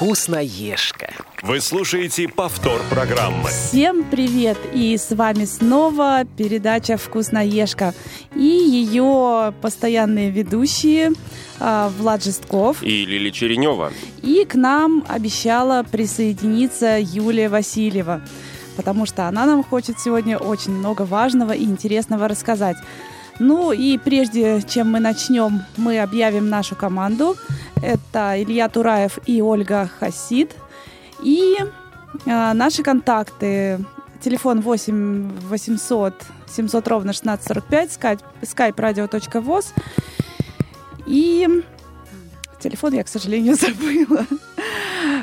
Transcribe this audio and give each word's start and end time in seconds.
Вкусноежка. 0.00 1.12
Вы 1.42 1.60
слушаете 1.60 2.26
повтор 2.26 2.80
программы. 2.88 3.50
Всем 3.50 4.02
привет! 4.02 4.56
И 4.72 4.96
с 4.96 5.14
вами 5.14 5.44
снова 5.44 6.22
передача 6.38 6.96
«Вкусноежка» 6.96 7.92
и 8.34 8.40
ее 8.40 9.52
постоянные 9.60 10.30
ведущие 10.30 11.12
а, 11.58 11.92
Влад 11.98 12.24
Жестков. 12.24 12.82
И 12.82 13.04
Лили 13.04 13.28
Черенева. 13.28 13.92
И 14.22 14.46
к 14.46 14.54
нам 14.54 15.04
обещала 15.06 15.82
присоединиться 15.82 16.98
Юлия 16.98 17.50
Васильева, 17.50 18.22
потому 18.76 19.04
что 19.04 19.28
она 19.28 19.44
нам 19.44 19.62
хочет 19.62 20.00
сегодня 20.00 20.38
очень 20.38 20.72
много 20.72 21.02
важного 21.02 21.52
и 21.52 21.64
интересного 21.64 22.26
рассказать. 22.26 22.78
Ну 23.40 23.72
и 23.72 23.96
прежде 23.96 24.62
чем 24.68 24.92
мы 24.92 25.00
начнем, 25.00 25.62
мы 25.78 25.98
объявим 25.98 26.50
нашу 26.50 26.76
команду. 26.76 27.36
Это 27.82 28.34
Илья 28.36 28.68
Тураев 28.68 29.18
и 29.24 29.40
Ольга 29.40 29.90
Хасид. 29.98 30.54
И 31.22 31.56
э, 32.26 32.52
наши 32.52 32.82
контакты. 32.82 33.80
Телефон 34.20 34.60
8 34.60 35.38
800 35.48 36.14
700 36.54 36.88
ровно 36.88 37.12
1645, 37.12 37.90
skype, 37.90 38.20
skype 38.42 38.76
radio.voz. 38.76 39.72
И 41.06 41.48
телефон 42.60 42.92
я, 42.92 43.04
к 43.04 43.08
сожалению, 43.08 43.54
забыла. 43.60 44.26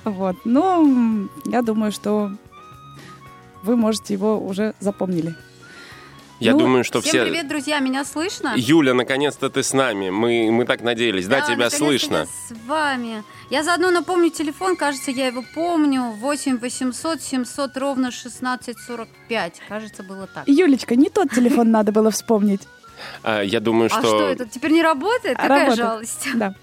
Вот. 0.06 0.38
Но 0.44 1.30
я 1.46 1.62
думаю, 1.62 1.92
что 1.92 2.32
вы 3.62 3.76
можете 3.76 4.16
его 4.16 4.40
уже 4.40 4.74
запомнили. 4.80 5.36
Я 6.40 6.52
Ну, 6.54 6.59
думаю, 6.59 6.84
что 6.84 7.02
Всем 7.02 7.09
все... 7.12 7.23
привет, 7.26 7.48
друзья, 7.48 7.80
меня 7.80 8.05
слышно? 8.05 8.54
Юля, 8.55 8.94
наконец-то 8.94 9.50
ты 9.50 9.64
с 9.64 9.73
нами. 9.73 10.12
Мы, 10.12 10.52
мы 10.52 10.66
так 10.66 10.81
надеялись. 10.81 11.28
Да, 11.28 11.42
тебя 11.42 11.50
наконец-то 11.52 11.78
слышно. 11.78 12.16
я 12.17 12.25
с 12.25 12.67
вами. 12.67 13.23
Я 13.50 13.64
заодно 13.64 13.89
напомню 13.89 14.30
телефон, 14.30 14.75
кажется, 14.75 15.09
я 15.09 15.28
его 15.28 15.44
помню. 15.56 16.12
8 16.12 16.58
800 16.59 17.22
700 17.23 17.78
ровно 17.78 18.09
1645. 18.09 19.62
Кажется, 19.67 20.03
было 20.03 20.28
так. 20.28 20.44
Юлечка, 20.47 20.95
не 20.95 21.09
тот 21.09 21.31
телефон 21.31 21.72
надо 21.72 21.92
было 21.92 22.12
вспомнить. 22.12 22.62
А, 23.23 23.42
я 23.42 23.59
думаю, 23.59 23.88
А 23.92 24.00
что... 24.00 24.08
что 24.08 24.28
это, 24.30 24.45
теперь 24.45 24.72
не 24.72 24.84
работает? 24.84 25.38
Какая 25.38 25.66
работает. 25.66 25.78
жалость. 25.78 26.28
Да, 26.36 26.53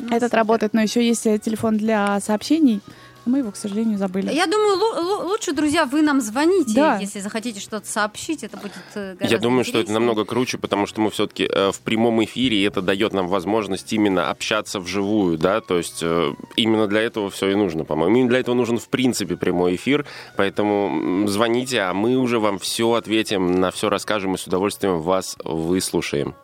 Ну, 0.00 0.14
этот 0.16 0.34
работает, 0.34 0.74
но 0.74 0.80
еще 0.80 1.06
есть 1.06 1.26
э, 1.26 1.38
телефон 1.38 1.76
для 1.76 2.20
сообщений. 2.20 2.80
Мы 3.24 3.38
его, 3.38 3.52
к 3.52 3.56
сожалению, 3.56 3.98
забыли. 3.98 4.32
Я 4.32 4.46
думаю, 4.46 4.76
лу- 4.76 5.00
лу- 5.00 5.24
лучше, 5.28 5.52
друзья, 5.52 5.86
вы 5.86 6.02
нам 6.02 6.20
звоните, 6.20 6.74
Да. 6.74 6.98
если 6.98 7.20
захотите 7.20 7.60
что-то 7.60 7.86
сообщить. 7.86 8.42
Это 8.42 8.56
будет 8.56 8.72
э, 8.94 9.14
гораздо 9.14 9.26
Я 9.34 9.38
думаю, 9.38 9.62
что 9.64 9.78
это 9.78 9.82
интереснее. 9.82 9.94
намного 10.00 10.24
круче, 10.24 10.58
потому 10.58 10.86
что 10.86 11.00
мы 11.00 11.10
все-таки 11.10 11.46
в 11.46 11.78
прямом 11.84 12.22
эфире, 12.24 12.56
и 12.58 12.62
это 12.62 12.82
дает 12.82 13.12
нам 13.12 13.28
возможность 13.28 13.92
именно 13.92 14.28
общаться 14.30 14.80
вживую, 14.80 15.38
да, 15.38 15.60
то 15.60 15.78
есть 15.78 16.00
э, 16.02 16.34
именно 16.56 16.88
для 16.88 17.00
этого 17.02 17.30
все 17.30 17.48
и 17.50 17.54
нужно, 17.54 17.84
по-моему. 17.84 18.16
Именно 18.16 18.30
для 18.30 18.40
этого 18.40 18.54
нужен, 18.56 18.78
в 18.78 18.88
принципе, 18.88 19.36
прямой 19.36 19.76
эфир, 19.76 20.04
поэтому 20.36 21.26
звоните, 21.28 21.80
а 21.82 21.94
мы 21.94 22.16
уже 22.16 22.38
вам 22.40 22.58
все 22.58 22.92
ответим, 22.94 23.60
на 23.60 23.70
все 23.70 23.88
расскажем 23.88 24.34
и 24.34 24.38
с 24.38 24.46
удовольствием 24.46 25.00
вас 25.00 25.36
выслушаем. 25.44 26.34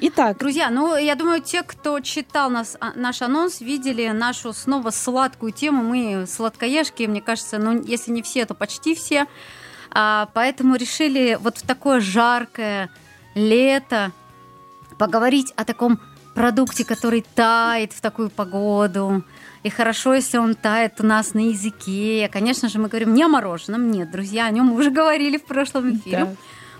Итак, 0.00 0.38
Друзья, 0.38 0.70
ну, 0.70 0.96
я 0.96 1.16
думаю, 1.16 1.42
те, 1.42 1.64
кто 1.64 1.98
читал 1.98 2.50
нас, 2.50 2.76
а, 2.80 2.92
наш 2.94 3.20
анонс, 3.20 3.60
видели 3.60 4.06
нашу 4.08 4.52
снова 4.52 4.90
сладкую 4.90 5.50
тему. 5.50 5.82
Мы 5.82 6.24
сладкоежки, 6.28 7.02
мне 7.02 7.20
кажется, 7.20 7.58
ну, 7.58 7.82
если 7.82 8.12
не 8.12 8.22
все, 8.22 8.46
то 8.46 8.54
почти 8.54 8.94
все. 8.94 9.26
А, 9.90 10.28
поэтому 10.34 10.76
решили 10.76 11.36
вот 11.40 11.58
в 11.58 11.66
такое 11.66 12.00
жаркое 12.00 12.90
лето 13.34 14.12
поговорить 14.98 15.52
о 15.56 15.64
таком 15.64 15.98
продукте, 16.32 16.84
который 16.84 17.26
тает 17.34 17.92
в 17.92 18.00
такую 18.00 18.30
погоду. 18.30 19.24
И 19.64 19.70
хорошо, 19.70 20.14
если 20.14 20.38
он 20.38 20.54
тает 20.54 21.00
у 21.00 21.04
нас 21.04 21.34
на 21.34 21.40
языке. 21.40 22.30
Конечно 22.32 22.68
же, 22.68 22.78
мы 22.78 22.86
говорим 22.88 23.14
не 23.14 23.24
о 23.24 23.28
мороженом. 23.28 23.90
Нет, 23.90 24.12
друзья, 24.12 24.46
о 24.46 24.50
нем 24.52 24.66
мы 24.66 24.76
уже 24.76 24.90
говорили 24.90 25.38
в 25.38 25.44
прошлом 25.44 25.96
эфире. 25.96 26.24
Да. 26.24 26.34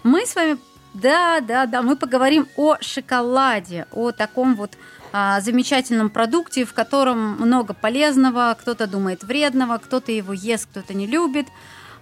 Мы 0.04 0.24
с 0.26 0.36
вами, 0.36 0.58
да, 0.94 1.40
да, 1.40 1.66
да, 1.66 1.82
мы 1.82 1.96
поговорим 1.96 2.48
о 2.56 2.76
шоколаде, 2.80 3.86
о 3.92 4.12
таком 4.12 4.54
вот 4.54 4.76
а, 5.12 5.40
замечательном 5.40 6.10
продукте, 6.10 6.64
в 6.64 6.74
котором 6.74 7.36
много 7.38 7.74
полезного, 7.74 8.56
кто-то 8.58 8.86
думает 8.86 9.22
вредного, 9.22 9.78
кто-то 9.78 10.12
его 10.12 10.32
ест, 10.32 10.68
кто-то 10.70 10.94
не 10.94 11.06
любит. 11.06 11.46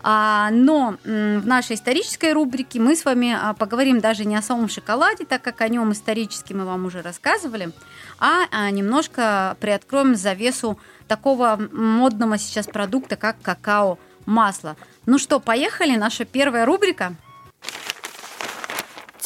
А, 0.02 0.50
но 0.50 0.96
м, 1.04 1.40
в 1.40 1.46
нашей 1.46 1.74
исторической 1.74 2.32
рубрике 2.32 2.78
мы 2.78 2.94
с 2.94 3.04
вами 3.04 3.36
а, 3.36 3.54
поговорим 3.54 4.00
даже 4.00 4.24
не 4.24 4.36
о 4.36 4.42
самом 4.42 4.68
шоколаде, 4.68 5.24
так 5.24 5.42
как 5.42 5.60
о 5.60 5.68
нем 5.68 5.92
исторически 5.92 6.52
мы 6.52 6.64
вам 6.64 6.86
уже 6.86 7.02
рассказывали, 7.02 7.72
а, 8.18 8.44
а, 8.52 8.70
немножко 8.70 9.56
приоткроем 9.60 10.14
завесу 10.14 10.78
такого 11.08 11.58
модного 11.72 12.38
сейчас 12.38 12.66
продукта, 12.66 13.16
как 13.16 13.36
какао-масло. 13.42 14.76
Ну 15.06 15.18
что, 15.18 15.40
поехали, 15.40 15.96
наша 15.96 16.24
первая 16.24 16.66
рубрика. 16.66 17.16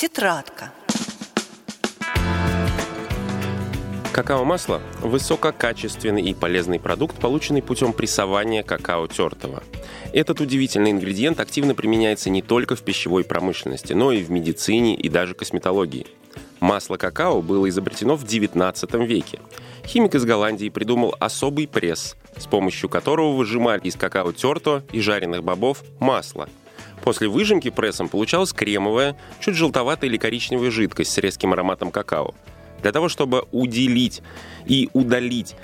Тетрадка. 0.00 0.72
Какао-масло– 4.14 4.80
высококачественный 5.02 6.22
и 6.22 6.32
полезный 6.32 6.80
продукт, 6.80 7.20
полученный 7.20 7.60
путем 7.60 7.92
прессования 7.92 8.62
какао 8.62 9.08
тертого. 9.08 9.62
Этот 10.14 10.40
удивительный 10.40 10.92
ингредиент 10.92 11.38
активно 11.38 11.74
применяется 11.74 12.30
не 12.30 12.40
только 12.40 12.76
в 12.76 12.80
пищевой 12.80 13.24
промышленности, 13.24 13.92
но 13.92 14.10
и 14.10 14.22
в 14.22 14.30
медицине 14.30 14.96
и 14.96 15.10
даже 15.10 15.34
косметологии. 15.34 16.06
Масло 16.60 16.96
какао 16.96 17.42
было 17.42 17.68
изобретено 17.68 18.16
в 18.16 18.24
XIX 18.24 19.04
веке. 19.04 19.38
Химик 19.84 20.14
из 20.14 20.24
Голландии 20.24 20.70
придумал 20.70 21.14
особый 21.20 21.68
пресс, 21.68 22.16
с 22.38 22.46
помощью 22.46 22.88
которого 22.88 23.36
выжимали 23.36 23.82
из 23.82 23.96
какао 23.96 24.32
тертого 24.32 24.82
и 24.92 25.00
жареных 25.02 25.44
бобов 25.44 25.84
масло. 25.98 26.48
После 27.02 27.28
выжимки 27.28 27.70
прессом 27.70 28.08
получалась 28.08 28.52
кремовая, 28.52 29.16
чуть 29.40 29.54
желтоватая 29.54 30.10
или 30.10 30.16
коричневая 30.16 30.70
жидкость 30.70 31.12
с 31.12 31.18
резким 31.18 31.52
ароматом 31.52 31.90
какао. 31.90 32.34
Для 32.82 32.92
того, 32.92 33.08
чтобы 33.08 33.44
уделить 33.52 34.22
и 34.66 34.88
удалить 34.92 35.54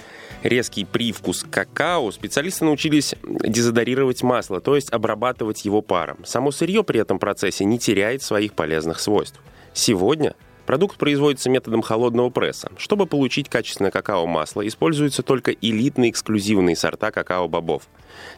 резкий 0.43 0.85
привкус 0.85 1.45
какао, 1.49 2.11
специалисты 2.11 2.65
научились 2.65 3.15
дезодорировать 3.23 4.23
масло, 4.23 4.61
то 4.61 4.77
есть 4.77 4.93
обрабатывать 4.93 5.65
его 5.65 5.83
паром. 5.83 6.19
Само 6.25 6.51
сырье 6.51 6.85
при 6.85 7.01
этом 7.01 7.19
процессе 7.19 7.65
не 7.65 7.79
теряет 7.79 8.23
своих 8.23 8.53
полезных 8.53 9.01
свойств. 9.01 9.41
Сегодня 9.73 10.35
продукт 10.67 10.99
производится 10.99 11.49
методом 11.49 11.81
холодного 11.81 12.29
пресса. 12.31 12.71
Чтобы 12.77 13.07
получить 13.07 13.49
качественное 13.49 13.91
какао-масло, 13.91 14.67
используются 14.67 15.23
только 15.23 15.53
элитные 15.53 16.11
эксклюзивные 16.11 16.77
сорта 16.77 17.11
какао-бобов. 17.11 17.85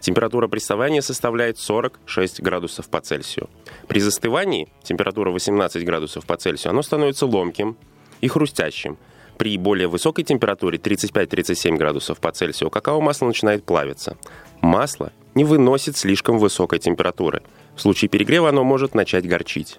Температура 0.01 0.49
прессования 0.49 1.01
составляет 1.01 1.59
46 1.59 2.41
градусов 2.43 2.89
по 2.89 3.01
Цельсию. 3.01 3.49
При 3.89 4.01
застывании, 4.01 4.69
температура 4.83 5.31
18 5.31 5.85
градусов 5.85 6.27
по 6.27 6.37
Цельсию, 6.37 6.71
оно 6.71 6.83
становится 6.83 7.27
ломким 7.27 7.77
и 8.21 8.29
хрустящим. 8.29 8.99
При 9.39 9.57
более 9.57 9.87
высокой 9.87 10.25
температуре 10.25 10.79
35-37 10.79 11.77
градусов 11.77 12.19
по 12.19 12.33
Цельсию 12.33 12.71
какао-масло 12.71 13.27
начинает 13.27 13.65
плавиться. 13.65 14.17
Масло 14.61 15.13
не 15.35 15.45
выносит 15.45 15.97
слишком 15.97 16.39
высокой 16.39 16.81
температуры. 16.81 17.43
В 17.77 17.81
случае 17.81 18.09
перегрева 18.09 18.49
оно 18.49 18.65
может 18.65 18.97
начать 18.97 19.27
горчить. 19.29 19.79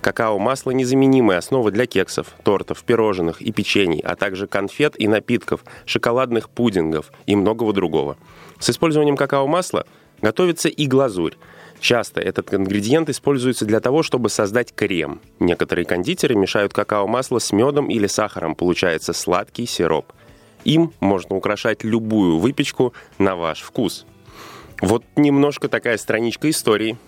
Какао-масло– 0.00 0.70
незаменимая 0.72 1.38
основа 1.38 1.70
для 1.70 1.86
кексов, 1.86 2.34
тортов, 2.42 2.82
пирожных 2.84 3.42
и 3.42 3.52
печений, 3.52 4.00
а 4.00 4.16
также 4.16 4.46
конфет 4.46 4.94
и 4.98 5.06
напитков, 5.06 5.64
шоколадных 5.84 6.48
пудингов 6.48 7.12
и 7.26 7.36
многого 7.36 7.72
другого. 7.72 8.16
С 8.58 8.70
использованием 8.70 9.16
какао-масла 9.16 9.86
готовится 10.22 10.68
и 10.68 10.86
глазурь. 10.86 11.34
Часто 11.80 12.20
этот 12.20 12.52
ингредиент 12.52 13.08
используется 13.08 13.64
для 13.64 13.80
того, 13.80 14.02
чтобы 14.02 14.28
создать 14.28 14.74
крем. 14.74 15.20
Некоторые 15.38 15.86
кондитеры 15.86 16.34
мешают 16.34 16.72
какао-масло 16.72 17.38
с 17.38 17.52
медом 17.52 17.88
или 17.88 18.06
сахаром, 18.06 18.54
получается 18.54 19.12
сладкий 19.12 19.66
сироп. 19.66 20.12
Им 20.64 20.92
можно 21.00 21.36
украшать 21.36 21.84
любую 21.84 22.38
выпечку 22.38 22.92
на 23.18 23.34
ваш 23.34 23.60
вкус. 23.60 24.06
Вот 24.80 25.04
немножко 25.16 25.68
такая 25.68 25.96
страничка 25.98 26.48
истории. 26.48 26.98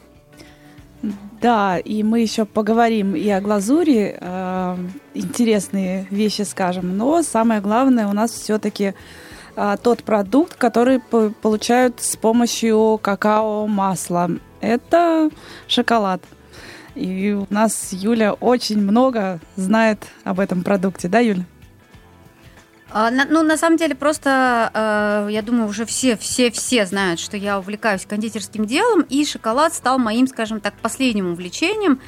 Да, 1.40 1.78
и 1.78 2.02
мы 2.02 2.20
еще 2.20 2.44
поговорим 2.44 3.14
и 3.14 3.28
о 3.28 3.40
глазури, 3.40 4.16
э, 4.18 4.76
интересные 5.14 6.06
вещи 6.10 6.42
скажем, 6.42 6.96
но 6.96 7.22
самое 7.22 7.60
главное 7.60 8.06
у 8.06 8.12
нас 8.12 8.30
все-таки 8.30 8.94
тот 9.82 10.02
продукт, 10.02 10.54
который 10.54 10.98
по- 10.98 11.28
получают 11.28 12.00
с 12.00 12.16
помощью 12.16 12.98
какао-масла. 13.02 14.30
Это 14.62 15.28
шоколад. 15.68 16.22
И 16.94 17.32
у 17.32 17.46
нас 17.52 17.92
Юля 17.92 18.32
очень 18.32 18.80
много 18.80 19.40
знает 19.56 20.06
об 20.24 20.40
этом 20.40 20.62
продукте, 20.62 21.08
да, 21.08 21.18
Юля? 21.18 21.44
А, 22.94 23.10
ну, 23.10 23.42
на 23.42 23.56
самом 23.56 23.78
деле, 23.78 23.94
просто, 23.94 24.70
э, 24.74 25.32
я 25.32 25.40
думаю, 25.40 25.66
уже 25.68 25.86
все, 25.86 26.14
все, 26.16 26.50
все 26.50 26.84
знают, 26.84 27.20
что 27.20 27.38
я 27.38 27.58
увлекаюсь 27.58 28.04
кондитерским 28.04 28.66
делом, 28.66 29.00
и 29.08 29.24
шоколад 29.24 29.72
стал 29.72 29.98
моим, 29.98 30.26
скажем 30.26 30.60
так, 30.60 30.74
последним 30.82 31.32
увлечением. 31.32 32.00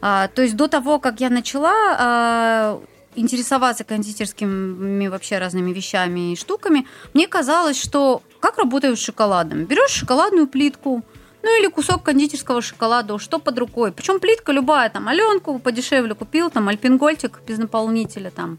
А, 0.00 0.26
то 0.26 0.42
есть 0.42 0.56
до 0.56 0.66
того, 0.66 0.98
как 0.98 1.20
я 1.20 1.30
начала, 1.30 1.72
а, 1.98 2.80
интересоваться 3.14 3.84
кондитерскими 3.84 5.06
вообще 5.06 5.38
разными 5.38 5.72
вещами 5.72 6.32
и 6.32 6.36
штуками, 6.36 6.84
мне 7.12 7.28
казалось, 7.28 7.80
что 7.80 8.20
как 8.40 8.58
работают 8.58 8.98
с 8.98 9.04
шоколадом? 9.04 9.66
Берешь 9.66 9.90
шоколадную 9.90 10.48
плитку, 10.48 11.04
ну 11.44 11.60
или 11.60 11.68
кусок 11.68 12.02
кондитерского 12.02 12.60
шоколада, 12.60 13.20
что 13.20 13.38
под 13.38 13.56
рукой. 13.56 13.92
Причем 13.92 14.18
плитка 14.18 14.50
любая, 14.50 14.90
там, 14.90 15.06
Аленку 15.06 15.60
подешевле 15.60 16.14
купил, 16.14 16.50
там, 16.50 16.68
альпингольтик 16.68 17.40
без 17.46 17.58
наполнителя, 17.58 18.32
там. 18.32 18.58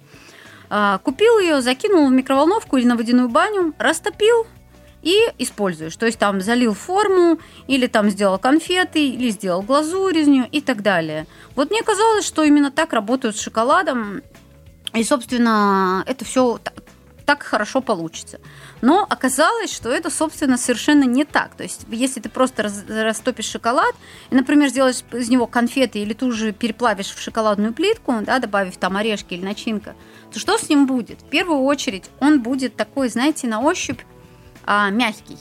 А, 0.70 0.98
купил 1.00 1.40
ее, 1.40 1.62
закинул 1.62 2.08
в 2.08 2.12
микроволновку 2.12 2.78
или 2.78 2.86
на 2.86 2.96
водяную 2.96 3.30
баню, 3.30 3.74
растопил, 3.78 4.48
и 5.06 5.32
используешь. 5.38 5.96
То 5.96 6.08
есть 6.08 6.18
там 6.18 6.42
залил 6.42 6.74
форму, 6.74 7.40
или 7.68 7.88
там 7.88 8.10
сделал 8.10 8.40
конфеты, 8.40 9.08
или 9.08 9.30
сделал 9.30 9.62
глазурь 9.62 10.18
из 10.18 10.28
нее 10.28 10.50
и 10.52 10.62
так 10.62 10.82
далее. 10.82 11.28
Вот 11.56 11.70
мне 11.70 11.84
казалось, 11.84 12.26
что 12.26 12.44
именно 12.44 12.72
так 12.72 12.92
работают 12.92 13.38
с 13.38 13.42
шоколадом, 13.42 14.22
и, 14.94 15.04
собственно, 15.04 16.04
это 16.08 16.26
все 16.26 16.60
так 17.26 17.44
хорошо 17.44 17.82
получится. 17.82 18.40
Но 18.82 19.06
оказалось, 19.10 19.74
что 19.74 19.90
это, 19.90 20.10
собственно, 20.10 20.58
совершенно 20.58 21.04
не 21.04 21.26
так. 21.26 21.56
То 21.56 21.64
есть, 21.64 21.86
если 21.90 22.20
ты 22.20 22.30
просто 22.30 22.72
растопишь 22.88 23.50
шоколад 23.50 23.96
и, 24.30 24.36
например, 24.36 24.70
сделаешь 24.70 25.04
из 25.12 25.30
него 25.30 25.48
конфеты 25.48 26.00
или 26.00 26.14
ту 26.14 26.32
же 26.32 26.52
переплавишь 26.52 27.14
в 27.14 27.20
шоколадную 27.20 27.74
плитку, 27.74 28.14
да, 28.22 28.40
добавив 28.40 28.78
там 28.78 28.98
орешки 28.98 29.34
или 29.34 29.44
начинка, 29.44 29.96
то 30.32 30.40
что 30.40 30.58
с 30.58 30.70
ним 30.70 30.86
будет? 30.88 31.22
В 31.22 31.30
первую 31.30 31.62
очередь 31.62 32.06
он 32.20 32.42
будет 32.42 32.76
такой, 32.76 33.10
знаете, 33.10 33.48
на 33.48 33.62
ощупь 33.62 34.02
а, 34.66 34.90
мягкий. 34.90 35.38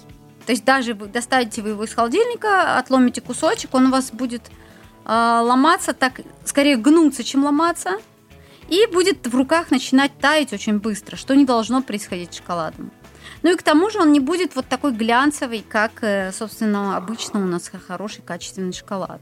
То 0.47 0.53
есть 0.53 0.65
даже 0.65 0.95
вы 0.95 1.07
достанете 1.07 1.63
вы 1.63 1.71
его 1.71 1.85
из 1.85 1.95
холодильника, 1.95 2.79
отломите 2.79 3.21
кусочек, 3.21 3.75
он 3.75 3.87
у 3.87 3.91
вас 3.91 4.11
будет 4.11 4.43
а, 5.05 5.43
ломаться, 5.43 5.93
так 5.93 6.21
скорее 6.45 6.77
гнуться, 6.77 7.25
чем 7.25 7.45
ломаться, 7.45 7.99
и 8.69 8.87
будет 8.87 9.27
в 9.27 9.35
руках 9.35 9.71
начинать 9.71 10.17
таять 10.19 10.53
очень 10.53 10.79
быстро, 10.79 11.17
что 11.17 11.35
не 11.35 11.45
должно 11.45 11.83
происходить 11.83 12.33
с 12.33 12.37
шоколадом. 12.39 12.91
Ну 13.43 13.53
и 13.53 13.57
к 13.57 13.63
тому 13.63 13.91
же 13.91 14.01
он 14.01 14.13
не 14.13 14.21
будет 14.21 14.57
вот 14.57 14.67
такой 14.67 14.93
глянцевый, 14.93 15.65
как, 15.69 16.03
э, 16.03 16.33
собственно, 16.33 16.97
обычно 16.97 17.41
у 17.41 17.47
нас 17.47 17.71
хороший 17.87 18.23
качественный 18.23 18.73
шоколад. 18.73 19.21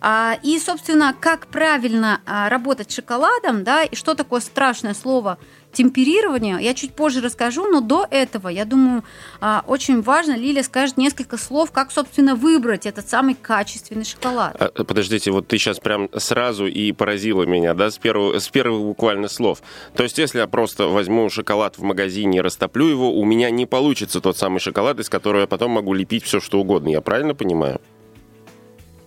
А, 0.00 0.36
и, 0.42 0.58
собственно, 0.58 1.14
как 1.18 1.46
правильно 1.46 2.20
а, 2.26 2.48
работать 2.48 2.90
с 2.90 2.94
шоколадом, 2.94 3.64
да, 3.64 3.82
и 3.82 3.94
что 3.94 4.14
такое 4.14 4.40
страшное 4.40 4.94
слово 4.94 5.38
темперирование, 5.72 6.58
я 6.60 6.74
чуть 6.74 6.94
позже 6.94 7.20
расскажу, 7.20 7.66
но 7.68 7.80
до 7.80 8.06
этого, 8.10 8.48
я 8.48 8.64
думаю, 8.64 9.04
а, 9.40 9.64
очень 9.66 10.02
важно, 10.02 10.36
Лилия 10.36 10.62
скажет 10.62 10.96
несколько 10.96 11.36
слов, 11.36 11.70
как, 11.72 11.92
собственно, 11.92 12.34
выбрать 12.34 12.86
этот 12.86 13.08
самый 13.08 13.34
качественный 13.34 14.04
шоколад. 14.04 14.56
Подождите, 14.74 15.30
вот 15.30 15.48
ты 15.48 15.58
сейчас 15.58 15.78
прям 15.78 16.08
сразу 16.16 16.66
и 16.66 16.92
поразила 16.92 17.44
меня, 17.44 17.74
да, 17.74 17.90
с 17.90 17.98
первых, 17.98 18.40
с 18.40 18.48
первых 18.48 18.82
буквально 18.82 19.28
слов. 19.28 19.62
То 19.94 20.02
есть, 20.02 20.18
если 20.18 20.38
я 20.38 20.46
просто 20.46 20.86
возьму 20.86 21.28
шоколад 21.30 21.78
в 21.78 21.82
магазине 21.82 22.38
и 22.38 22.40
растоплю 22.40 22.88
его, 22.88 23.12
у 23.12 23.24
меня 23.24 23.50
не 23.50 23.66
получится 23.66 24.20
тот 24.20 24.36
самый 24.36 24.60
шоколад, 24.60 24.98
из 25.00 25.08
которого 25.08 25.42
я 25.42 25.46
потом 25.46 25.72
могу 25.72 25.94
лепить 25.94 26.24
все, 26.24 26.40
что 26.40 26.60
угодно. 26.60 26.88
Я 26.88 27.00
правильно 27.00 27.34
понимаю? 27.34 27.80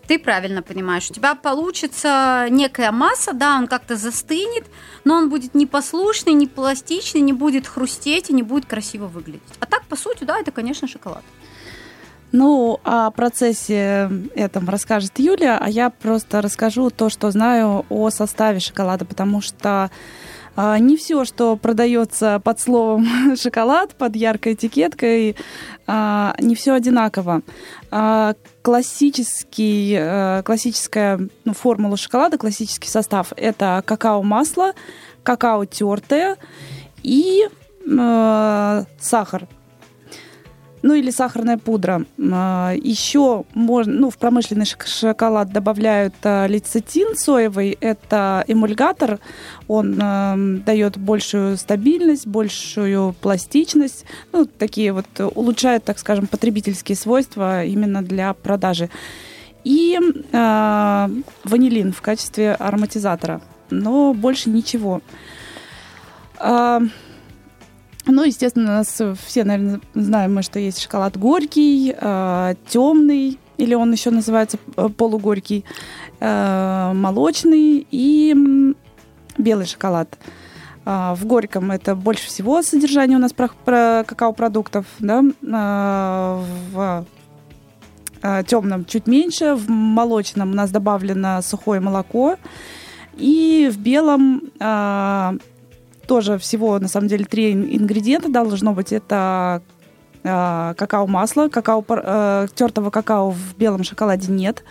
Ты 0.07 0.19
правильно 0.19 0.61
понимаешь, 0.61 1.09
у 1.09 1.13
тебя 1.13 1.33
получится 1.33 2.47
некая 2.49 2.91
масса, 2.91 3.31
да, 3.31 3.57
он 3.57 3.67
как-то 3.67 3.95
застынет, 3.95 4.65
но 5.05 5.15
он 5.15 5.29
будет 5.29 5.55
непослушный, 5.55 6.33
не 6.33 6.47
пластичный, 6.47 7.21
не 7.21 7.31
будет 7.31 7.67
хрустеть 7.67 8.29
и 8.29 8.33
не 8.33 8.43
будет 8.43 8.65
красиво 8.65 9.07
выглядеть. 9.07 9.41
А 9.59 9.65
так, 9.65 9.85
по 9.85 9.95
сути, 9.95 10.25
да, 10.25 10.39
это, 10.39 10.51
конечно, 10.51 10.87
шоколад. 10.87 11.23
Ну, 12.33 12.79
о 12.83 13.11
процессе 13.11 14.09
этом 14.35 14.67
расскажет 14.67 15.19
Юлия, 15.19 15.57
а 15.61 15.69
я 15.69 15.91
просто 15.91 16.41
расскажу 16.41 16.89
то, 16.89 17.09
что 17.09 17.29
знаю 17.29 17.85
о 17.89 18.09
составе 18.09 18.59
шоколада, 18.59 19.05
потому 19.05 19.39
что 19.39 19.91
не 20.55 20.97
все, 20.97 21.25
что 21.25 21.55
продается 21.55 22.39
под 22.43 22.59
словом 22.59 23.35
шоколад, 23.35 23.95
под 23.95 24.15
яркой 24.15 24.53
этикеткой, 24.53 25.35
а, 25.87 26.35
не 26.39 26.55
все 26.55 26.73
одинаково. 26.73 27.41
А, 27.91 28.35
классический, 28.61 29.95
э, 29.99 30.41
классическая 30.43 31.19
ну, 31.43 31.53
формула 31.53 31.97
шоколада, 31.97 32.37
классический 32.37 32.89
состав– 32.89 33.33
это 33.35 33.83
какао-масло, 33.85 34.73
какао 35.23 35.65
тертое 35.65 36.37
и 37.01 37.47
э, 37.85 38.83
сахар 38.99 39.47
ну 40.83 40.93
или 40.93 41.09
сахарная 41.09 41.57
пудра. 41.57 42.05
А, 42.31 42.73
Еще 42.75 43.45
можно, 43.55 43.93
ну, 43.93 44.09
в 44.11 44.17
промышленный 44.17 44.67
шоколад 44.85 45.51
добавляют 45.51 46.13
а, 46.23 46.45
лецитин 46.45 47.15
соевый, 47.15 47.77
это 47.81 48.43
эмульгатор, 48.47 49.19
он 49.67 49.97
э, 49.99 50.35
дает 50.65 50.97
большую 50.97 51.57
стабильность, 51.57 52.27
большую 52.27 53.15
пластичность, 53.21 54.05
ну, 54.33 54.45
такие 54.45 54.91
вот 54.91 55.05
улучшает, 55.33 55.85
так 55.85 55.97
скажем, 55.97 56.27
потребительские 56.27 56.97
свойства 56.97 57.63
именно 57.63 58.01
для 58.03 58.33
продажи. 58.33 58.89
И 59.63 59.97
э, 59.97 61.09
ванилин 61.45 61.93
в 61.93 62.01
качестве 62.01 62.53
ароматизатора, 62.53 63.41
но 63.69 64.13
больше 64.13 64.49
ничего. 64.49 65.01
Ну, 68.05 68.23
естественно, 68.23 68.77
нас 68.77 69.01
все, 69.25 69.43
наверное, 69.43 69.79
знаем 69.93 70.41
что 70.41 70.59
есть 70.59 70.81
шоколад 70.81 71.17
горький, 71.17 71.95
а, 71.97 72.55
темный, 72.67 73.39
или 73.57 73.75
он 73.75 73.91
еще 73.91 74.09
называется 74.09 74.57
э, 74.75 74.89
полугорький, 74.89 75.63
э, 76.19 76.91
молочный 76.93 77.87
и 77.89 78.35
белый 79.37 79.65
шоколад. 79.65 80.17
Э, 80.85 81.13
в 81.15 81.25
горьком 81.25 81.71
это 81.71 81.95
больше 81.95 82.27
всего 82.27 82.61
содержание 82.61 83.17
у 83.17 83.21
нас 83.21 83.31
про, 83.31 83.49
про 83.63 84.03
какао-продуктов, 84.05 84.85
да, 84.99 85.23
в 86.73 87.05
темном 88.47 88.85
чуть 88.85 89.05
меньше, 89.05 89.53
в 89.53 89.69
молочном 89.69 90.51
у 90.51 90.53
нас 90.53 90.71
добавлено 90.71 91.41
сухое 91.41 91.81
молоко, 91.81 92.37
и 93.17 93.69
в 93.69 93.77
белом 93.77 94.43
тоже 96.07 96.37
всего, 96.37 96.79
на 96.79 96.87
самом 96.87 97.07
деле, 97.07 97.25
три 97.25 97.53
ингредиента 97.53 98.29
должно 98.29 98.73
быть. 98.73 98.91
Это 98.93 99.61
какао-масло, 100.23 101.49
какао, 101.49 101.83
э, 101.89 102.47
тертого 102.55 102.89
какао 102.91 103.31
в 103.31 103.57
белом 103.57 103.83
шоколаде 103.83 104.31
нет, 104.31 104.63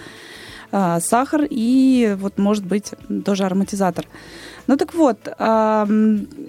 э, 0.72 0.98
сахар 1.00 1.46
и 1.48 2.16
вот 2.18 2.38
может 2.38 2.64
быть 2.64 2.92
тоже 3.24 3.44
ароматизатор. 3.44 4.06
Ну 4.66 4.76
так 4.76 4.94
вот, 4.94 5.18
э, 5.26 5.86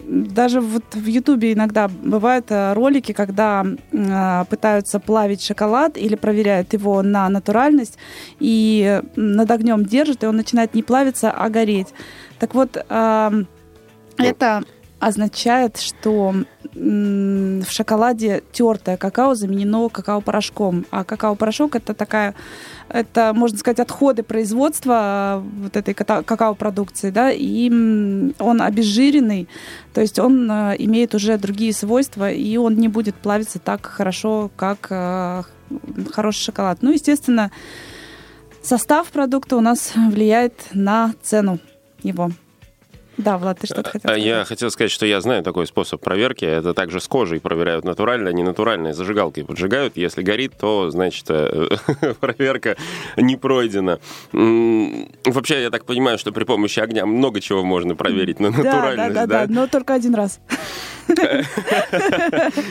даже 0.07 0.61
вот 0.61 0.83
в 0.93 1.05
Ютубе 1.05 1.53
иногда 1.53 1.89
бывают 1.89 2.45
ролики, 2.49 3.11
когда 3.11 3.65
э, 3.91 4.45
пытаются 4.49 4.99
плавить 4.99 5.43
шоколад 5.43 5.97
или 5.97 6.15
проверяют 6.15 6.73
его 6.73 7.01
на 7.01 7.27
натуральность 7.27 7.97
и 8.39 9.01
над 9.15 9.51
огнем 9.51 9.83
держат, 9.83 10.23
и 10.23 10.27
он 10.27 10.37
начинает 10.37 10.75
не 10.75 10.83
плавиться, 10.83 11.31
а 11.31 11.49
гореть. 11.49 11.93
Так 12.39 12.53
вот, 12.53 12.77
э, 12.77 13.43
это 14.17 14.63
означает, 15.07 15.77
что 15.77 16.33
в 16.75 17.65
шоколаде 17.69 18.41
тертое 18.51 18.97
какао 18.97 19.35
заменено 19.35 19.89
какао-порошком. 19.89 20.85
А 20.89 21.03
какао-порошок 21.03 21.75
это 21.75 21.93
такая, 21.93 22.33
это, 22.89 23.33
можно 23.33 23.57
сказать, 23.57 23.79
отходы 23.79 24.23
производства 24.23 24.95
а, 24.95 25.43
вот 25.61 25.75
этой 25.77 25.93
какао-продукции, 25.93 27.11
да, 27.11 27.31
и 27.31 27.69
он 28.39 28.61
обезжиренный, 28.61 29.47
то 29.93 30.01
есть 30.01 30.17
он 30.19 30.49
а, 30.49 30.73
имеет 30.77 31.13
уже 31.13 31.37
другие 31.37 31.73
свойства, 31.73 32.31
и 32.31 32.57
он 32.57 32.75
не 32.75 32.87
будет 32.87 33.15
плавиться 33.15 33.59
так 33.59 33.85
хорошо, 33.85 34.49
как 34.55 34.87
а, 34.89 35.43
хороший 36.11 36.43
шоколад. 36.45 36.79
Ну, 36.81 36.91
естественно, 36.91 37.51
состав 38.63 39.09
продукта 39.09 39.57
у 39.57 39.61
нас 39.61 39.93
влияет 39.95 40.69
на 40.73 41.13
цену 41.21 41.59
его. 42.01 42.31
Да, 43.17 43.37
Влад, 43.37 43.59
ты 43.59 43.67
что-то 43.67 43.91
хотел 43.91 44.09
сказать? 44.09 44.23
Я 44.23 44.45
хотел 44.45 44.71
сказать, 44.71 44.91
что 44.91 45.05
я 45.05 45.21
знаю 45.21 45.43
такой 45.43 45.67
способ 45.67 46.01
проверки. 46.01 46.45
Это 46.45 46.73
также 46.73 46.99
с 46.99 47.07
кожей 47.07 47.39
проверяют 47.39 47.85
натурально, 47.85 48.29
а 48.29 48.33
не 48.33 48.43
натуральные 48.43 48.93
зажигалки 48.93 49.43
поджигают. 49.43 49.97
Если 49.97 50.23
горит, 50.23 50.53
то, 50.59 50.89
значит, 50.89 51.25
э, 51.29 51.69
проверка 52.19 52.75
не 53.17 53.35
пройдена. 53.35 53.99
Вообще, 54.31 55.61
я 55.61 55.69
так 55.69 55.85
понимаю, 55.85 56.17
что 56.17 56.31
при 56.31 56.43
помощи 56.43 56.79
огня 56.79 57.05
много 57.05 57.39
чего 57.39 57.63
можно 57.63 57.95
проверить 57.95 58.39
на 58.39 58.49
натуральность. 58.49 59.13
Да, 59.13 59.27
да, 59.27 59.45
да, 59.45 59.53
но 59.53 59.67
только 59.67 59.93
один 59.93 60.15
раз. 60.15 60.39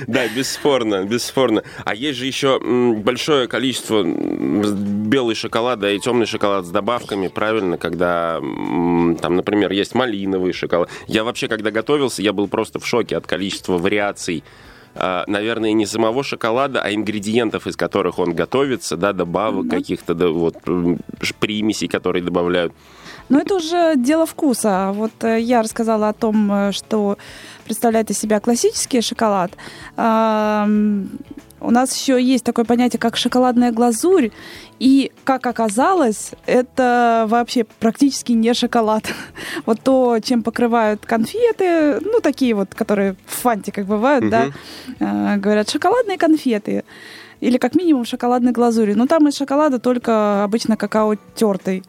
Да, 0.06 0.28
бесспорно, 0.28 1.04
бесспорно. 1.04 1.62
А 1.84 1.94
есть 1.94 2.18
же 2.18 2.26
еще 2.26 2.58
большое 2.96 3.46
количество 3.46 4.02
белый 4.04 5.34
шоколада 5.34 5.90
и 5.92 5.98
темный 5.98 6.26
шоколад 6.26 6.64
с 6.66 6.70
добавками, 6.70 7.28
правильно, 7.28 7.76
когда 7.76 8.40
там, 8.40 9.36
например, 9.36 9.72
есть 9.72 9.94
малиновый 10.32 10.52
шоколад. 10.52 10.88
Я 11.06 11.24
вообще, 11.24 11.48
когда 11.48 11.70
готовился, 11.70 12.22
я 12.22 12.32
был 12.32 12.48
просто 12.48 12.78
в 12.78 12.86
шоке 12.86 13.16
от 13.16 13.26
количества 13.26 13.78
вариаций 13.78 14.42
а, 14.94 15.24
наверное, 15.26 15.72
не 15.72 15.86
самого 15.86 16.22
шоколада, 16.22 16.82
а 16.82 16.92
ингредиентов, 16.92 17.66
из 17.66 17.76
которых 17.76 18.18
он 18.18 18.34
готовится, 18.34 18.98
да, 18.98 19.14
добавок 19.14 19.64
mm-hmm. 19.64 19.70
каких-то, 19.70 20.14
да, 20.14 20.28
вот, 20.28 20.56
примесей, 21.40 21.88
которые 21.88 22.22
добавляют. 22.22 22.74
Ну, 23.30 23.38
это 23.38 23.54
уже 23.54 23.94
дело 23.96 24.26
вкуса. 24.26 24.92
Вот 24.94 25.12
э, 25.24 25.40
я 25.40 25.62
рассказала 25.62 26.10
о 26.10 26.12
том, 26.12 26.52
э, 26.52 26.72
что 26.72 27.16
представляет 27.64 28.10
из 28.10 28.18
себя 28.18 28.38
классический 28.40 29.00
шоколад. 29.00 29.52
У 31.62 31.70
нас 31.70 31.96
еще 31.96 32.20
есть 32.20 32.44
такое 32.44 32.64
понятие, 32.64 32.98
как 32.98 33.16
шоколадная 33.16 33.72
глазурь. 33.72 34.30
И, 34.78 35.12
как 35.24 35.46
оказалось, 35.46 36.32
это 36.46 37.26
вообще 37.28 37.64
практически 37.64 38.32
не 38.32 38.52
шоколад. 38.54 39.04
Вот 39.66 39.80
то, 39.80 40.18
чем 40.20 40.42
покрывают 40.42 41.06
конфеты, 41.06 42.00
ну, 42.00 42.20
такие 42.20 42.54
вот, 42.54 42.74
которые 42.74 43.14
в 43.26 43.34
фантиках 43.34 43.86
бывают, 43.86 44.28
да, 44.28 44.46
э, 44.98 45.36
говорят, 45.36 45.70
шоколадные 45.70 46.18
конфеты. 46.18 46.84
Или 47.40 47.58
как 47.58 47.74
минимум 47.74 48.04
шоколадной 48.04 48.52
глазури. 48.52 48.94
Но 48.94 49.06
там 49.06 49.28
из 49.28 49.36
шоколада 49.36 49.78
только 49.78 50.44
обычно 50.44 50.76
какао 50.76 51.16
тертый 51.34 51.84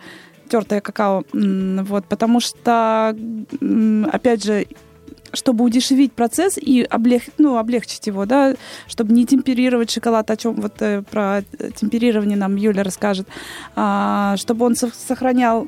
тертое 0.50 0.82
какао. 0.82 1.24
Вот, 1.34 2.06
потому 2.06 2.40
что, 2.40 3.16
опять 4.12 4.44
же, 4.44 4.68
чтобы 5.34 5.64
удешевить 5.66 6.14
процесс 6.14 6.58
и 6.58 6.84
облег, 6.84 7.24
ну, 7.38 7.58
облегчить 7.58 8.08
его, 8.08 8.26
да, 8.26 8.56
чтобы 8.88 9.14
не 9.14 9.26
темперировать 9.26 9.92
шоколад, 9.92 10.30
о 10.32 10.38
чем 10.38 10.56
вот 10.56 10.82
э, 10.82 11.02
про 11.02 11.44
темперирование 11.76 12.38
нам 12.38 12.56
Юля 12.56 12.84
расскажет, 12.84 13.28
а, 13.76 14.36
чтобы 14.38 14.66
он 14.66 14.76
сохранял 14.76 15.68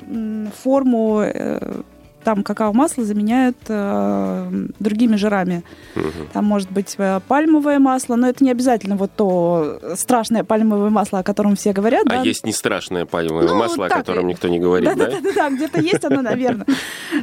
форму 0.62 1.20
э, 1.22 1.82
там 2.26 2.42
какао-масло 2.42 3.04
заменяют 3.04 3.56
э, 3.68 4.66
другими 4.80 5.14
жирами. 5.14 5.62
Угу. 5.94 6.30
Там 6.32 6.44
может 6.44 6.72
быть 6.72 6.96
э, 6.98 7.20
пальмовое 7.28 7.78
масло, 7.78 8.16
но 8.16 8.28
это 8.28 8.42
не 8.42 8.50
обязательно 8.50 8.96
вот 8.96 9.12
то 9.14 9.78
страшное 9.94 10.42
пальмовое 10.42 10.90
масло, 10.90 11.20
о 11.20 11.22
котором 11.22 11.54
все 11.54 11.72
говорят. 11.72 12.02
А 12.06 12.08
да? 12.08 12.22
есть 12.22 12.44
не 12.44 12.50
страшное 12.50 13.06
пальмовое 13.06 13.46
ну, 13.46 13.54
масло, 13.54 13.88
так, 13.88 13.98
о 13.98 14.00
котором 14.00 14.26
никто 14.26 14.48
не 14.48 14.58
говорит, 14.58 14.88
да? 14.96 15.06
Да, 15.06 15.20
да, 15.20 15.32
да, 15.36 15.50
где-то 15.50 15.80
есть 15.80 16.04
оно, 16.04 16.20
наверное. 16.20 16.66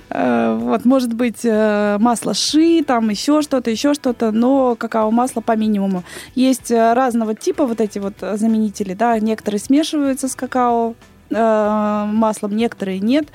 Э, 0.09 0.57
вот, 0.57 0.85
может 0.85 1.13
быть, 1.13 1.41
э, 1.43 1.97
масло 1.99 2.33
ши, 2.33 2.81
там 2.87 3.09
еще 3.09 3.41
что-то, 3.41 3.69
еще 3.71 3.93
что-то, 3.93 4.31
но 4.31 4.77
какао-масло 4.77 5.41
по 5.41 5.57
минимуму. 5.57 6.05
Есть 6.33 6.71
разного 6.71 7.35
типа 7.35 7.65
вот 7.65 7.81
эти 7.81 7.99
вот 7.99 8.13
заменители, 8.21 8.93
да, 8.93 9.19
некоторые 9.19 9.59
смешиваются 9.59 10.29
с 10.29 10.35
какао, 10.35 10.93
Э, 10.93 11.12
маслом, 11.41 12.55
некоторые 12.55 12.99
нет. 12.99 13.27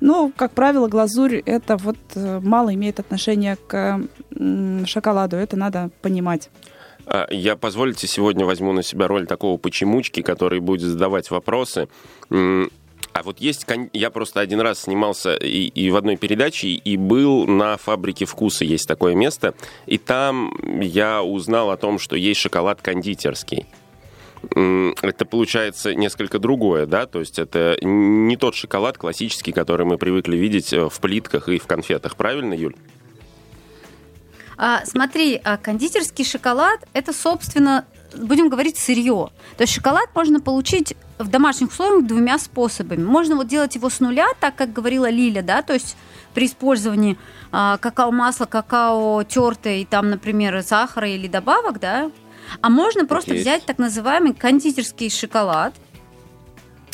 Но, 0.00 0.32
как 0.36 0.52
правило, 0.52 0.88
глазурь 0.88 1.36
это 1.44 1.76
вот 1.76 1.98
э, 2.14 2.40
мало 2.42 2.74
имеет 2.74 3.00
отношение 3.00 3.56
к 3.56 4.00
шоколаду. 4.86 5.36
Это 5.36 5.56
надо 5.56 5.90
понимать. 6.00 6.50
А, 7.06 7.26
я, 7.30 7.56
позволите, 7.56 8.06
сегодня 8.06 8.44
возьму 8.44 8.72
на 8.72 8.82
себя 8.82 9.08
роль 9.08 9.26
такого 9.26 9.58
почемучки, 9.58 10.22
который 10.22 10.60
будет 10.60 10.82
задавать 10.82 11.30
вопросы. 11.30 11.88
А 12.30 13.22
вот 13.22 13.40
есть, 13.40 13.66
я 13.92 14.10
просто 14.10 14.40
один 14.40 14.60
раз 14.60 14.82
снимался 14.82 15.34
и, 15.34 15.66
и 15.66 15.90
в 15.90 15.96
одной 15.96 16.16
передаче, 16.16 16.68
и 16.68 16.96
был 16.96 17.46
на 17.46 17.76
фабрике 17.76 18.24
вкуса, 18.24 18.64
есть 18.64 18.88
такое 18.88 19.14
место, 19.14 19.54
и 19.86 19.98
там 19.98 20.80
я 20.80 21.22
узнал 21.22 21.70
о 21.70 21.76
том, 21.76 21.98
что 21.98 22.16
есть 22.16 22.40
шоколад 22.40 22.80
кондитерский 22.80 23.66
это 24.50 25.24
получается 25.24 25.94
несколько 25.94 26.38
другое, 26.38 26.86
да, 26.86 27.06
то 27.06 27.20
есть 27.20 27.38
это 27.38 27.76
не 27.82 28.36
тот 28.36 28.54
шоколад 28.54 28.98
классический, 28.98 29.52
который 29.52 29.86
мы 29.86 29.98
привыкли 29.98 30.36
видеть 30.36 30.72
э, 30.72 30.88
в 30.88 31.00
плитках 31.00 31.48
и 31.48 31.58
в 31.58 31.66
конфетах, 31.66 32.16
правильно, 32.16 32.54
Юль? 32.54 32.74
А, 34.56 34.84
смотри, 34.84 35.40
а 35.42 35.56
кондитерский 35.56 36.24
шоколад 36.24 36.80
это, 36.92 37.12
собственно, 37.12 37.86
будем 38.16 38.48
говорить, 38.48 38.78
сырье. 38.78 39.30
То 39.56 39.62
есть 39.62 39.72
шоколад 39.72 40.08
можно 40.14 40.40
получить 40.40 40.94
в 41.18 41.28
домашних 41.28 41.70
условиях 41.70 42.06
двумя 42.06 42.38
способами. 42.38 43.02
Можно 43.02 43.36
вот 43.36 43.48
делать 43.48 43.74
его 43.74 43.88
с 43.90 44.00
нуля, 44.00 44.26
так 44.40 44.54
как 44.54 44.72
говорила 44.72 45.08
Лиля, 45.08 45.42
да, 45.42 45.62
то 45.62 45.72
есть 45.72 45.96
при 46.34 46.46
использовании 46.46 47.18
а, 47.50 47.78
какао-масла, 47.78 48.46
какао 48.46 49.22
тертое 49.24 49.78
и 49.78 49.84
там, 49.84 50.10
например, 50.10 50.62
сахара 50.62 51.08
или 51.08 51.28
добавок, 51.28 51.78
да, 51.78 52.10
а 52.60 52.68
можно 52.68 53.06
просто 53.06 53.32
есть. 53.34 53.44
взять 53.44 53.64
так 53.64 53.78
называемый 53.78 54.34
кондитерский 54.34 55.10
шоколад, 55.10 55.74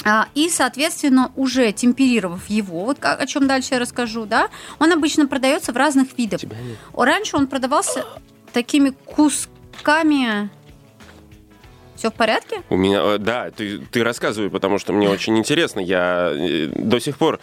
а, 0.04 0.28
и, 0.34 0.48
соответственно, 0.48 1.32
уже 1.36 1.72
темперировав 1.72 2.48
его, 2.48 2.84
вот 2.84 2.98
о 3.02 3.26
чем 3.26 3.46
дальше 3.46 3.74
я 3.74 3.80
расскажу, 3.80 4.26
да, 4.26 4.48
он 4.78 4.92
обычно 4.92 5.26
продается 5.26 5.72
в 5.72 5.76
разных 5.76 6.16
видах. 6.16 6.40
Раньше 6.94 7.36
он 7.36 7.46
продавался 7.46 8.04
такими 8.52 8.90
кусками. 8.90 10.50
Все 11.96 12.10
в 12.10 12.14
порядке? 12.14 12.62
У 12.70 12.76
меня, 12.76 13.02
э, 13.02 13.18
да, 13.18 13.50
ты, 13.50 13.78
ты 13.78 14.04
рассказывай, 14.04 14.50
потому 14.50 14.78
что 14.78 14.92
мне 14.92 15.08
очень 15.08 15.36
интересно. 15.36 15.80
Я 15.80 16.30
э, 16.32 16.66
до 16.66 17.00
сих 17.00 17.18
пор 17.18 17.40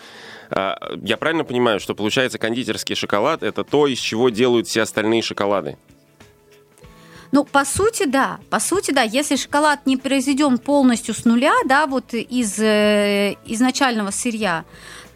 а, 0.50 0.78
я 1.02 1.18
правильно 1.18 1.44
понимаю, 1.44 1.80
что 1.80 1.94
получается 1.94 2.38
кондитерский 2.38 2.96
шоколад 2.96 3.44
это 3.44 3.64
то, 3.64 3.88
из 3.88 4.00
чего 4.00 4.30
делают 4.30 4.68
все 4.68 4.84
остальные 4.84 5.22
шоколады? 5.22 5.78
Ну, 7.36 7.44
по 7.44 7.66
сути, 7.66 8.06
да. 8.06 8.40
По 8.50 8.62
сути, 8.62 8.92
да. 8.92 9.02
Если 9.02 9.36
шоколад 9.36 9.86
не 9.86 9.98
произведен 9.98 10.58
полностью 10.58 11.14
с 11.14 11.26
нуля, 11.26 11.52
да, 11.66 11.86
вот 11.86 12.14
из 12.14 12.58
э, 12.60 13.36
изначального 13.46 14.12
сырья, 14.12 14.64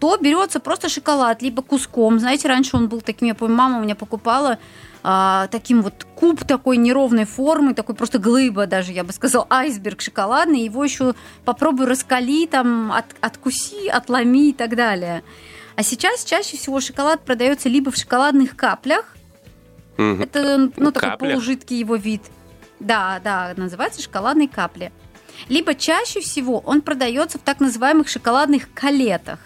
то 0.02 0.18
берется 0.18 0.60
просто 0.60 0.90
шоколад, 0.90 1.42
либо 1.42 1.62
куском. 1.62 2.20
Знаете, 2.20 2.50
раньше 2.50 2.76
он 2.76 2.90
был 2.90 3.00
таким, 3.00 3.30
я 3.30 3.36
помню, 3.36 3.56
мама 3.56 3.80
у 3.80 3.84
меня 3.84 3.96
покупала 3.96 4.60
а, 5.02 5.48
таким 5.48 5.82
вот 5.82 6.06
куб 6.16 6.44
такой 6.44 6.76
неровной 6.76 7.24
формы, 7.24 7.74
такой 7.74 7.96
просто 7.96 8.20
глыба 8.20 8.68
даже, 8.68 8.92
я 8.92 9.06
бы 9.06 9.14
сказала, 9.14 9.48
айсберг 9.50 10.02
шоколадный, 10.02 10.66
его 10.66 10.84
еще 10.84 11.16
попробуй 11.46 11.86
раскали, 11.86 12.48
там, 12.48 12.92
от, 12.92 13.06
откуси, 13.22 13.88
отломи 13.88 14.50
и 14.50 14.54
так 14.54 14.76
далее. 14.76 15.24
А 15.78 15.84
сейчас 15.84 16.26
чаще 16.26 16.58
всего 16.58 16.82
шоколад 16.82 17.22
продается 17.22 17.70
либо 17.70 17.92
в 17.92 17.96
шоколадных 17.96 18.58
каплях, 18.58 19.16
Угу. 20.00 20.24
Это 20.24 20.72
ну, 20.78 20.92
такой 20.92 21.10
Капля. 21.10 21.30
полужидкий 21.32 21.78
его 21.78 21.96
вид. 21.98 22.22
Да, 22.80 23.20
да, 23.22 23.54
называется 23.58 24.02
шоколадные 24.02 24.48
капли. 24.48 24.94
Либо 25.50 25.76
чаще 25.76 26.22
всего 26.22 26.60
он 26.60 26.82
продается 26.82 27.38
в 27.38 27.42
так 27.42 27.60
называемых 27.60 28.08
шоколадных 28.08 28.74
калетах. 28.74 29.40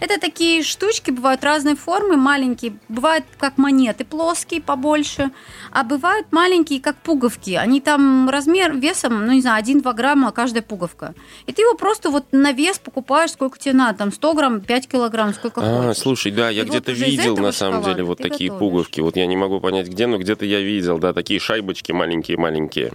Это 0.00 0.18
такие 0.18 0.62
штучки, 0.62 1.10
бывают 1.10 1.44
разной 1.44 1.76
формы, 1.76 2.16
маленькие, 2.16 2.72
бывают 2.88 3.24
как 3.38 3.58
монеты, 3.58 4.04
плоские, 4.04 4.62
побольше, 4.62 5.30
а 5.70 5.84
бывают 5.84 6.26
маленькие, 6.30 6.80
как 6.80 6.96
пуговки. 6.96 7.50
Они 7.50 7.80
там 7.80 8.28
размер, 8.30 8.72
весом, 8.72 9.26
ну 9.26 9.32
не 9.32 9.42
знаю, 9.42 9.62
1-2 9.62 9.92
грамма 9.94 10.32
каждая 10.32 10.62
пуговка. 10.62 11.14
И 11.46 11.52
ты 11.52 11.62
его 11.62 11.74
просто 11.74 12.10
вот 12.10 12.24
на 12.32 12.52
вес 12.52 12.78
покупаешь, 12.78 13.32
сколько 13.32 13.58
тебе 13.58 13.74
надо, 13.74 13.98
там 13.98 14.12
100 14.12 14.34
грамм, 14.34 14.60
5 14.60 14.88
килограмм, 14.88 15.34
сколько 15.34 15.60
а, 15.60 15.88
хочешь. 15.88 16.02
Слушай, 16.02 16.32
да, 16.32 16.48
я 16.48 16.64
где-то 16.64 16.92
вот 16.92 17.00
видел 17.00 17.36
на 17.36 17.52
самом 17.52 17.82
деле 17.82 18.02
вот 18.02 18.18
такие 18.18 18.50
готовишь. 18.50 18.58
пуговки. 18.58 19.00
Вот 19.00 19.16
я 19.16 19.26
не 19.26 19.36
могу 19.36 19.60
понять 19.60 19.88
где, 19.88 20.06
но 20.06 20.16
где-то 20.16 20.46
я 20.46 20.60
видел, 20.60 20.98
да, 20.98 21.12
такие 21.12 21.38
шайбочки 21.40 21.92
маленькие-маленькие. 21.92 22.92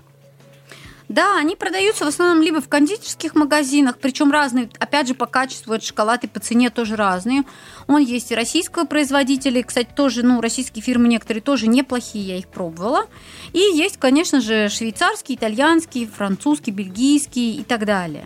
Да, 1.07 1.37
они 1.37 1.55
продаются 1.55 2.05
в 2.05 2.07
основном 2.07 2.41
либо 2.41 2.61
в 2.61 2.67
кондитерских 2.67 3.35
магазинах, 3.35 3.97
причем 3.99 4.31
разные, 4.31 4.69
опять 4.79 5.07
же, 5.07 5.13
по 5.13 5.25
качеству 5.25 5.73
этот 5.73 5.85
шоколад 5.87 6.23
и 6.23 6.27
по 6.27 6.39
цене 6.39 6.69
тоже 6.69 6.95
разные. 6.95 7.43
Он 7.87 8.01
есть 8.01 8.31
и 8.31 8.35
российского 8.35 8.85
производителя, 8.85 9.59
и, 9.59 9.63
кстати, 9.63 9.89
тоже, 9.95 10.23
ну, 10.23 10.41
российские 10.41 10.81
фирмы 10.81 11.07
некоторые 11.07 11.41
тоже 11.41 11.67
неплохие, 11.67 12.25
я 12.25 12.37
их 12.37 12.47
пробовала. 12.47 13.05
И 13.53 13.59
есть, 13.59 13.97
конечно 13.97 14.41
же, 14.41 14.69
швейцарский, 14.69 15.35
итальянский, 15.35 16.07
французский, 16.07 16.71
бельгийский 16.71 17.59
и 17.59 17.63
так 17.63 17.85
далее. 17.85 18.25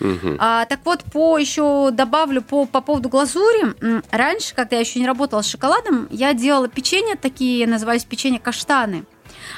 Угу. 0.00 0.36
А, 0.38 0.64
так 0.64 0.80
вот, 0.84 1.04
по 1.04 1.36
еще 1.36 1.90
добавлю 1.90 2.42
по, 2.42 2.64
по 2.64 2.80
поводу 2.80 3.08
глазури. 3.08 3.74
Раньше, 4.10 4.54
когда 4.54 4.76
я 4.76 4.80
еще 4.80 4.98
не 4.98 5.06
работала 5.06 5.42
с 5.42 5.48
шоколадом, 5.48 6.08
я 6.10 6.32
делала 6.32 6.68
печенье, 6.68 7.16
такие 7.16 7.66
назывались 7.66 8.04
печенье 8.04 8.40
каштаны 8.40 9.04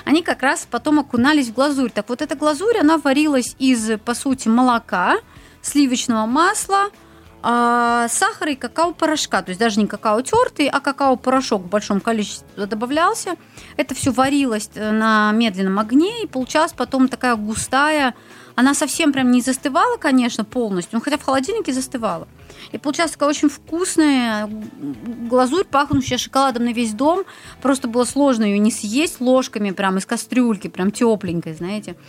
они 0.05 0.23
как 0.23 0.43
раз 0.43 0.67
потом 0.71 0.99
окунались 0.99 1.49
в 1.49 1.55
глазурь. 1.55 1.91
Так 1.91 2.09
вот, 2.09 2.23
эта 2.23 2.35
глазурь, 2.35 2.79
она 2.79 2.99
варилась 2.99 3.55
из, 3.59 3.99
по 4.05 4.15
сути, 4.15 4.49
молока, 4.49 5.19
сливочного 5.63 6.27
масла, 6.27 6.91
а, 7.45 8.07
сахара 8.09 8.53
и 8.53 8.57
какао-порошка. 8.57 9.43
То 9.43 9.51
есть 9.51 9.61
даже 9.61 9.81
не 9.81 9.87
какао 9.87 10.21
тертый, 10.23 10.69
а 10.69 10.81
какао-порошок 10.81 11.63
в 11.63 11.69
большом 11.69 12.01
количестве 12.01 12.67
добавлялся. 12.67 13.37
Это 13.77 13.95
все 13.95 14.13
варилось 14.13 14.71
э, 14.75 14.91
на 14.93 15.33
медленном 15.33 15.79
огне, 15.79 16.23
и 16.23 16.27
получалась 16.29 16.73
потом 16.73 17.09
такая 17.09 17.35
густая. 17.35 18.15
Она 18.55 18.75
совсем 18.75 19.13
прям 19.13 19.31
не 19.31 19.41
застывала, 19.41 19.97
конечно, 19.97 20.45
полностью, 20.45 20.99
но 20.99 21.01
хотя 21.01 21.17
в 21.17 21.23
холодильнике 21.23 21.73
застывала. 21.73 22.29
И 22.73 22.79
получалась 22.79 23.13
такая 23.13 23.29
очень 23.29 23.49
вкусная 23.49 24.49
глазурь, 25.29 25.65
пахнущая 25.65 26.19
шоколадом 26.19 26.65
на 26.65 26.73
весь 26.73 26.93
дом. 26.93 27.25
Просто 27.61 27.87
было 27.87 28.05
сложно 28.05 28.45
ее 28.45 28.59
не 28.59 28.71
съесть 28.71 29.21
ложками 29.21 29.71
прям 29.71 29.99
из 29.99 30.07
кастрюльки, 30.07 30.69
прям 30.69 30.91
тепленькой, 30.91 31.55
знаете. 31.55 31.97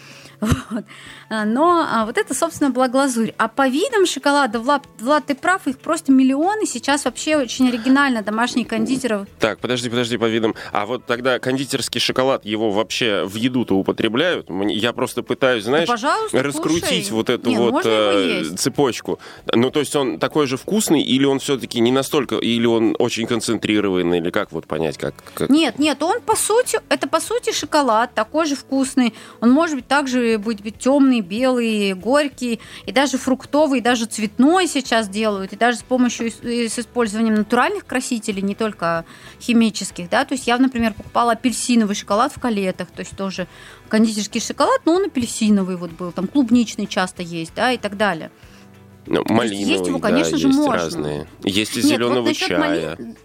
Вот. 0.70 0.86
А, 1.34 1.46
но 1.46 1.84
а, 1.90 2.06
вот 2.06 2.20
это, 2.20 2.36
собственно, 2.36 2.70
была 2.70 2.88
глазурь. 2.88 3.34
А 3.38 3.48
по 3.48 3.68
видам 3.68 4.06
шоколада, 4.06 4.60
Влад, 4.60 4.84
Влад, 5.00 5.25
ты 5.25 5.34
прав, 5.34 5.66
их 5.68 5.80
просто 5.80 6.12
миллионы. 6.12 6.68
Сейчас 6.68 7.06
вообще 7.06 7.38
очень 7.38 7.70
оригинально 7.70 8.22
домашние 8.22 8.68
кондитеры. 8.68 9.25
Так, 9.40 9.58
подожди, 9.58 9.90
подожди, 9.90 10.18
по 10.18 10.25
видам. 10.25 10.54
А 10.72 10.86
вот 10.86 11.08
тогда 11.08 11.40
кондитерский 11.40 12.00
шоколад, 12.00 12.46
его 12.46 12.70
вообще 12.70 13.24
в 13.25 13.36
еду-то 13.36 13.75
употребляют? 13.75 14.48
Я 14.68 14.94
просто 14.94 15.24
пытаюсь, 15.24 15.63
знаешь, 15.63 15.90
да, 16.00 16.18
раскрутить 16.34 16.84
кушай. 16.84 17.12
вот 17.12 17.30
эту 17.32 17.50
Не, 17.50 17.58
вот 17.58 17.84
э, 17.84 18.44
цепочку. 18.56 19.18
Ну, 19.52 19.72
то 19.72 19.80
есть 19.80 19.96
он 19.96 20.20
такой 20.20 20.46
же 20.46 20.58
вкусный, 20.58 21.02
или 21.02 21.25
он 21.25 21.40
все-таки 21.40 21.80
не 21.80 21.92
настолько, 21.92 22.36
или 22.36 22.68
он 22.68 22.96
очень 23.00 23.25
концентрированный, 23.25 24.20
или 24.20 24.30
как 24.30 24.52
вот 24.52 24.68
понять, 24.68 25.00
как, 25.00 25.16
как... 25.34 25.50
Нет, 25.50 25.80
нет, 25.80 26.04
он 26.04 26.22
по 26.22 26.36
сути, 26.36 26.80
это 26.90 27.08
по 27.08 27.20
сути 27.20 27.52
шоколад, 27.52 28.13
такой 28.13 28.46
же 28.46 28.56
вкусный. 28.56 29.16
Он 29.42 29.50
может 29.50 29.78
быть 29.78 29.88
также 29.88 30.38
быть, 30.38 30.62
быть 30.62 30.78
темный, 30.78 31.23
белый, 31.24 31.94
горький, 31.94 32.60
и 32.86 32.92
даже 32.92 33.18
фруктовый, 33.18 33.80
и 33.80 33.82
даже 33.82 34.06
цветной 34.06 34.68
сейчас 34.68 35.10
делают, 35.10 35.53
и 35.53 35.56
даже 35.56 35.80
с 35.80 35.84
помощью, 35.84 36.32
с 36.32 36.80
использованием 36.80 37.36
натуральных 37.36 37.86
красителей, 37.86 38.42
не 38.42 38.56
только 38.56 39.06
химических, 39.42 40.10
да, 40.10 40.25
то 40.25 40.34
есть 40.34 40.48
я, 40.48 40.58
например, 40.58 40.94
покупала 40.94 41.32
апельсиновый 41.32 41.96
шоколад 41.96 42.32
в 42.36 42.39
калетах, 42.39 42.89
то 42.92 43.00
есть 43.00 43.15
тоже 43.18 43.48
кондитерский 43.89 44.42
шоколад, 44.42 44.82
но 44.86 44.94
он 44.94 45.06
апельсиновый 45.06 45.77
вот 45.77 45.92
был, 45.92 46.12
там 46.12 46.27
клубничный 46.27 46.88
часто 46.88 47.24
есть, 47.24 47.53
да, 47.56 47.72
и 47.72 47.77
так 47.77 47.98
далее. 47.98 48.32
Ну, 49.06 49.24
малиновый, 49.27 49.65
есть 49.65 49.88
его, 49.88 50.00
конечно 50.00 50.32
да, 50.32 50.38
же, 50.38 50.48
есть 50.48 50.60
можно. 50.60 50.84
разные. 50.84 51.27
Есть 51.44 51.77
из 51.77 51.86
Нет, 51.86 51.98
зеленого 51.98 52.22
вот 52.22 52.36
чая. 52.36 52.60
Мали... 52.60 53.15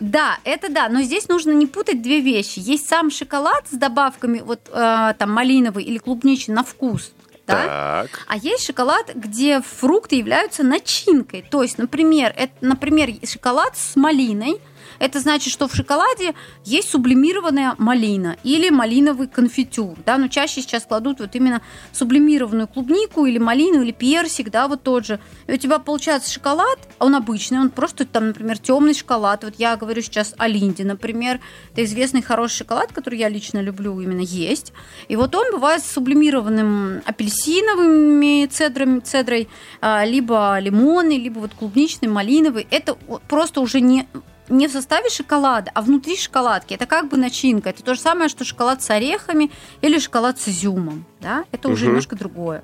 Да, 0.00 0.38
это 0.44 0.70
да, 0.70 0.88
но 0.88 1.02
здесь 1.02 1.28
нужно 1.28 1.52
не 1.52 1.66
путать 1.66 2.02
две 2.02 2.20
вещи. 2.20 2.58
Есть 2.58 2.88
сам 2.88 3.10
шоколад 3.10 3.66
с 3.70 3.76
добавками, 3.76 4.40
вот 4.40 4.60
э, 4.72 5.14
там 5.18 5.32
малиновый 5.32 5.84
или 5.84 5.98
клубничный 5.98 6.54
на 6.54 6.62
вкус, 6.62 7.12
да? 7.46 8.06
Так. 8.06 8.24
А 8.26 8.36
есть 8.36 8.64
шоколад, 8.64 9.10
где 9.14 9.60
фрукты 9.60 10.16
являются 10.16 10.62
начинкой. 10.62 11.44
То 11.50 11.62
есть, 11.62 11.78
например, 11.78 12.32
это, 12.36 12.52
например, 12.60 13.10
шоколад 13.26 13.76
с 13.76 13.96
малиной, 13.96 14.60
это 14.98 15.20
значит, 15.20 15.52
что 15.52 15.68
в 15.68 15.74
шоколаде 15.74 16.34
есть 16.64 16.90
сублимированная 16.90 17.74
малина 17.78 18.36
или 18.42 18.70
малиновый 18.70 19.28
конфитюр, 19.28 19.96
да, 20.04 20.18
но 20.18 20.28
чаще 20.28 20.62
сейчас 20.62 20.84
кладут 20.84 21.20
вот 21.20 21.34
именно 21.34 21.62
сублимированную 21.92 22.68
клубнику 22.68 23.26
или 23.26 23.38
малину 23.38 23.82
или 23.82 23.92
персик, 23.92 24.50
да, 24.50 24.68
вот 24.68 24.82
тот 24.82 25.06
же. 25.06 25.20
И 25.46 25.52
у 25.52 25.56
тебя 25.56 25.78
получается 25.78 26.32
шоколад, 26.32 26.78
он 26.98 27.14
обычный, 27.14 27.58
он 27.58 27.70
просто 27.70 28.04
там, 28.04 28.28
например, 28.28 28.58
темный 28.58 28.94
шоколад. 28.94 29.44
Вот 29.44 29.54
я 29.58 29.76
говорю 29.76 30.02
сейчас 30.02 30.34
о 30.38 30.46
Линде, 30.46 30.84
например, 30.84 31.40
это 31.72 31.84
известный 31.84 32.22
хороший 32.22 32.58
шоколад, 32.58 32.92
который 32.92 33.18
я 33.18 33.28
лично 33.28 33.60
люблю 33.60 34.00
именно 34.00 34.20
есть. 34.20 34.72
И 35.08 35.16
вот 35.16 35.34
он 35.34 35.52
бывает 35.52 35.82
с 35.82 35.90
сублимированным 35.90 37.02
апельсиновыми 37.04 38.46
цедрами, 38.46 39.00
цедрой, 39.00 39.48
а, 39.80 40.04
либо 40.04 40.58
лимонный, 40.58 41.18
либо 41.18 41.38
вот 41.38 41.54
клубничный, 41.54 42.08
малиновый. 42.08 42.66
Это 42.70 42.94
просто 43.28 43.60
уже 43.60 43.80
не 43.80 44.06
не 44.48 44.68
в 44.68 44.72
составе 44.72 45.08
шоколада, 45.10 45.70
а 45.74 45.82
внутри 45.82 46.16
шоколадки. 46.16 46.74
Это 46.74 46.86
как 46.86 47.08
бы 47.08 47.16
начинка. 47.16 47.70
Это 47.70 47.82
то 47.82 47.94
же 47.94 48.00
самое, 48.00 48.28
что 48.28 48.44
шоколад 48.44 48.82
с 48.82 48.90
орехами 48.90 49.50
или 49.80 49.98
шоколад 49.98 50.40
с 50.40 50.48
изюмом. 50.48 51.04
Да? 51.20 51.44
Это 51.52 51.68
уже 51.68 51.84
угу. 51.84 51.90
немножко 51.90 52.16
другое. 52.16 52.62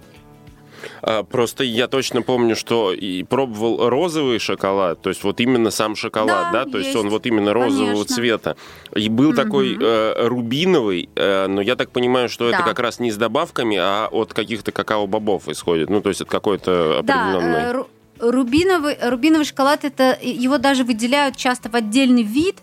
А, 1.03 1.23
просто 1.23 1.65
я 1.65 1.89
точно 1.89 2.23
помню, 2.23 2.57
что 2.57 2.93
и 2.93 3.23
пробовал 3.23 3.89
розовый 3.89 4.39
шоколад, 4.39 5.01
то 5.01 5.11
есть 5.11 5.25
вот 5.25 5.41
именно 5.41 5.71
сам 5.71 5.97
шоколад, 5.97 6.53
да, 6.53 6.65
да? 6.65 6.71
то 6.71 6.79
есть, 6.79 6.91
есть 6.91 6.99
он 6.99 7.09
вот 7.09 7.27
именно 7.27 7.53
розового 7.53 7.93
Конечно. 7.93 8.15
цвета. 8.15 8.57
И 8.95 9.09
был 9.09 9.31
угу. 9.31 9.37
такой 9.37 9.77
э, 9.81 10.27
рубиновый, 10.27 11.09
э, 11.15 11.47
но 11.47 11.61
я 11.61 11.77
так 11.77 11.91
понимаю, 11.91 12.29
что 12.29 12.51
да. 12.51 12.57
это 12.57 12.65
как 12.65 12.79
раз 12.79 13.01
не 13.01 13.11
с 13.11 13.17
добавками, 13.17 13.77
а 13.77 14.09
от 14.11 14.33
каких-то 14.33 14.73
какао-бобов 14.73 15.49
исходит, 15.49 15.91
ну 15.91 16.01
то 16.01 16.09
есть 16.09 16.21
от 16.21 16.29
какой-то 16.29 16.99
определенной... 17.01 17.73
Да, 17.73 17.85
рубиновый, 18.19 18.97
рубиновый 19.03 19.45
шоколад, 19.45 19.85
это 19.85 20.19
его 20.21 20.59
даже 20.59 20.85
выделяют 20.85 21.37
часто 21.37 21.69
в 21.69 21.75
отдельный 21.75 22.23
вид. 22.23 22.57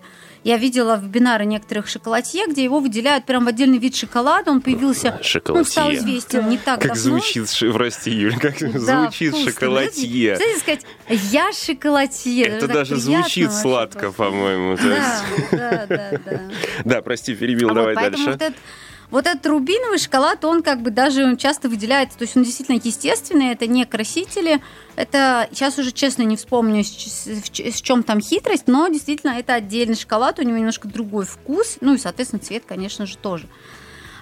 Я 0.43 0.57
видела 0.57 0.99
вебинары 0.99 1.45
некоторых 1.45 1.87
шоколадье, 1.87 2.47
где 2.47 2.63
его 2.63 2.79
выделяют 2.79 3.25
прям 3.25 3.45
в 3.45 3.47
отдельный 3.47 3.77
вид 3.77 3.95
шоколада. 3.95 4.49
Он 4.49 4.59
появился, 4.59 5.19
шоколадье. 5.21 5.59
он 5.59 5.65
стал 5.65 5.93
известен 5.93 6.49
не 6.49 6.57
так 6.57 6.81
как 6.81 6.95
давно. 6.95 7.19
звучит, 7.19 7.47
прости, 7.73 8.09
Юль, 8.09 8.39
как 8.39 8.57
да, 8.59 9.03
звучит 9.03 9.33
вкусно. 9.33 9.51
шоколадье. 9.51 10.35
Знаете, 10.35 10.59
сказать, 10.59 10.85
я 11.09 11.51
шоколадье. 11.53 12.45
Это 12.45 12.67
даже 12.67 12.95
звучит 12.95 13.51
сладко, 13.51 14.11
по-моему. 14.11 14.77
Да, 14.77 15.21
да, 15.51 15.85
да, 15.87 16.11
да. 16.25 16.41
Да, 16.85 17.01
прости, 17.03 17.35
перебил, 17.35 17.69
а 17.69 17.73
давай 17.75 17.93
вот, 17.93 18.01
дальше. 18.01 18.25
Вот 18.31 18.41
этот 18.41 18.55
вот 19.11 19.27
этот 19.27 19.45
рубиновый 19.45 19.99
шоколад, 19.99 20.43
он 20.45 20.63
как 20.63 20.81
бы 20.81 20.89
даже 20.89 21.35
часто 21.35 21.69
выделяется, 21.69 22.17
то 22.17 22.23
есть 22.23 22.35
он 22.35 22.43
действительно 22.43 22.77
естественный, 22.77 23.51
это 23.51 23.67
не 23.67 23.85
красители, 23.85 24.61
это, 24.95 25.47
сейчас 25.51 25.77
уже 25.77 25.91
честно 25.91 26.23
не 26.23 26.37
вспомню, 26.37 26.83
с 26.83 27.81
чем 27.81 28.03
там 28.03 28.21
хитрость, 28.21 28.67
но 28.67 28.87
действительно 28.87 29.31
это 29.31 29.53
отдельный 29.55 29.95
шоколад, 29.95 30.39
у 30.39 30.43
него 30.43 30.57
немножко 30.57 30.87
другой 30.87 31.25
вкус, 31.25 31.77
ну 31.81 31.93
и, 31.93 31.97
соответственно, 31.97 32.41
цвет, 32.41 32.63
конечно 32.65 33.05
же, 33.05 33.17
тоже. 33.17 33.47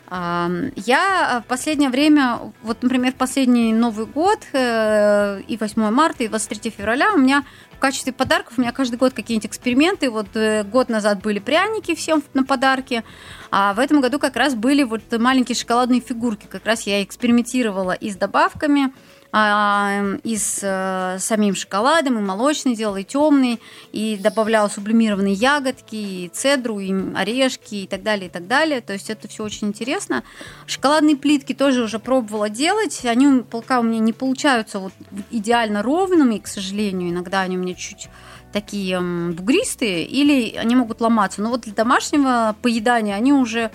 Я 0.09 1.43
в 1.45 1.47
последнее 1.47 1.91
время, 1.91 2.39
вот, 2.63 2.81
например, 2.81 3.13
последний 3.15 3.71
Новый 3.73 4.07
год 4.07 4.39
э, 4.53 5.41
и 5.47 5.55
8 5.55 5.91
марта, 5.91 6.23
и 6.23 6.27
23 6.27 6.71
февраля 6.71 7.13
у 7.13 7.19
меня 7.19 7.45
в 7.79 7.81
качестве 7.81 8.11
подарков 8.11 8.55
у 8.57 8.61
меня 8.61 8.73
каждый 8.73 8.97
год 8.97 9.13
какие-нибудь 9.13 9.47
эксперименты. 9.47 10.09
Вот 10.09 10.27
э, 10.35 10.65
год 10.65 10.89
назад 10.89 11.21
были 11.21 11.39
пряники 11.39 11.95
всем 11.95 12.21
на 12.33 12.43
подарки, 12.43 13.05
а 13.51 13.73
в 13.73 13.79
этом 13.79 14.01
году 14.01 14.19
как 14.19 14.35
раз 14.35 14.53
были 14.53 14.83
вот 14.83 15.01
маленькие 15.17 15.55
шоколадные 15.55 16.01
фигурки. 16.01 16.45
Как 16.45 16.65
раз 16.65 16.81
я 16.81 17.01
экспериментировала 17.01 17.93
и 17.93 18.11
с 18.11 18.17
добавками– 18.17 18.91
и 19.31 20.37
с 20.37 20.61
а, 20.63 21.17
самим 21.19 21.53
шоколадом, 21.53 22.17
и 22.17 22.21
молочный 22.21 22.75
делал, 22.75 22.95
и 22.95 23.03
темный, 23.03 23.59
и 23.91 24.17
добавляла 24.17 24.69
сублимированные 24.69 25.35
ягодки, 25.35 25.95
и 25.95 26.31
цедру, 26.33 26.79
и 26.79 26.91
орешки, 27.13 27.83
и 27.83 27.87
так 27.87 28.01
далее, 28.01 28.27
и 28.27 28.31
так 28.31 28.47
далее. 28.47 28.81
То 28.81 28.93
есть 28.93 29.11
это 29.11 29.27
все 29.27 29.43
очень 29.43 29.67
интересно. 29.67 30.23
Шоколадные 30.65 31.15
плитки 31.15 31.53
тоже 31.53 31.83
уже 31.83 31.99
пробовала 31.99 32.49
делать. 32.49 33.05
Они 33.05 33.43
пока 33.43 33.79
у 33.79 33.83
меня 33.83 33.99
не 33.99 34.13
получаются 34.13 34.79
вот 34.79 34.93
идеально 35.29 35.83
ровными, 35.83 36.39
к 36.39 36.47
сожалению. 36.47 37.11
Иногда 37.11 37.41
они 37.41 37.55
у 37.55 37.61
меня 37.61 37.75
чуть 37.75 38.09
такие 38.51 38.99
бугристые, 38.99 40.05
или 40.05 40.55
они 40.55 40.75
могут 40.75 41.01
ломаться. 41.01 41.43
Но 41.43 41.51
вот 41.51 41.61
для 41.61 41.73
домашнего 41.73 42.55
поедания 42.63 43.13
они 43.13 43.31
уже 43.31 43.69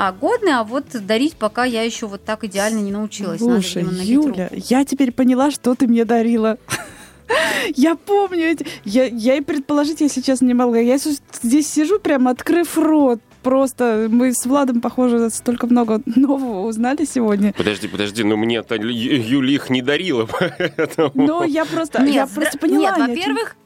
а, 0.00 0.12
годные, 0.12 0.54
а 0.54 0.62
вот 0.62 0.84
дарить 0.92 1.34
пока 1.34 1.64
я 1.64 1.82
еще 1.82 2.06
вот 2.06 2.24
так 2.24 2.44
идеально 2.44 2.78
не 2.78 2.92
научилась. 2.92 3.40
Слушай, 3.40 3.84
Юля, 4.04 4.48
я 4.52 4.84
теперь 4.84 5.10
поняла, 5.10 5.50
что 5.50 5.74
ты 5.74 5.88
мне 5.88 6.04
дарила. 6.04 6.56
Я 7.74 7.94
помню, 7.94 8.56
я, 8.84 9.04
я 9.04 9.34
и 9.34 9.42
предположить, 9.42 10.00
если 10.00 10.22
честно, 10.22 10.46
не 10.46 10.54
могла. 10.54 10.78
Я 10.78 10.96
здесь 10.96 11.68
сижу, 11.68 11.98
прям 11.98 12.26
открыв 12.26 12.78
рот. 12.78 13.20
Просто 13.42 14.08
мы 14.10 14.32
с 14.32 14.46
Владом, 14.46 14.80
похоже, 14.80 15.28
столько 15.28 15.66
много 15.66 16.00
нового 16.06 16.66
узнали 16.66 17.04
сегодня. 17.04 17.52
Подожди, 17.52 17.86
подожди, 17.86 18.24
но 18.24 18.38
мне-то 18.38 18.76
Юля 18.76 19.52
их 19.52 19.68
не 19.68 19.82
дарила, 19.82 20.26
поэтому... 20.38 21.10
Но 21.14 21.44
я 21.44 21.66
просто, 21.66 22.00
нет, 22.00 22.14
я 22.14 22.26
просто 22.26 22.56
поняла. 22.56 22.96
Нет, 22.96 23.08
во-первых, 23.08 23.56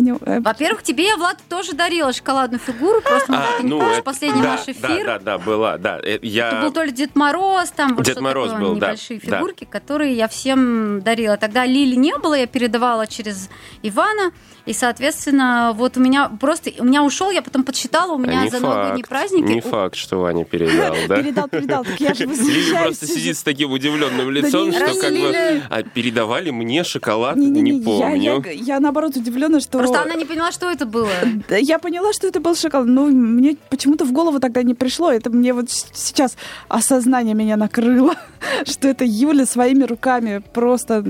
Э, 0.00 0.40
Во-первых, 0.40 0.82
тебе 0.82 1.06
я, 1.06 1.16
Влад, 1.16 1.38
тоже 1.48 1.72
дарила 1.72 2.12
шоколадную 2.12 2.60
фигуру, 2.60 3.00
просто 3.00 3.32
а, 3.32 3.58
ты 3.58 3.64
не 3.64 3.70
ну, 3.70 3.80
помнишь 3.80 4.02
последний 4.02 4.42
да, 4.42 4.56
наш 4.56 4.68
эфир. 4.68 5.06
Да, 5.06 5.18
да, 5.18 5.18
да, 5.18 5.38
была, 5.38 5.78
да. 5.78 6.00
Э, 6.02 6.18
я... 6.22 6.48
Это 6.48 6.62
был 6.62 6.72
то 6.72 6.82
ли 6.82 6.92
Дед 6.92 7.14
Мороз, 7.14 7.70
там 7.70 7.94
вот 7.94 8.04
Дед 8.04 8.20
Мороз 8.20 8.50
такое, 8.50 8.66
был, 8.66 8.74
небольшие 8.76 9.20
да, 9.20 9.38
фигурки, 9.38 9.64
да. 9.64 9.70
которые 9.70 10.14
я 10.14 10.28
всем 10.28 11.02
дарила. 11.02 11.36
Тогда 11.36 11.64
Лили 11.66 11.94
не 11.94 12.16
было, 12.18 12.34
я 12.34 12.46
передавала 12.46 13.06
через 13.06 13.48
Ивана. 13.82 14.32
И, 14.66 14.72
соответственно, 14.72 15.72
вот 15.74 15.98
у 15.98 16.00
меня 16.00 16.30
просто, 16.40 16.70
у 16.78 16.84
меня 16.84 17.02
ушел, 17.04 17.30
я 17.30 17.42
потом 17.42 17.64
подсчитала, 17.64 18.14
у 18.14 18.18
меня 18.18 18.44
не 18.44 18.48
за 18.48 18.60
факт, 18.60 18.62
новогодние 18.62 19.04
праздники... 19.04 19.52
Не 19.52 19.60
факт, 19.60 19.94
что 19.94 20.16
Ваня 20.16 20.46
передал, 20.46 20.96
да? 21.08 21.16
Передал, 21.16 21.48
передал, 21.48 21.84
так 21.84 22.00
я 22.00 22.14
же 22.14 22.24
Лили 22.24 22.74
просто 22.74 23.06
сидит 23.06 23.36
с 23.36 23.42
таким 23.42 23.72
удивленным 23.72 24.30
лицом, 24.30 24.72
что 24.72 24.86
как 24.98 25.12
бы 25.12 25.62
а 25.68 25.82
передавали 25.82 26.50
мне 26.50 26.82
шоколад, 26.82 27.36
не 27.36 27.82
помню. 27.82 28.42
Я 28.54 28.80
наоборот 28.80 29.16
удивлена, 29.16 29.60
что... 29.60 29.83
Просто 29.84 30.02
она 30.02 30.14
не 30.14 30.24
поняла, 30.24 30.52
что 30.52 30.70
это 30.70 30.86
было. 30.86 31.10
Я 31.50 31.78
поняла, 31.78 32.12
что 32.12 32.26
это 32.26 32.40
был 32.40 32.54
шоколад, 32.54 32.86
но 32.86 33.06
мне 33.06 33.56
почему-то 33.70 34.04
в 34.04 34.12
голову 34.12 34.40
тогда 34.40 34.62
не 34.62 34.74
пришло. 34.74 35.10
Это 35.10 35.30
мне 35.30 35.52
вот 35.52 35.70
сейчас 35.70 36.36
осознание 36.68 37.34
меня 37.34 37.56
накрыло, 37.56 38.14
что 38.64 38.88
это 38.88 39.04
Юля 39.04 39.46
своими 39.46 39.84
руками 39.84 40.42
просто... 40.52 41.04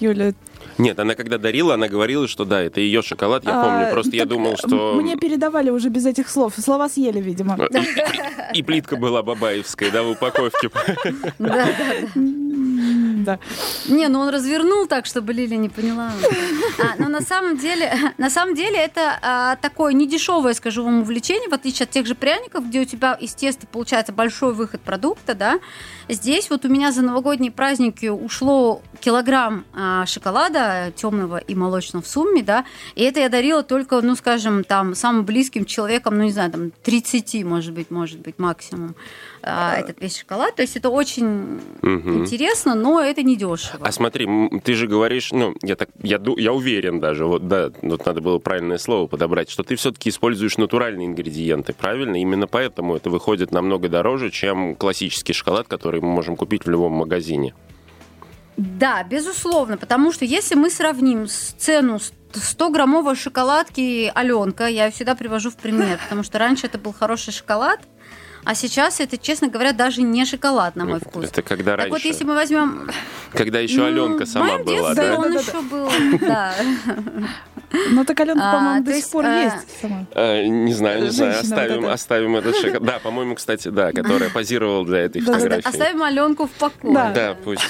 Юля, 0.00 0.32
нет, 0.78 0.98
она 0.98 1.14
когда 1.14 1.38
дарила, 1.38 1.74
она 1.74 1.86
говорила, 1.88 2.26
что 2.26 2.44
да, 2.44 2.60
это 2.60 2.80
ее 2.80 3.02
шоколад, 3.02 3.44
я 3.44 3.52
помню. 3.52 3.88
А, 3.88 3.90
Просто 3.92 4.16
я 4.16 4.24
думал, 4.24 4.56
что... 4.56 4.94
Мне 4.94 5.16
передавали 5.16 5.70
уже 5.70 5.90
без 5.90 6.06
этих 6.06 6.28
слов. 6.28 6.54
Слова 6.58 6.88
съели, 6.88 7.20
видимо. 7.20 7.58
И, 8.54 8.58
и 8.58 8.62
плитка 8.62 8.96
была 8.96 9.22
бабаевская, 9.22 9.90
да, 9.90 10.02
в 10.02 10.10
упаковке. 10.10 10.70
Да, 11.38 11.54
да, 11.56 11.66
да. 12.14 12.22
Да. 13.32 13.38
Не, 13.88 14.08
ну 14.08 14.20
он 14.20 14.28
развернул 14.28 14.86
так, 14.86 15.06
чтобы 15.06 15.32
Лили 15.32 15.54
не 15.54 15.68
поняла. 15.68 16.10
А, 16.78 16.96
но 16.98 17.08
на 17.08 17.20
самом 17.20 17.56
деле, 17.56 17.92
на 18.18 18.30
самом 18.30 18.54
деле 18.54 18.78
это 18.78 19.18
а, 19.22 19.56
такое 19.56 19.92
недешевое, 19.92 20.54
скажу 20.54 20.84
вам, 20.84 21.02
увлечение, 21.02 21.48
в 21.48 21.54
отличие 21.54 21.84
от 21.84 21.90
тех 21.90 22.06
же 22.06 22.14
пряников, 22.14 22.66
где 22.66 22.80
у 22.80 22.84
тебя 22.84 23.14
из 23.14 23.34
теста 23.34 23.66
получается 23.66 24.12
большой 24.12 24.54
выход 24.54 24.80
продукта, 24.80 25.34
да. 25.34 25.60
Здесь 26.08 26.50
вот 26.50 26.64
у 26.64 26.68
меня 26.68 26.90
за 26.92 27.02
новогодние 27.02 27.52
праздники 27.52 28.06
ушло 28.06 28.82
килограмм 29.00 29.64
а, 29.72 30.04
шоколада 30.06 30.92
темного 30.96 31.38
и 31.38 31.54
молочного 31.54 32.02
в 32.02 32.08
сумме, 32.08 32.42
да, 32.42 32.64
и 32.94 33.02
это 33.02 33.20
я 33.20 33.28
дарила 33.28 33.62
только, 33.62 34.00
ну, 34.00 34.16
скажем, 34.16 34.64
там, 34.64 34.94
самым 34.94 35.24
близким 35.24 35.64
человеком, 35.64 36.18
ну, 36.18 36.24
не 36.24 36.32
знаю, 36.32 36.50
там, 36.50 36.70
30, 36.82 37.44
может 37.44 37.72
быть, 37.72 37.90
может 37.90 38.18
быть, 38.20 38.38
максимум 38.38 38.96
а, 39.42 39.76
этот 39.76 40.00
весь 40.00 40.18
шоколад. 40.18 40.54
То 40.56 40.62
есть 40.62 40.76
это 40.76 40.88
очень 40.88 41.60
Мгм. 41.82 42.18
интересно, 42.20 42.74
но 42.74 43.00
это 43.00 43.22
не 43.22 43.36
дешево. 43.36 43.84
А 43.86 43.92
смотри, 43.92 44.28
ты 44.64 44.74
же 44.74 44.86
говоришь, 44.86 45.32
ну, 45.32 45.54
я 45.62 45.76
так, 45.76 45.88
я, 46.02 46.20
я 46.36 46.52
уверен 46.52 47.00
даже, 47.00 47.26
вот, 47.26 47.48
да, 47.48 47.70
вот 47.82 48.06
надо 48.06 48.20
было 48.20 48.38
правильное 48.38 48.78
слово 48.78 49.06
подобрать, 49.06 49.50
что 49.50 49.62
ты 49.62 49.76
все-таки 49.76 50.10
используешь 50.10 50.56
натуральные 50.58 51.08
ингредиенты, 51.08 51.72
правильно? 51.72 52.16
Именно 52.20 52.46
поэтому 52.46 52.96
это 52.96 53.10
выходит 53.10 53.50
намного 53.52 53.88
дороже, 53.88 54.30
чем 54.30 54.74
классический 54.76 55.32
шоколад, 55.32 55.66
который 55.68 56.00
мы 56.00 56.08
можем 56.08 56.36
купить 56.36 56.64
в 56.64 56.70
любом 56.70 56.92
магазине. 56.92 57.54
Да, 58.56 59.02
безусловно, 59.02 59.76
потому 59.78 60.12
что 60.12 60.24
если 60.26 60.54
мы 60.54 60.68
сравним 60.70 61.26
с- 61.26 61.54
цену 61.58 61.98
с- 61.98 62.12
100-граммовой 62.34 63.16
шоколадки 63.16 64.10
Аленка, 64.14 64.66
я 64.66 64.86
ее 64.86 64.92
всегда 64.92 65.14
привожу 65.14 65.50
в 65.50 65.56
пример, 65.56 65.98
потому 66.02 66.22
что 66.22 66.38
раньше 66.38 66.66
это 66.66 66.78
был 66.78 66.92
хороший 66.92 67.32
шоколад, 67.32 67.80
а 68.44 68.54
сейчас 68.54 69.00
это, 69.00 69.18
честно 69.18 69.48
говоря, 69.48 69.72
даже 69.72 70.02
не 70.02 70.24
шоколад, 70.24 70.76
на 70.76 70.84
мой 70.84 71.00
вкус. 71.00 71.26
Это 71.26 71.42
когда 71.42 71.72
Так 71.72 71.78
раньше, 71.78 71.92
вот, 71.92 72.04
если 72.04 72.24
мы 72.24 72.34
возьмем... 72.34 72.90
когда 73.32 73.60
еще 73.60 73.78
ну, 73.78 73.86
Аленка 73.86 74.26
сама 74.26 74.46
моем 74.46 74.64
была, 74.64 74.94
детстве 74.94 75.10
да? 75.10 75.16
он 75.18 75.32
Да-да-да. 75.32 75.40
еще 75.40 75.60
был, 75.62 75.90
да. 76.26 76.54
Ну, 77.90 78.04
так 78.04 78.20
Алена, 78.20 78.50
А, 78.50 78.54
по-моему, 78.54 78.84
до 78.84 78.94
сих 78.94 79.10
пор 79.10 79.24
а, 79.24 79.42
есть 79.42 79.80
сама. 79.80 80.06
Э, 80.14 80.44
не 80.46 80.74
знаю, 80.74 81.04
не 81.04 81.10
знаю, 81.10 81.40
оставим, 81.40 81.82
вот 81.82 81.90
оставим 81.92 82.36
этот 82.36 82.56
шоколад. 82.56 82.82
Да, 82.82 82.98
по-моему, 82.98 83.34
кстати, 83.34 83.68
да, 83.68 83.92
которая 83.92 84.28
позировала 84.28 84.84
для 84.84 84.98
этой 85.00 85.22
Да, 85.22 85.26
да, 85.26 85.32
да. 85.32 85.38
фотографии. 85.38 85.68
Оставим 85.68 86.02
Аленку 86.02 86.46
в 86.46 86.50
покое. 86.50 86.94
Да. 86.94 87.12
Да, 87.12 87.36
пусть. 87.42 87.66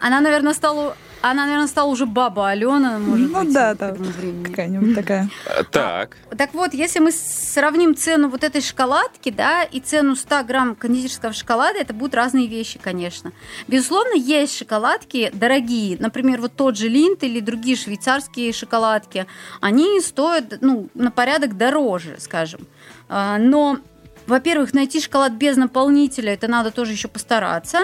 Она, 0.00 0.20
наверное, 0.20 0.52
стала... 0.52 0.96
Она, 1.30 1.44
наверное, 1.46 1.66
стала 1.66 1.90
уже 1.90 2.06
баба 2.06 2.48
Алена, 2.50 2.98
может 2.98 3.30
Ну 3.32 3.44
быть, 3.44 3.52
да, 3.52 3.74
да. 3.74 3.96
Какая-нибудь 4.44 4.94
такая. 4.94 5.28
А, 5.46 5.64
Так, 5.64 6.16
Так 6.36 6.54
вот, 6.54 6.72
если 6.74 7.00
мы 7.00 7.10
сравним 7.12 7.96
цену 7.96 8.28
вот 8.28 8.44
этой 8.44 8.60
шоколадки, 8.60 9.30
да, 9.30 9.62
и 9.64 9.80
цену 9.80 10.14
100 10.16 10.44
грамм 10.44 10.74
кондитерского 10.76 11.32
шоколада, 11.32 11.78
это 11.78 11.92
будут 11.92 12.14
разные 12.14 12.46
вещи, 12.46 12.78
конечно. 12.82 13.32
Безусловно, 13.68 14.14
есть 14.14 14.56
шоколадки 14.56 15.30
дорогие, 15.34 15.96
например, 15.98 16.40
вот 16.40 16.52
тот 16.54 16.76
же 16.76 16.88
Линд 16.88 17.22
или 17.22 17.40
другие 17.40 17.76
швейцарские 17.76 18.52
шоколадки, 18.52 19.26
они 19.60 20.00
стоят, 20.00 20.58
ну, 20.60 20.88
на 20.94 21.10
порядок 21.10 21.56
дороже, 21.56 22.16
скажем. 22.18 22.60
А, 23.08 23.38
Но 23.38 23.78
во-первых, 24.26 24.74
найти 24.74 25.00
шоколад 25.00 25.32
без 25.32 25.56
наполнителя, 25.56 26.32
это 26.34 26.48
надо 26.48 26.70
тоже 26.70 26.92
еще 26.92 27.08
постараться. 27.08 27.78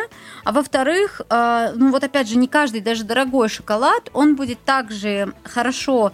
А 0.45 0.53
во-вторых, 0.53 1.21
а, 1.29 1.73
ну 1.75 1.91
вот 1.91 2.05
опять 2.05 2.29
же, 2.29 2.37
не 2.37 2.49
каждый, 2.49 2.81
даже 2.81 3.05
дорогой 3.05 3.49
шоколад, 3.49 4.11
он 4.13 4.37
будет 4.37 4.63
также 4.65 5.33
хорошо 5.45 6.13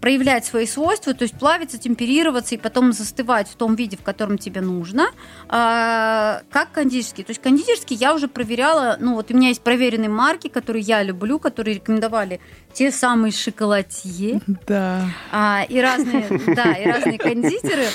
проявлять 0.00 0.44
свои 0.44 0.66
свойства, 0.66 1.14
то 1.14 1.22
есть 1.22 1.38
плавиться, 1.38 1.78
темперироваться 1.78 2.54
и 2.54 2.58
потом 2.58 2.92
застывать 2.92 3.48
в 3.48 3.56
том 3.56 3.74
виде, 3.74 3.96
в 3.96 4.02
котором 4.02 4.38
тебе 4.38 4.60
нужно, 4.60 5.08
а, 5.48 6.40
как 6.50 6.72
кондитерский. 6.72 7.24
То 7.24 7.30
есть 7.30 7.42
кондитерский 7.42 7.94
я 7.94 8.14
уже 8.14 8.26
проверяла, 8.26 8.96
ну 8.98 9.14
вот 9.14 9.30
у 9.30 9.34
меня 9.36 9.48
есть 9.48 9.60
проверенные 9.60 10.08
марки, 10.08 10.48
которые 10.48 10.82
я 10.82 11.02
люблю, 11.02 11.38
которые 11.38 11.76
рекомендовали 11.76 12.40
те 12.72 12.90
самые 12.90 13.32
шоколадье 13.32 14.40
Да. 14.66 15.08
а, 15.30 15.64
и 15.68 15.78
разные, 15.80 16.26
да, 16.46 16.72
и 16.72 16.86
разные 16.86 17.18
кондитеры. 17.18 17.86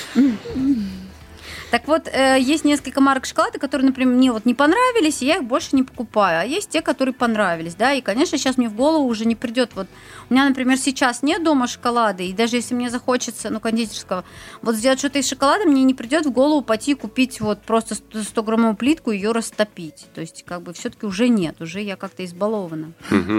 Так 1.72 1.88
вот, 1.88 2.06
э, 2.06 2.36
есть 2.38 2.66
несколько 2.66 3.00
марок 3.00 3.24
шоколада, 3.24 3.58
которые, 3.58 3.86
например, 3.86 4.14
мне 4.14 4.30
вот 4.30 4.44
не 4.44 4.52
понравились, 4.52 5.22
и 5.22 5.26
я 5.26 5.36
их 5.36 5.44
больше 5.44 5.68
не 5.72 5.82
покупаю. 5.82 6.42
А 6.42 6.44
есть 6.44 6.68
те, 6.68 6.82
которые 6.82 7.14
понравились, 7.14 7.74
да. 7.74 7.94
И, 7.94 8.02
конечно, 8.02 8.36
сейчас 8.36 8.58
мне 8.58 8.68
в 8.68 8.74
голову 8.74 9.06
уже 9.06 9.24
не 9.24 9.34
придет. 9.34 9.70
Вот 9.74 9.86
у 10.28 10.34
меня, 10.34 10.46
например, 10.46 10.76
сейчас 10.76 11.22
нет 11.22 11.42
дома 11.42 11.66
шоколада, 11.66 12.24
и 12.24 12.34
даже 12.34 12.56
если 12.56 12.74
мне 12.74 12.90
захочется, 12.90 13.48
ну, 13.48 13.58
кондитерского, 13.58 14.22
вот 14.60 14.74
сделать 14.74 14.98
что-то 14.98 15.18
из 15.18 15.26
шоколада, 15.26 15.64
мне 15.64 15.82
не 15.84 15.94
придет 15.94 16.26
в 16.26 16.30
голову 16.30 16.60
пойти 16.60 16.92
купить 16.92 17.40
вот 17.40 17.62
просто 17.62 17.94
100-граммовую 17.94 18.76
плитку 18.76 19.10
и 19.10 19.16
ее 19.16 19.32
растопить. 19.32 20.08
То 20.14 20.20
есть, 20.20 20.44
как 20.46 20.60
бы, 20.60 20.74
все-таки 20.74 21.06
уже 21.06 21.28
нет, 21.28 21.58
уже 21.62 21.80
я 21.80 21.96
как-то 21.96 22.22
избалована. 22.22 22.92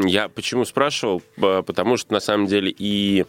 Я 0.06 0.28
почему 0.28 0.65
спрашивал? 0.65 1.22
Потому 1.38 1.98
что 1.98 2.13
на 2.13 2.19
самом 2.19 2.48
деле 2.48 2.74
и 2.76 3.28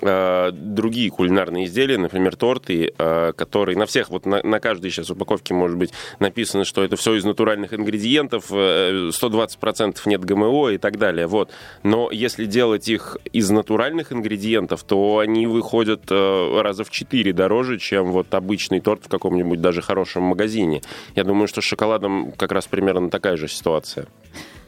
другие 0.00 1.10
кулинарные 1.10 1.66
изделия, 1.66 1.98
например, 1.98 2.36
торты, 2.36 2.92
э, 2.96 3.32
которые 3.36 3.76
на 3.76 3.86
всех, 3.86 4.10
вот 4.10 4.26
на, 4.26 4.42
на 4.42 4.60
каждой 4.60 4.90
сейчас 4.90 5.10
упаковке 5.10 5.54
может 5.54 5.76
быть 5.76 5.92
написано, 6.18 6.64
что 6.64 6.82
это 6.82 6.96
все 6.96 7.14
из 7.14 7.24
натуральных 7.24 7.72
ингредиентов, 7.74 8.46
э, 8.50 9.10
120% 9.10 9.98
нет 10.06 10.24
ГМО 10.24 10.70
и 10.70 10.78
так 10.78 10.98
далее. 10.98 11.26
Вот. 11.26 11.50
Но 11.82 12.10
если 12.10 12.44
делать 12.44 12.88
их 12.88 13.16
из 13.32 13.50
натуральных 13.50 14.12
ингредиентов, 14.12 14.82
то 14.84 15.18
они 15.18 15.46
выходят 15.46 16.02
э, 16.10 16.60
раза 16.60 16.84
в 16.84 16.90
4 16.90 17.32
дороже, 17.32 17.78
чем 17.78 18.12
вот 18.12 18.34
обычный 18.34 18.80
торт 18.80 19.04
в 19.04 19.08
каком-нибудь 19.08 19.60
даже 19.60 19.82
хорошем 19.82 20.24
магазине. 20.24 20.82
Я 21.14 21.24
думаю, 21.24 21.48
что 21.48 21.60
с 21.60 21.64
шоколадом 21.64 22.32
как 22.32 22.52
раз 22.52 22.66
примерно 22.66 23.10
такая 23.10 23.36
же 23.36 23.48
ситуация. 23.48 24.06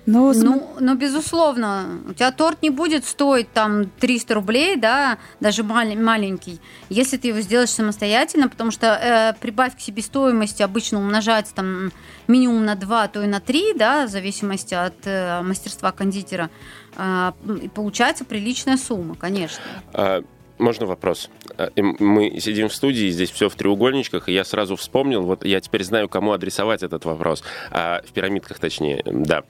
Ну, 0.06 0.32
см- 0.32 0.44
Ну, 0.48 0.76
ну, 0.80 0.94
безусловно, 0.96 1.98
у 2.08 2.12
тебя 2.14 2.30
торт 2.30 2.62
не 2.62 2.70
будет 2.70 3.04
стоить 3.04 3.52
там 3.52 3.86
300 3.98 4.34
рублей, 4.34 4.76
да, 4.76 5.18
даже 5.40 5.64
мал- 5.64 5.96
маленький, 5.96 6.60
если 6.88 7.16
ты 7.16 7.28
его 7.28 7.40
сделаешь 7.40 7.70
самостоятельно, 7.70 8.48
потому 8.48 8.70
что 8.70 8.86
э, 8.86 9.32
прибавь 9.40 9.76
к 9.76 9.80
себестоимости 9.80 10.62
обычно 10.62 10.98
умножается 11.00 11.54
там 11.54 11.90
минимум 12.28 12.64
на 12.64 12.76
2, 12.76 13.02
а 13.02 13.08
то 13.08 13.22
и 13.22 13.26
на 13.26 13.40
3, 13.40 13.74
да, 13.74 14.06
в 14.06 14.10
зависимости 14.10 14.74
от 14.74 14.94
э, 15.04 15.42
мастерства 15.42 15.90
кондитера, 15.92 16.50
А, 16.98 17.34
и 17.62 17.68
получается 17.68 18.24
приличная 18.24 18.76
сумма, 18.78 19.16
конечно. 19.16 19.62
А, 19.92 20.22
Можно 20.58 20.86
вопрос? 20.86 21.28
И 21.74 21.82
Мы 21.82 22.38
сидим 22.40 22.68
в 22.68 22.74
студии, 22.74 23.08
здесь 23.08 23.30
все 23.30 23.48
в 23.48 23.54
треугольничках, 23.54 24.28
и 24.28 24.32
я 24.32 24.44
сразу 24.44 24.76
вспомнил, 24.76 25.22
вот 25.22 25.44
я 25.44 25.60
теперь 25.60 25.84
знаю, 25.84 26.08
кому 26.08 26.32
адресовать 26.32 26.82
этот 26.82 27.04
вопрос. 27.04 27.42
А, 27.70 28.02
в 28.06 28.12
пирамидках, 28.12 28.58
точнее, 28.58 29.02
да. 29.04 29.44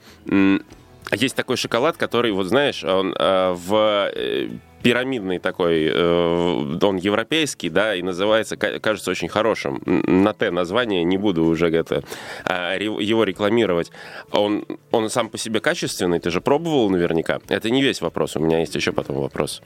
Есть 1.11 1.35
такой 1.35 1.55
шоколад, 1.55 1.95
который, 1.95 2.31
вот 2.31 2.47
знаешь, 2.47 2.83
он 2.83 3.15
а, 3.17 3.53
в 3.53 4.11
э, 4.13 4.49
пирамидный 4.83 5.39
такой, 5.39 5.85
э, 5.85 6.77
он 6.81 6.97
европейский, 6.97 7.69
да, 7.69 7.95
и 7.95 8.01
называется, 8.01 8.57
ка- 8.57 8.79
кажется, 8.79 9.11
очень 9.11 9.29
хорошим. 9.29 9.81
На 9.85 10.33
Т 10.33 10.51
название, 10.51 11.03
не 11.05 11.17
буду 11.17 11.45
уже 11.45 11.69
это, 11.69 12.03
а, 12.43 12.75
его 12.75 13.23
рекламировать. 13.23 13.91
Он, 14.31 14.65
он 14.91 15.09
сам 15.09 15.29
по 15.29 15.37
себе 15.37 15.61
качественный, 15.61 16.19
ты 16.19 16.29
же 16.29 16.41
пробовал 16.41 16.89
наверняка. 16.89 17.39
Это 17.47 17.69
не 17.69 17.81
весь 17.81 18.01
вопрос, 18.01 18.35
у 18.35 18.39
меня 18.39 18.59
есть 18.59 18.75
еще 18.75 18.91
потом 18.91 19.17
вопрос. 19.17 19.61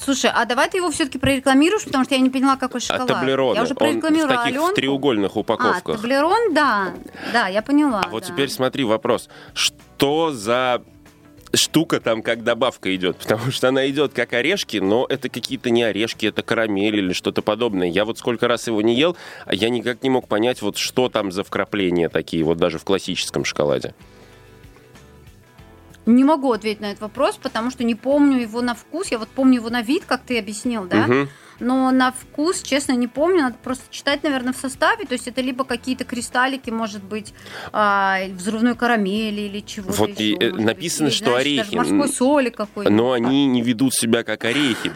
Слушай, 0.00 0.30
а 0.34 0.44
давай 0.44 0.70
ты 0.70 0.78
его 0.78 0.90
все-таки 0.90 1.18
прорекламируешь, 1.18 1.84
потому 1.84 2.04
что 2.04 2.14
я 2.14 2.20
не 2.20 2.30
поняла, 2.30 2.56
какой 2.56 2.78
А 2.80 2.82
шоколад. 2.84 3.08
таблероны, 3.08 3.56
Я 3.56 3.62
уже 3.62 3.72
он 3.72 3.76
в 3.76 3.78
прорекламировала 3.78 4.36
таких 4.36 4.44
в 4.44 4.62
Аленку. 4.62 4.74
треугольных 4.74 5.32
А, 5.36 5.38
упаковках. 5.40 5.96
таблерон, 5.96 6.54
да, 6.54 6.94
да, 7.32 7.48
я 7.48 7.62
поняла. 7.62 8.02
А 8.04 8.08
вот 8.08 8.22
да. 8.22 8.28
теперь 8.28 8.48
смотри, 8.48 8.84
вопрос. 8.84 9.28
Что 9.54 10.30
за 10.32 10.82
штука 11.52 12.00
там, 12.00 12.22
как 12.22 12.44
добавка 12.44 12.94
идет? 12.94 13.16
Потому 13.16 13.50
что 13.50 13.68
она 13.68 13.88
идет 13.88 14.12
как 14.12 14.34
орешки, 14.34 14.76
но 14.76 15.06
это 15.08 15.28
какие-то 15.28 15.70
не 15.70 15.82
орешки, 15.82 16.26
это 16.26 16.42
карамель 16.42 16.96
или 16.96 17.12
что-то 17.12 17.42
подобное. 17.42 17.88
Я 17.88 18.04
вот 18.04 18.18
сколько 18.18 18.46
раз 18.48 18.66
его 18.66 18.80
не 18.82 18.94
ел, 18.94 19.16
а 19.46 19.54
я 19.54 19.68
никак 19.68 20.02
не 20.02 20.10
мог 20.10 20.28
понять, 20.28 20.62
вот 20.62 20.76
что 20.76 21.08
там 21.08 21.32
за 21.32 21.44
вкрапления 21.44 22.08
такие, 22.08 22.44
вот 22.44 22.58
даже 22.58 22.78
в 22.78 22.84
классическом 22.84 23.44
шоколаде. 23.44 23.94
Не 26.08 26.24
могу 26.24 26.50
ответить 26.52 26.80
на 26.80 26.86
этот 26.86 27.02
вопрос, 27.02 27.36
потому 27.36 27.70
что 27.70 27.84
не 27.84 27.94
помню 27.94 28.40
его 28.40 28.62
на 28.62 28.74
вкус. 28.74 29.08
Я 29.08 29.18
вот 29.18 29.28
помню 29.28 29.56
его 29.56 29.68
на 29.68 29.82
вид, 29.82 30.04
как 30.06 30.22
ты 30.22 30.38
объяснил, 30.38 30.86
да? 30.86 31.06
Мгм. 31.06 31.28
Но 31.60 31.90
на 31.90 32.12
вкус, 32.12 32.62
честно, 32.62 32.92
не 32.92 33.08
помню. 33.08 33.42
Надо 33.42 33.56
просто 33.62 33.84
читать, 33.90 34.22
наверное, 34.22 34.52
в 34.52 34.56
составе. 34.56 35.04
То 35.04 35.14
есть 35.14 35.26
это 35.28 35.40
либо 35.40 35.64
какие-то 35.64 36.04
кристаллики, 36.04 36.70
может 36.70 37.02
быть, 37.02 37.32
а, 37.72 38.20
взрывной 38.34 38.76
карамели 38.76 39.42
или 39.42 39.60
чего-то 39.60 39.98
Вот 39.98 40.10
еще, 40.10 40.30
и, 40.30 40.36
э, 40.38 40.50
может 40.50 40.66
написано, 40.66 41.06
быть. 41.06 41.14
Что 41.14 41.24
знаешь, 41.26 41.40
орехи. 41.40 41.56
даже 41.76 41.76
морской 41.94 42.08
соли 42.08 42.50
какой-нибудь. 42.50 42.96
Но 42.96 43.12
они 43.12 43.46
не 43.46 43.62
ведут 43.62 43.94
себя 43.94 44.22
как 44.22 44.44
орехи. 44.44 44.92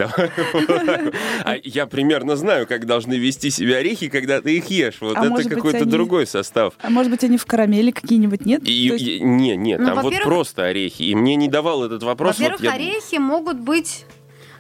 вот. 0.53 1.15
А 1.45 1.57
я 1.63 1.87
примерно 1.87 2.37
знаю, 2.37 2.67
как 2.67 2.87
должны 2.87 3.15
вести 3.15 3.51
себя 3.51 3.77
орехи, 3.79 4.09
когда 4.09 4.41
ты 4.41 4.57
их 4.57 4.67
ешь. 4.71 4.97
Вот 5.01 5.17
А 5.17 5.27
это 5.27 5.49
какой-то 5.49 5.85
другой 5.85 6.27
состав. 6.27 6.75
А 6.81 6.91
может 6.91 7.11
быть, 7.11 7.25
они 7.25 7.37
в 7.39 7.47
карамели 7.47 7.91
какие-нибудь, 7.91 8.47
нет? 8.47 8.63
И, 8.65 8.89
То 8.89 8.95
есть- 8.95 9.07
и- 9.07 9.21
не, 9.21 9.57
нет, 9.57 9.81
Ну, 9.81 9.87
там 9.87 10.01
вот 10.03 10.15
просто 10.23 10.67
орехи. 10.67 11.03
И 11.03 11.15
мне 11.15 11.37
не 11.37 11.49
давал 11.49 11.85
этот 11.85 12.03
вопрос. 12.03 12.39
Во-первых, 12.39 12.73
орехи 12.73 13.17
могут 13.17 13.59
быть 13.59 14.05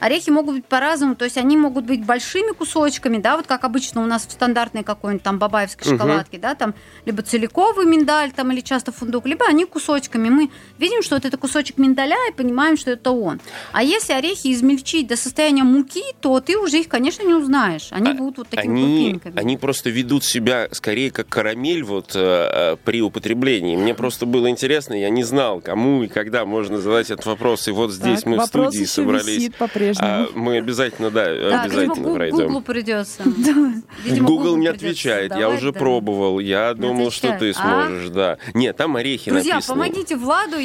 Орехи 0.03 0.31
могут 0.31 0.57
быть 0.57 0.67
по-разному, 0.67 1.15
то 1.15 1.25
есть 1.25 1.39
они 1.39 1.57
могут 1.57 1.85
быть 1.85 2.05
большими 2.05 2.53
кусочками, 2.53 3.19
да, 3.19 3.37
вот 3.37 3.47
как 3.47 3.63
обычно 3.63 4.03
у 4.03 4.07
нас 4.07 4.27
в 4.27 4.33
стандартной 4.33 4.83
какой-нибудь 4.83 5.23
там 5.23 5.39
бабаевской 5.39 5.93
шоколадке, 5.93 6.39
да, 6.39 6.57
там 6.57 6.75
либо 7.07 7.23
целиковый 7.23 7.87
миндаль 7.87 8.33
там 8.33 8.51
или 8.51 8.61
часто 8.63 8.91
фундук, 8.91 9.27
либо 9.27 9.47
они 9.47 9.65
кусочками. 9.65 10.29
Мы 10.29 10.51
видим, 10.79 11.03
что 11.03 11.15
вот 11.15 11.25
это 11.25 11.37
кусочек 11.37 11.79
миндаля 11.79 12.17
и 12.29 12.33
понимаем, 12.33 12.77
что 12.77 12.91
это 12.91 13.13
он. 13.13 13.41
А 13.73 13.85
если 13.85 14.13
орехи 14.13 14.53
измельчить 14.53 15.07
до 15.07 15.17
состояния 15.17 15.63
муки, 15.63 16.03
то 16.21 16.41
ты 16.41 16.59
уже 16.59 16.81
их, 16.81 16.89
конечно, 16.89 17.23
не 17.23 17.35
узнаешь. 17.35 17.87
Они 17.91 18.11
А- 18.11 18.15
будут 18.15 18.39
вот 18.39 18.49
такими 18.49 18.73
Они, 18.73 19.11
крупинками. 19.13 19.39
они 19.39 19.57
просто 19.57 19.91
ведут 19.91 20.25
себя 20.25 20.67
скорее 20.73 21.13
как 21.13 21.29
карамель 21.29 21.85
вот 21.85 22.17
э, 22.17 22.73
э, 22.73 22.77
при 22.85 23.03
употреблении. 23.03 23.77
Мне 23.77 23.95
просто 23.95 24.27
было 24.27 24.51
интересно, 24.51 24.95
я 24.95 25.11
не 25.11 25.23
знал, 25.23 25.61
кому 25.61 26.03
и 26.03 26.09
когда 26.09 26.45
можно 26.45 26.79
задать 26.79 27.11
этот 27.11 27.25
вопрос. 27.27 27.69
И 27.69 27.71
вот 27.71 27.93
здесь 27.93 28.23
Так, 28.23 28.27
мы 28.27 28.39
в 28.39 28.47
студии 28.47 28.81
еще 28.81 28.87
собрались. 28.89 29.51
По-прежнему. 29.99 30.29
А, 30.35 30.39
мы 30.39 30.57
обязательно, 30.59 31.11
да, 31.11 31.25
Да, 31.25 31.63
обязательно 31.63 31.93
видимо, 31.95 32.09
Гу- 32.09 32.15
пройдем. 32.15 32.37
Гуглу 32.39 32.61
придется. 32.63 33.23
Видимо, 34.05 34.27
Google 34.27 34.57
не 34.57 34.67
придется 34.69 34.87
отвечает. 34.87 35.31
Я 35.31 35.37
задавать, 35.37 35.59
уже 35.59 35.73
да. 35.73 35.79
пробовал. 35.79 36.39
Я 36.39 36.73
Не 36.75 36.81
думал, 36.81 37.11
что 37.11 37.37
ты. 37.39 37.51
А? 37.51 37.55
сможешь, 37.55 38.09
да. 38.11 38.39
Нет, 38.55 38.77
там 38.77 38.97
орехи 38.97 39.31
Друзья, 39.31 39.55
написаны. 39.57 39.75
помогите 39.83 40.17
Владу. 40.17 40.57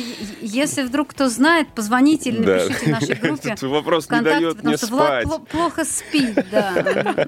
Если 0.42 0.84
вдруг 0.84 1.10
кто 1.10 1.30
знает, 1.30 1.68
позвоните 1.70 2.30
или 2.30 2.44
Да. 2.44 2.54
напишите 2.56 2.86
в 2.86 2.88
нашей 2.88 3.16
группе. 3.22 3.50
Этот 3.52 3.64
вопрос 3.70 4.10
не 4.10 4.22
дает 4.22 4.56
потому 4.58 4.68
мне 4.70 4.78
что 4.78 4.88
Влад 4.88 5.24
спать. 5.26 5.48
плохо 5.50 5.86
спит, 5.86 6.46
да. 6.52 7.26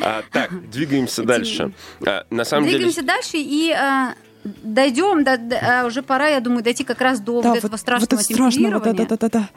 А, 0.00 0.22
так, 0.32 0.70
двигаемся 0.70 1.22
дальше. 1.22 1.72
А, 2.06 2.24
на 2.30 2.44
самом 2.44 2.68
Двигаемся 2.68 2.96
деле... 3.02 3.06
дальше 3.06 3.36
и 3.36 3.70
а, 3.72 4.14
дойдем, 4.44 5.24
до- 5.24 5.36
до- 5.38 5.58
а, 5.82 5.86
уже 5.86 6.02
пора, 6.02 6.28
я 6.28 6.40
думаю, 6.40 6.62
дойти 6.62 6.84
как 6.84 7.00
раз 7.00 7.20
до 7.20 7.42
Да, 7.42 7.48
вот 7.50 7.58
этого 7.58 7.76
страшного 7.76 8.08
вот 8.10 8.12
это 8.12 8.22
страшного, 8.22 8.50
темперирования. 8.80 9.06
да-да-да-да. 9.06 9.48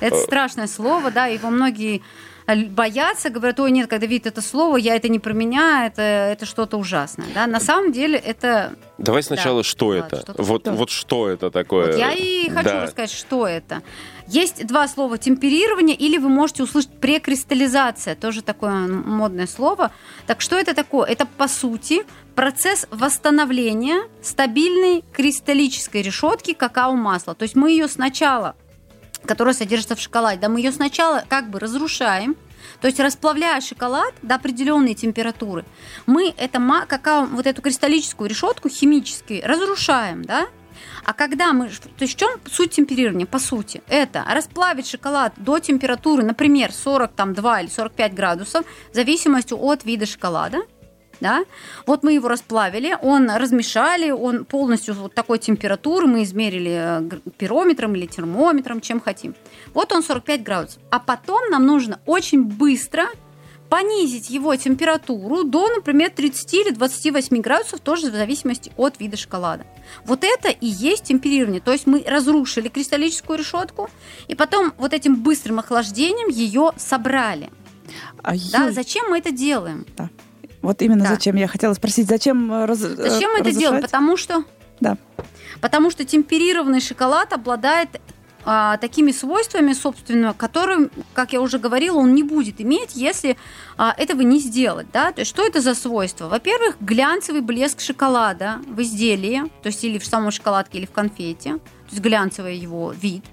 Это 0.00 0.16
Э. 0.16 0.20
страшное 0.22 0.66
слово, 0.66 1.10
да, 1.10 1.26
его 1.26 1.50
многие 1.50 2.02
л- 2.46 2.66
боятся, 2.70 3.30
говорят, 3.30 3.60
ой, 3.60 3.70
нет, 3.70 3.88
когда 3.88 4.06
видят 4.06 4.26
это 4.28 4.42
слово, 4.42 4.76
я 4.76 4.96
это 4.96 5.08
не 5.08 5.18
про 5.20 5.32
меня, 5.32 5.86
это, 5.86 6.02
это 6.02 6.46
что-то 6.46 6.78
ужасное. 6.78 7.28
Да? 7.34 7.46
На 7.46 7.60
самом 7.60 7.92
деле 7.92 8.18
это... 8.18 8.74
Давай 8.98 9.22
сначала, 9.22 9.62
что 9.62 9.86
Влад, 9.86 10.06
это? 10.12 10.22
что-то- 10.22 10.42
Вот, 10.42 10.62
Да. 10.64 10.72
вот 10.72 10.90
что 10.90 11.28
это 11.28 11.50
такое? 11.50 11.86
Вот 11.92 11.96
я 11.98 12.12
и 12.12 12.48
хочу 12.50 12.64
Да. 12.70 12.82
рассказать, 12.82 13.12
что 13.12 13.46
это. 13.46 13.82
Есть 14.26 14.66
два 14.66 14.86
слова 14.88 15.16
темперирование, 15.18 15.96
или 15.96 16.18
вы 16.18 16.28
можете 16.28 16.62
услышать 16.62 16.90
прекристаллизация, 17.00 18.14
тоже 18.14 18.42
такое 18.42 18.70
м, 18.70 19.02
модное 19.08 19.46
слово. 19.46 19.90
Так 20.26 20.40
что 20.40 20.56
это 20.58 20.74
такое? 20.74 21.08
Это, 21.08 21.26
по 21.26 21.46
сути, 21.48 22.02
процесс 22.34 22.86
восстановления 22.90 24.02
стабильной 24.22 25.04
кристаллической 25.12 26.02
решетки 26.02 26.52
какао-масла. 26.52 27.34
То 27.34 27.42
есть 27.44 27.54
мы 27.56 27.70
ее 27.70 27.88
сначала, 27.88 28.54
которая 29.26 29.54
содержится 29.54 29.96
в 29.96 30.00
шоколаде, 30.00 30.40
да, 30.40 30.48
мы 30.48 30.60
ее 30.60 30.72
сначала 30.72 31.24
как 31.28 31.50
бы 31.50 31.58
разрушаем, 31.58 32.36
то 32.80 32.86
есть 32.86 33.00
расплавляя 33.00 33.60
шоколад 33.60 34.14
до 34.22 34.36
определенной 34.36 34.94
температуры, 34.94 35.64
мы 36.06 36.34
это 36.36 36.60
какао, 36.88 37.26
вот 37.26 37.46
эту 37.46 37.62
кристаллическую 37.62 38.28
решетку 38.28 38.68
химически 38.68 39.42
разрушаем, 39.44 40.24
да? 40.24 40.48
А 41.04 41.12
когда 41.12 41.52
мы... 41.52 41.68
То 41.68 42.02
есть 42.04 42.14
в 42.14 42.16
чем 42.16 42.30
суть 42.50 42.72
темперирования? 42.72 43.26
По 43.26 43.38
сути, 43.38 43.82
это 43.88 44.24
расплавить 44.28 44.88
шоколад 44.88 45.32
до 45.36 45.58
температуры, 45.58 46.22
например, 46.22 46.72
42 46.72 47.60
или 47.62 47.68
45 47.68 48.14
градусов, 48.14 48.64
в 48.92 48.94
зависимости 48.94 49.52
от 49.52 49.84
вида 49.84 50.06
шоколада. 50.06 50.62
Да? 51.20 51.44
Вот 51.86 52.02
мы 52.02 52.12
его 52.14 52.28
расплавили, 52.28 52.96
он 53.02 53.30
размешали, 53.30 54.10
он 54.10 54.44
полностью 54.44 54.94
вот 54.94 55.14
такой 55.14 55.38
температуры, 55.38 56.06
мы 56.06 56.22
измерили 56.22 57.02
э, 57.02 57.30
пирометром 57.36 57.94
или 57.94 58.06
термометром, 58.06 58.80
чем 58.80 59.00
хотим. 59.00 59.34
Вот 59.74 59.92
он 59.92 60.02
45 60.02 60.42
градусов. 60.42 60.82
А 60.90 60.98
потом 60.98 61.50
нам 61.50 61.66
нужно 61.66 62.00
очень 62.06 62.44
быстро 62.44 63.06
понизить 63.70 64.28
его 64.28 64.54
температуру 64.56 65.44
до, 65.44 65.68
например, 65.68 66.10
30 66.10 66.54
или 66.54 66.70
28 66.70 67.40
градусов, 67.40 67.80
тоже 67.80 68.10
в 68.10 68.14
зависимости 68.14 68.72
от 68.76 68.98
вида 69.00 69.16
шоколада. 69.16 69.64
Вот 70.04 70.24
это 70.24 70.48
и 70.48 70.66
есть 70.66 71.04
темперирование. 71.04 71.60
То 71.60 71.72
есть 71.72 71.86
мы 71.86 72.02
разрушили 72.06 72.68
кристаллическую 72.68 73.38
решетку, 73.38 73.88
и 74.26 74.34
потом 74.34 74.74
вот 74.76 74.92
этим 74.92 75.22
быстрым 75.22 75.60
охлаждением 75.60 76.28
ее 76.28 76.72
собрали. 76.76 77.50
А, 78.22 78.34
Да, 78.52 78.64
Юль, 78.64 78.72
зачем 78.72 79.08
мы 79.08 79.18
это 79.18 79.30
делаем? 79.30 79.86
Вот 80.62 80.82
именно 80.82 81.04
Да. 81.04 81.10
зачем 81.10 81.36
я 81.36 81.48
хотела 81.48 81.74
спросить, 81.74 82.06
зачем 82.08 82.52
э, 82.52 82.64
раз- 82.66 82.78
Зачем 82.78 83.30
э, 83.30 83.32
мы 83.34 83.38
это 83.40 83.50
делаем? 83.50 83.82
разрушать? 83.82 83.82
Потому 83.82 84.16
что, 84.16 84.44
Да. 84.80 84.96
потому 85.60 85.90
что 85.90 86.04
темперированный 86.04 86.80
шоколад 86.80 87.32
обладает 87.32 88.00
а, 88.46 88.78
такими 88.78 89.12
свойствами, 89.12 89.74
собственно, 89.74 90.32
которым, 90.32 90.90
как 91.12 91.34
я 91.34 91.42
уже 91.42 91.58
говорила, 91.58 91.98
он 91.98 92.14
не 92.14 92.22
будет 92.22 92.58
иметь, 92.62 92.92
если 92.94 93.36
а, 93.76 93.94
этого 93.98 94.22
не 94.22 94.38
сделать. 94.40 94.86
Да? 94.94 95.12
То 95.12 95.20
есть 95.20 95.30
что 95.30 95.46
это 95.46 95.60
за 95.60 95.74
свойства? 95.74 96.26
Во-первых, 96.26 96.76
глянцевый 96.80 97.42
блеск 97.42 97.80
шоколада 97.80 98.62
в 98.66 98.80
изделии, 98.80 99.42
то 99.62 99.66
есть 99.66 99.84
или 99.84 99.98
в 99.98 100.06
самой 100.06 100.30
шоколадке, 100.32 100.78
или 100.78 100.86
в 100.86 100.90
конфете, 100.90 101.58
то 101.58 101.90
есть 101.90 102.02
глянцевый 102.02 102.56
его 102.56 102.92
вид. 102.92 103.24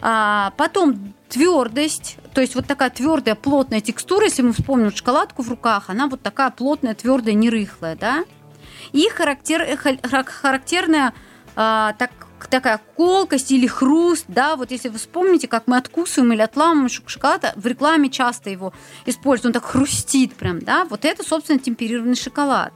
А, 0.00 0.52
потом 0.56 1.12
твердость, 1.32 2.18
то 2.34 2.42
есть 2.42 2.54
вот 2.54 2.66
такая 2.66 2.90
твердая, 2.90 3.34
плотная 3.34 3.80
текстура, 3.80 4.26
если 4.26 4.42
мы 4.42 4.52
вспомним 4.52 4.94
шоколадку 4.94 5.42
в 5.42 5.48
руках, 5.48 5.88
она 5.88 6.06
вот 6.06 6.20
такая 6.20 6.50
плотная, 6.50 6.94
твердая, 6.94 7.34
нерыхлая, 7.34 7.96
да? 7.96 8.24
И 8.92 9.08
характер, 9.08 9.62
э, 9.62 9.76
хар- 9.76 10.24
характерная 10.24 11.14
а, 11.56 11.94
так, 11.94 12.10
такая 12.50 12.80
колкость 12.96 13.50
или 13.50 13.66
хруст, 13.66 14.24
да, 14.28 14.56
вот 14.56 14.70
если 14.70 14.90
вы 14.90 14.98
вспомните, 14.98 15.48
как 15.48 15.66
мы 15.66 15.78
откусываем 15.78 16.34
или 16.34 16.42
отламываем 16.42 16.88
шок- 16.88 17.08
шоколад, 17.08 17.54
в 17.56 17.66
рекламе 17.66 18.10
часто 18.10 18.50
его 18.50 18.74
используют, 19.06 19.56
он 19.56 19.60
так 19.60 19.70
хрустит 19.70 20.34
прям, 20.34 20.60
да, 20.60 20.84
вот 20.84 21.06
это, 21.06 21.26
собственно, 21.26 21.58
темперированный 21.58 22.16
шоколад. 22.16 22.74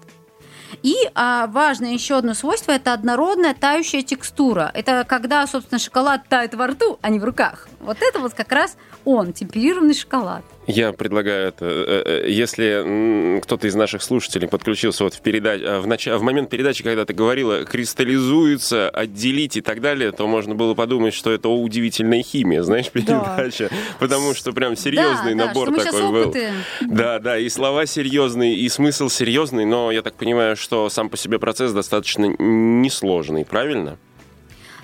И 0.82 0.94
а, 1.14 1.46
важное 1.46 1.92
еще 1.92 2.16
одно 2.16 2.34
свойство– 2.34 2.72
это 2.72 2.92
однородная 2.92 3.54
тающая 3.54 4.02
текстура. 4.02 4.70
Это 4.74 5.04
когда, 5.08 5.46
собственно, 5.46 5.78
шоколад 5.78 6.28
тает 6.28 6.54
во 6.54 6.66
рту, 6.68 6.98
а 7.02 7.08
не 7.08 7.18
в 7.18 7.24
руках. 7.24 7.68
Вот 7.80 7.98
это 8.00 8.18
вот 8.18 8.34
как 8.34 8.52
раз 8.52 8.76
он, 9.04 9.32
темперированный 9.32 9.94
шоколад. 9.94 10.44
Я 10.66 10.92
предлагаю 10.92 11.48
это, 11.48 11.64
э, 11.64 12.24
э, 12.24 12.30
если 12.30 13.40
кто-то 13.40 13.68
из 13.68 13.74
наших 13.74 14.02
слушателей 14.02 14.48
подключился 14.48 15.04
вот 15.04 15.14
в, 15.14 15.20
передач... 15.20 15.60
а, 15.64 15.80
в, 15.80 15.86
нач... 15.86 16.06
в 16.06 16.22
момент 16.22 16.50
передачи, 16.50 16.82
когда 16.82 17.04
ты 17.04 17.14
говорила, 17.14 17.64
кристаллизуется, 17.64 18.90
отделить 18.90 19.56
и 19.56 19.60
так 19.60 19.80
далее, 19.80 20.10
то 20.10 20.26
можно 20.26 20.54
было 20.54 20.74
подумать, 20.74 21.14
что 21.14 21.30
это 21.30 21.48
«О, 21.48 21.62
удивительная 21.62 22.22
химия, 22.22 22.62
знаешь, 22.62 22.90
передача. 22.92 23.70
Потому 24.00 24.34
что 24.34 24.52
прям 24.52 24.76
серьезный 24.76 25.34
да, 25.34 25.44
да, 25.44 25.46
набор 25.46 25.70
сейчас 25.70 25.94
такой 25.94 26.10
был. 26.10 26.34
Да, 26.82 27.20
да, 27.20 27.38
и 27.38 27.48
слова 27.48 27.86
серьезные, 27.86 28.56
и 28.56 28.68
смысл 28.68 29.08
серьезный, 29.08 29.64
но 29.64 29.92
я 29.92 30.02
так 30.02 30.14
понимаю, 30.14 30.56
что 30.56 30.88
сам 30.88 31.10
по 31.10 31.16
себе 31.16 31.38
процесс 31.38 31.72
достаточно 31.72 32.34
несложный, 32.38 33.44
правильно? 33.44 33.98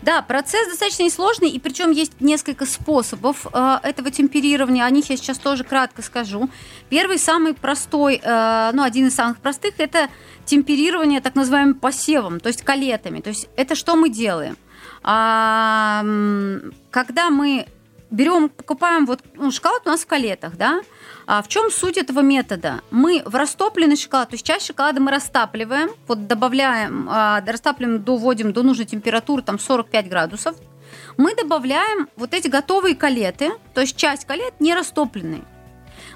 Да, 0.03 0.21
процесс 0.21 0.69
достаточно 0.69 1.05
несложный, 1.05 1.49
и 1.49 1.61
причем 1.61 1.93
есть 1.93 2.21
несколько 2.21 2.67
способов 2.67 3.47
э, 3.53 3.79
этого 3.85 4.11
темперирования. 4.11 4.85
О 4.85 4.91
них 4.91 5.09
я 5.11 5.17
сейчас 5.17 5.39
тоже 5.39 5.63
кратко 5.63 6.03
скажу. 6.03 6.51
Первый, 6.89 7.19
самый 7.19 7.55
простой, 7.55 8.21
э, 8.23 8.71
ну, 8.75 8.83
один 8.83 9.07
из 9.07 9.15
самых 9.15 9.39
простых, 9.39 9.75
это 9.79 10.09
темперирование 10.45 11.21
так 11.21 11.37
называемым 11.37 11.77
посевом, 11.77 12.41
то 12.41 12.49
есть 12.49 12.63
калетами. 12.63 13.21
То 13.21 13.31
есть 13.31 13.49
это 13.57 13.77
что 13.77 13.95
мы 13.95 14.09
делаем? 14.09 14.57
А, 15.05 16.05
когда 16.91 17.31
мы 17.31 17.67
берем, 18.11 18.49
покупаем 18.49 19.07
вот 19.07 19.21
ну, 19.35 19.51
шоколад 19.51 19.83
у 19.87 19.89
нас 19.89 20.01
в 20.01 20.07
калетах, 20.07 20.57
да? 20.57 20.81
А 21.33 21.41
в 21.41 21.49
чем 21.49 21.71
суть 21.71 21.97
этого 21.97 22.21
метода? 22.21 22.83
Мы 22.91 23.23
в 23.25 23.35
растопленный 23.35 23.97
шоколад, 23.97 24.29
то 24.29 24.35
есть 24.35 24.45
часть 24.45 24.67
шоколада 24.67 25.01
мы 25.01 25.11
растапливаем, 25.11 25.89
вот 26.07 26.27
добавляем, 26.27 27.09
а, 27.11 27.43
растапливаем, 27.47 28.03
доводим 28.03 28.53
до 28.53 28.63
нужной 28.63 28.85
температуры, 28.85 29.41
там 29.41 29.59
45 29.59 30.11
градусов. 30.11 30.55
Мы 31.17 31.35
добавляем 31.35 32.11
вот 32.17 32.35
эти 32.35 32.49
готовые 32.49 32.95
калеты, 32.95 33.53
то 33.73 33.81
есть 33.81 33.97
часть 33.97 34.27
калет 34.27 34.53
не 34.61 34.75
растопленные. 34.75 35.41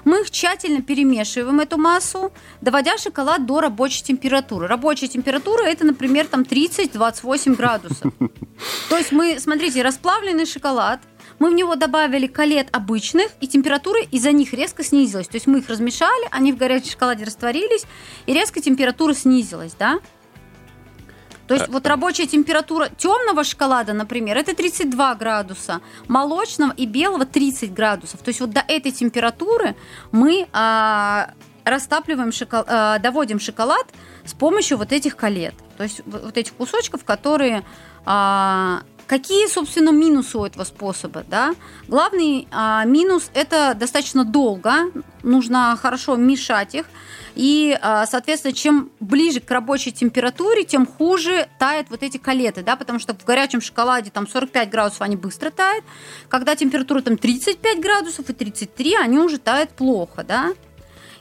Мы 0.05 0.21
их 0.21 0.29
тщательно 0.29 0.83
перемешиваем, 0.83 1.61
эту 1.61 1.79
массу, 1.79 2.31
доводя 2.61 2.99
шоколад 2.99 3.47
до 3.47 3.59
рабочей 3.59 4.03
температуры. 4.03 4.67
Рабочая 4.67 5.07
температура 5.07 5.63
это, 5.63 5.83
например, 5.83 6.27
там 6.27 6.43
30-28 6.43 7.55
градусов. 7.55 8.13
То 8.89 8.97
есть 8.97 9.11
мы, 9.11 9.39
смотрите, 9.39 9.81
расплавленный 9.81 10.45
шоколад, 10.45 10.99
мы 11.39 11.51
в 11.51 11.53
него 11.53 11.75
добавили 11.75 12.27
калет 12.27 12.67
обычных, 12.71 13.29
и 13.39 13.47
температура 13.47 14.01
из-за 14.11 14.31
них 14.31 14.53
резко 14.53 14.83
снизилась. 14.83 15.27
То 15.27 15.35
есть 15.35 15.47
мы 15.47 15.59
их 15.59 15.69
размешали, 15.69 16.27
они 16.31 16.51
в 16.51 16.57
горячем 16.57 16.91
шоколаде 16.91 17.25
растворились, 17.25 17.85
и 18.25 18.33
резко 18.33 18.61
температура 18.61 19.13
снизилась, 19.13 19.73
да? 19.73 19.99
То 21.47 21.53
есть 21.53 21.69
вот 21.69 21.87
рабочая 21.87 22.27
температура 22.27 22.89
темного 22.89 23.43
шоколада, 23.45 23.93
например, 23.93 24.37
это 24.37 24.53
32 24.53 25.15
градуса, 25.15 25.79
молочного 26.07 26.73
и 26.75 26.85
белого 26.85 27.25
30 27.25 27.73
градусов. 27.73 28.21
То 28.21 28.29
есть 28.29 28.41
вот 28.41 28.49
до 28.49 28.63
этой 28.67 28.91
температуры 28.91 29.77
мы 30.11 30.47
а, 30.51 31.31
растапливаем 31.63 32.33
шоколад, 32.33 32.65
а, 32.69 32.99
доводим 32.99 33.39
шоколад 33.39 33.87
с 34.25 34.33
помощью 34.33 34.77
вот 34.77 34.91
этих 34.91 35.15
калет. 35.15 35.55
То 35.77 35.83
есть 35.83 36.01
вот 36.05 36.23
вот 36.25 36.37
этих 36.37 36.53
кусочков, 36.53 37.05
которые 37.05 37.63
а, 38.05 38.81
Какие, 39.07 39.47
собственно, 39.47 39.91
минусы 39.91 40.37
у 40.37 40.43
этого 40.43 40.65
способа? 40.65 41.23
Да? 41.29 41.55
Главный 41.87 42.47
а, 42.51 42.83
минус– 42.83 43.31
это 43.33 43.73
достаточно 43.73 44.25
долго, 44.25 44.91
нужно 45.23 45.77
хорошо 45.81 46.17
мешать 46.17 46.75
их. 46.75 46.85
И, 47.33 47.77
а, 47.81 48.05
соответственно, 48.05 48.53
чем 48.53 48.91
ближе 48.99 49.39
к 49.39 49.49
рабочей 49.49 49.93
температуре, 49.93 50.65
тем 50.65 50.85
хуже 50.85 51.47
тают 51.57 51.89
вот 51.89 52.03
эти 52.03 52.17
калеты, 52.17 52.63
да, 52.63 52.75
потому 52.75 52.99
что 52.99 53.13
в 53.13 53.23
горячем 53.23 53.61
шоколаде 53.61 54.11
там 54.11 54.27
45 54.27 54.69
градусов 54.69 55.01
они 55.01 55.15
быстро 55.15 55.51
тают, 55.51 55.85
когда 56.27 56.55
температура 56.55 57.01
там 57.01 57.17
35 57.17 57.79
градусов 57.79 58.29
и 58.29 58.33
33, 58.33 58.95
они 58.95 59.19
уже 59.19 59.37
тают 59.37 59.69
плохо, 59.69 60.25
да. 60.27 60.53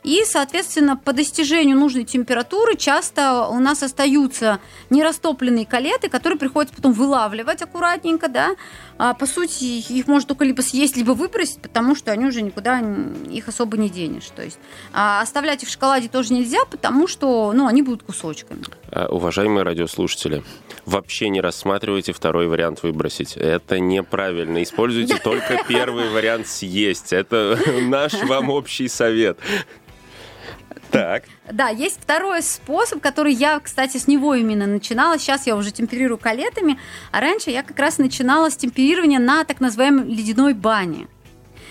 И, 0.07 0.23
соответственно, 0.25 0.97
по 0.97 1.13
достижению 1.13 1.77
нужной 1.77 2.05
температуры 2.05 2.77
часто 2.77 3.49
у 3.49 3.59
нас 3.59 3.83
остаются 3.83 4.61
нерастопленные 4.89 5.67
калеты, 5.67 6.09
которые 6.09 6.39
приходится 6.39 6.77
потом 6.77 6.93
вылавливать 6.93 7.61
аккуратненько, 7.61 8.29
да. 8.29 8.55
А, 8.99 9.15
по 9.15 9.27
сути, 9.27 9.65
их 9.65 10.07
можно 10.07 10.29
только 10.29 10.45
либо 10.45 10.61
съесть, 10.61 10.97
либо 10.97 11.11
выбросить, 11.11 11.61
потому 11.61 11.97
что 11.97 12.13
они 12.13 12.25
уже 12.25 12.43
никуда 12.43 12.81
их 13.29 13.49
особо 13.49 13.77
не 13.77 13.91
денешь. 13.91 14.29
То 14.35 14.43
есть 14.43 14.61
а 14.93 15.21
оставлять 15.21 15.65
их 15.65 15.69
в 15.69 15.73
шоколаде 15.73 16.09
тоже 16.09 16.33
нельзя, 16.33 16.65
потому 16.71 17.09
что 17.09 17.53
ну, 17.53 17.67
они 17.67 17.83
будут 17.83 18.05
кусочками. 18.05 18.63
А, 18.93 19.09
уважаемые 19.09 19.65
радиослушатели, 19.65 20.45
вообще 20.85 21.31
не 21.31 21.41
рассматривайте 21.41 22.13
второй 22.13 22.47
вариант 22.47 22.85
выбросить. 22.85 23.37
Это 23.37 23.81
неправильно. 23.81 24.63
Используйте 24.63 25.17
только 25.25 25.65
первый 25.67 26.11
вариант 26.11 26.47
съесть. 26.47 27.13
Это 27.13 27.59
наш 27.83 28.15
вам 28.23 28.51
общий 28.51 28.87
совет. 28.87 29.41
Так. 30.91 31.25
Да, 31.51 31.69
есть 31.69 31.99
второй 32.01 32.43
способ, 32.43 33.01
который 33.01 33.33
я, 33.33 33.61
кстати, 33.61 33.99
с 33.99 34.07
него 34.07 34.35
именно 34.35 34.67
начинала. 34.67 35.19
Сейчас 35.19 35.47
я 35.47 35.57
уже 35.57 35.71
темперирую 35.71 36.19
калетами, 36.19 36.79
а 37.13 37.21
раньше 37.21 37.51
я 37.51 37.63
как 37.63 37.79
раз 37.79 37.99
начинала 37.99 38.51
с 38.51 38.57
темперирования 38.57 39.19
на 39.19 39.45
так 39.45 39.61
называемой 39.61 40.07
ледяной 40.07 40.55
бане. 40.55 41.09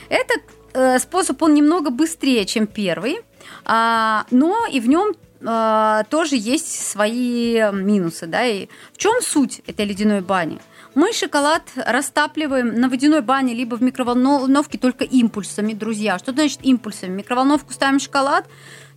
Это 0.10 0.34
э, 0.74 1.00
способ, 1.00 1.42
он 1.42 1.54
немного 1.54 1.90
быстрее, 1.90 2.46
чем 2.46 2.68
первый, 2.68 3.22
а, 3.64 4.26
но 4.32 4.66
и 4.72 4.80
в 4.80 4.88
нем 4.88 5.14
а, 5.44 6.04
тоже 6.10 6.36
есть 6.36 6.90
свои 6.90 7.72
минусы. 7.72 8.28
Да? 8.28 8.46
И 8.46 8.68
в 8.94 8.98
чем 8.98 9.22
суть 9.22 9.62
этой 9.68 9.86
ледяной 9.86 10.22
бани? 10.22 10.60
Мы 10.96 11.12
шоколад 11.12 11.64
растапливаем 11.76 12.80
на 12.80 12.88
водяной 12.88 13.22
бане 13.22 13.54
либо 13.54 13.76
в 13.76 13.84
микроволновке 13.84 14.78
только 14.78 15.04
импульсами, 15.04 15.74
друзья. 15.74 16.18
Что 16.18 16.32
значит 16.32 16.60
импульсами? 16.64 17.12
В 17.12 17.18
микроволновку 17.18 17.74
ставим 17.74 18.00
шоколад, 18.00 18.48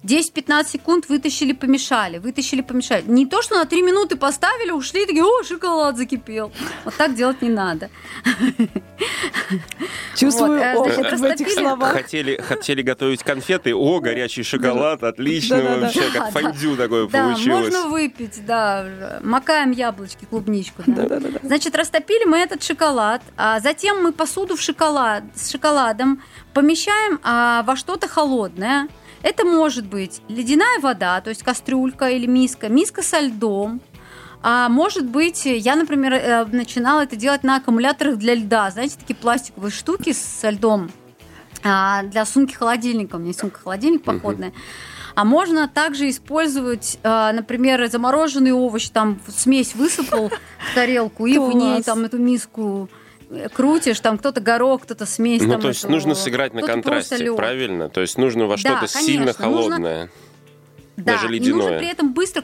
10-15 0.05 0.69
секунд 0.69 1.09
вытащили, 1.09 1.53
помешали, 1.53 2.19
вытащили, 2.19 2.63
помешали. 2.63 3.05
Не 3.07 3.27
то, 3.27 3.43
что 3.43 3.57
на 3.57 3.65
3 3.65 3.83
минуты 3.83 4.17
поставили, 4.17 4.71
ушли, 4.71 5.05
такие, 5.07 5.25
о, 5.25 5.43
шоколад 5.43 5.97
закипел. 5.97 6.53
Вот 6.85 6.95
так 6.95 7.15
делать 7.15 7.43
не 7.43 7.49
надо. 7.49 7.91
Чувствую 10.17 10.61
вот, 10.75 10.89
э, 10.89 11.17
значит, 11.17 11.21
в 11.21 11.25
этих 11.25 11.51
словах. 11.51 11.93
Хотели, 11.93 12.41
хотели 12.41 12.83
готовить 12.83 13.23
конфеты, 13.23 13.75
о, 13.75 14.01
горячий 14.01 14.43
шоколад, 14.43 15.03
отлично 15.03 15.63
да, 15.63 15.79
вообще, 15.79 16.03
да, 16.13 16.21
как 16.21 16.33
фондю 16.33 16.77
такое 16.77 17.09
да, 17.09 17.25
получилось. 17.25 17.73
можно 17.73 17.89
выпить, 17.89 18.45
да, 18.47 19.21
макаем 19.23 19.73
яблочки, 19.73 20.25
клубничку. 20.25 20.83
Да. 20.87 21.07
Да, 21.07 21.21
да, 21.21 21.29
да. 21.29 21.39
Значит, 21.43 21.77
растопили 21.77 22.25
мы 22.25 22.39
этот 22.39 22.63
шоколад, 22.63 23.23
а 23.37 23.61
затем 23.61 24.03
мы 24.03 24.13
посуду 24.13 24.57
в 24.57 24.61
шоколад, 24.61 25.25
с 25.35 25.51
шоколадом 25.51 26.23
помещаем 26.55 27.21
а, 27.23 27.63
во 27.63 27.77
что-то 27.77 28.09
холодное, 28.09 28.89
это 29.23 29.45
может 29.45 29.87
быть 29.87 30.23
ледяная 30.29 30.81
вода, 30.81 31.21
то 31.21 31.31
есть 31.31 31.43
кастрюлька 31.43 32.09
или 32.09 32.27
миска, 32.27 32.69
миска 32.69 33.03
со 33.03 33.21
льдом, 33.21 33.81
а 34.41 34.69
может 34.69 35.05
быть, 35.05 35.47
я, 35.47 35.75
например, 35.75 36.13
э, 36.15 36.45
начинала 36.45 37.03
это 37.03 37.17
делать 37.17 37.43
на 37.43 37.57
аккумуляторах 37.57 38.17
для 38.17 38.35
льда. 38.35 38.71
Знаете, 38.71 38.97
такие 38.99 39.17
пластиковые 39.17 39.73
штуки 39.73 40.13
со 40.13 40.51
льдом 40.51 40.91
а, 41.65 42.05
для 42.05 42.25
сумки 42.25 42.55
холодильника. 42.55 43.17
У 43.17 43.19
меня 43.19 43.29
есть 43.29 43.41
сумка-холодильник 43.41 44.05
походная. 44.05 44.53
А 45.15 45.25
можно 45.25 45.67
также 45.67 46.09
использовать, 46.09 47.01
а, 47.03 47.33
например, 47.33 47.85
замороженный 47.91 48.53
овощ, 48.53 48.89
там 48.91 49.19
смесь 49.27 49.75
высыпал 49.75 50.29
в 50.29 50.75
тарелку 50.75 51.27
и 51.27 51.39
в 51.39 51.53
ней 51.53 51.83
там 51.83 52.05
эту 52.05 52.19
миску 52.19 52.89
крутишь, 53.55 54.01
там 54.01 54.19
кто-то 54.19 54.41
горох, 54.41 54.83
кто-то 54.83 55.07
смесь. 55.07 55.43
Ну, 55.43 55.59
то 55.59 55.69
есть 55.69 55.81
этого, 55.81 55.93
нужно 55.93 56.15
сыграть 56.15 56.55
на 56.55 56.63
контрасте, 56.63 57.33
правильно? 57.35 57.89
То 57.89 58.01
есть 58.01 58.19
нужно 58.19 58.47
во 58.47 58.57
что-то 58.57 58.83
да, 58.83 58.87
сильно 58.87 59.33
холодное. 59.33 60.01
Нужно... 60.01 60.11
Даже 60.97 61.27
да, 61.27 61.33
ледяное. 61.33 61.51
И 61.51 61.55
нужно 61.55 61.79
при 61.79 61.89
этом 61.89 62.13
быстро 62.13 62.43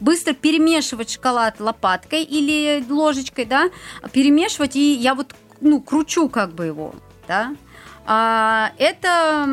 быстро 0.00 0.34
перемешивать 0.34 1.10
шоколад 1.10 1.60
лопаткой 1.60 2.24
или 2.24 2.84
ложечкой, 2.88 3.44
да, 3.44 3.70
перемешивать, 4.12 4.76
и 4.76 4.92
я 4.94 5.14
вот, 5.14 5.34
ну, 5.60 5.80
кручу 5.80 6.28
как 6.28 6.52
бы 6.52 6.66
его, 6.66 6.94
да. 7.28 7.54
А, 8.06 8.72
это 8.76 9.48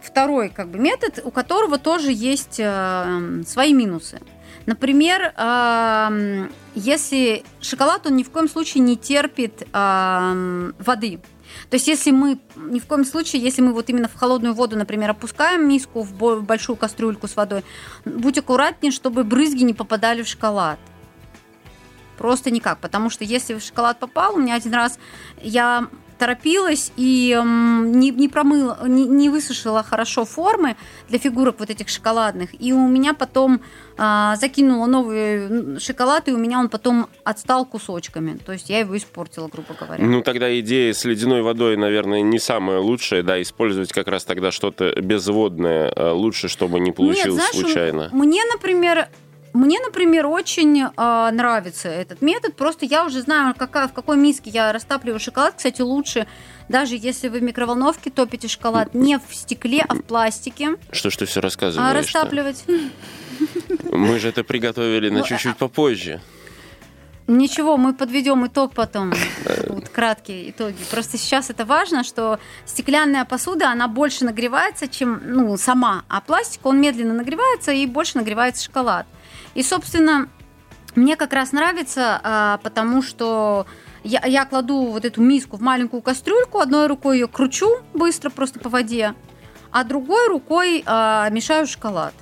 второй 0.00 0.48
как 0.48 0.68
бы 0.68 0.78
метод, 0.78 1.20
у 1.24 1.30
которого 1.30 1.78
тоже 1.78 2.12
есть 2.12 2.58
э, 2.58 3.42
свои 3.46 3.74
минусы. 3.74 4.20
Например, 4.66 5.32
если 6.74 7.44
шоколад, 7.60 8.06
он 8.06 8.16
ни 8.16 8.22
в 8.22 8.30
коем 8.30 8.48
случае 8.48 8.82
не 8.82 8.96
терпит 8.96 9.66
воды. 9.72 11.20
То 11.68 11.74
есть, 11.76 11.86
если 11.86 12.12
мы 12.12 12.38
ни 12.56 12.78
в 12.78 12.86
коем 12.86 13.04
случае, 13.04 13.42
если 13.42 13.60
мы 13.60 13.72
вот 13.72 13.90
именно 13.90 14.08
в 14.08 14.14
холодную 14.14 14.54
воду, 14.54 14.76
например, 14.76 15.10
опускаем 15.10 15.68
миску 15.68 16.02
в 16.02 16.42
большую 16.42 16.76
кастрюльку 16.76 17.28
с 17.28 17.36
водой, 17.36 17.62
будь 18.04 18.38
аккуратнее, 18.38 18.90
чтобы 18.90 19.22
брызги 19.24 19.62
не 19.62 19.74
попадали 19.74 20.22
в 20.22 20.28
шоколад. 20.28 20.78
Просто 22.16 22.50
никак, 22.50 22.78
потому 22.78 23.10
что 23.10 23.24
если 23.24 23.54
в 23.54 23.60
шоколад 23.62 23.98
попал, 23.98 24.34
у 24.34 24.38
меня 24.38 24.54
один 24.54 24.74
раз 24.74 24.98
я 25.42 25.88
торопилась 26.22 26.92
и 26.96 27.36
не, 27.44 28.10
не 28.10 28.28
промыла, 28.28 28.78
не, 28.86 29.08
не 29.08 29.28
высушила 29.28 29.82
хорошо 29.82 30.24
формы 30.24 30.76
для 31.08 31.18
фигурок 31.18 31.56
вот 31.58 31.68
этих 31.68 31.88
шоколадных. 31.88 32.50
И 32.60 32.72
у 32.72 32.86
меня 32.86 33.12
потом 33.12 33.60
а, 33.98 34.36
закинула 34.36 34.86
новый 34.86 35.80
шоколад, 35.80 36.28
и 36.28 36.32
у 36.32 36.36
меня 36.36 36.60
он 36.60 36.68
потом 36.68 37.08
отстал 37.24 37.66
кусочками. 37.66 38.38
То 38.38 38.52
есть 38.52 38.70
я 38.70 38.78
его 38.78 38.96
испортила, 38.96 39.48
грубо 39.48 39.74
говоря. 39.74 40.04
Ну, 40.04 40.22
тогда 40.22 40.56
идея 40.60 40.92
с 40.92 41.04
ледяной 41.04 41.42
водой, 41.42 41.76
наверное, 41.76 42.20
не 42.20 42.38
самая 42.38 42.78
лучшая, 42.78 43.24
да, 43.24 43.42
использовать 43.42 43.92
как 43.92 44.06
раз 44.06 44.24
тогда 44.24 44.52
что-то 44.52 44.94
безводное 45.00 45.92
а 45.96 46.12
лучше, 46.12 46.46
чтобы 46.46 46.78
не 46.78 46.92
получилось 46.92 47.24
Нет, 47.24 47.34
знаешь, 47.34 47.50
случайно. 47.52 48.10
Мне, 48.12 48.42
например, 48.52 49.08
мне, 49.52 49.80
например, 49.80 50.26
очень 50.26 50.82
э, 50.82 51.30
нравится 51.30 51.88
этот 51.88 52.22
метод. 52.22 52.56
Просто 52.56 52.86
я 52.86 53.04
уже 53.04 53.20
знаю, 53.20 53.54
какая, 53.56 53.86
в 53.86 53.92
какой 53.92 54.16
миске 54.16 54.50
я 54.50 54.72
растапливаю 54.72 55.20
шоколад. 55.20 55.54
Кстати, 55.56 55.82
лучше, 55.82 56.26
даже 56.68 56.96
если 56.96 57.28
вы 57.28 57.40
в 57.40 57.42
микроволновке 57.42 58.10
топите 58.10 58.48
шоколад 58.48 58.94
не 58.94 59.18
в 59.18 59.34
стекле, 59.34 59.84
а 59.86 59.94
в 59.94 60.02
пластике. 60.02 60.76
Что 60.90 61.10
ж 61.10 61.16
ты 61.16 61.26
все 61.26 61.40
рассказываешь? 61.40 61.90
А 61.90 61.94
растапливать. 61.94 62.64
Мы 63.90 64.18
же 64.18 64.28
это 64.28 64.42
приготовили 64.42 65.10
на 65.10 65.18
ну, 65.18 65.24
чуть-чуть 65.24 65.56
попозже. 65.56 66.20
Ничего, 67.26 67.76
мы 67.76 67.94
подведем 67.94 68.46
итог 68.46 68.72
потом. 68.74 69.12
Вот 69.68 69.88
краткие 69.90 70.50
итоги. 70.50 70.76
Просто 70.90 71.18
сейчас 71.18 71.50
это 71.50 71.64
важно, 71.64 72.04
что 72.04 72.40
стеклянная 72.66 73.24
посуда, 73.24 73.70
она 73.70 73.86
больше 73.86 74.24
нагревается, 74.24 74.88
чем 74.88 75.20
ну, 75.24 75.56
сама, 75.56 76.04
а 76.08 76.20
пластик, 76.20 76.66
он 76.66 76.80
медленно 76.80 77.14
нагревается 77.14 77.72
и 77.72 77.86
больше 77.86 78.18
нагревается 78.18 78.64
шоколад. 78.64 79.06
И, 79.54 79.62
собственно, 79.62 80.28
мне 80.94 81.16
как 81.16 81.32
раз 81.32 81.52
нравится, 81.52 82.20
а, 82.22 82.58
потому 82.58 83.02
что 83.02 83.66
я, 84.04 84.24
я 84.26 84.44
кладу 84.44 84.86
вот 84.86 85.04
эту 85.04 85.22
миску 85.22 85.56
в 85.56 85.62
маленькую 85.62 86.02
кастрюльку, 86.02 86.58
одной 86.58 86.86
рукой 86.86 87.18
ее 87.18 87.28
кручу 87.28 87.68
быстро 87.94 88.30
просто 88.30 88.58
по 88.58 88.68
воде, 88.68 89.14
а 89.70 89.84
другой 89.84 90.28
рукой 90.28 90.82
а, 90.86 91.28
мешаю 91.30 91.66
шоколад. 91.66 92.14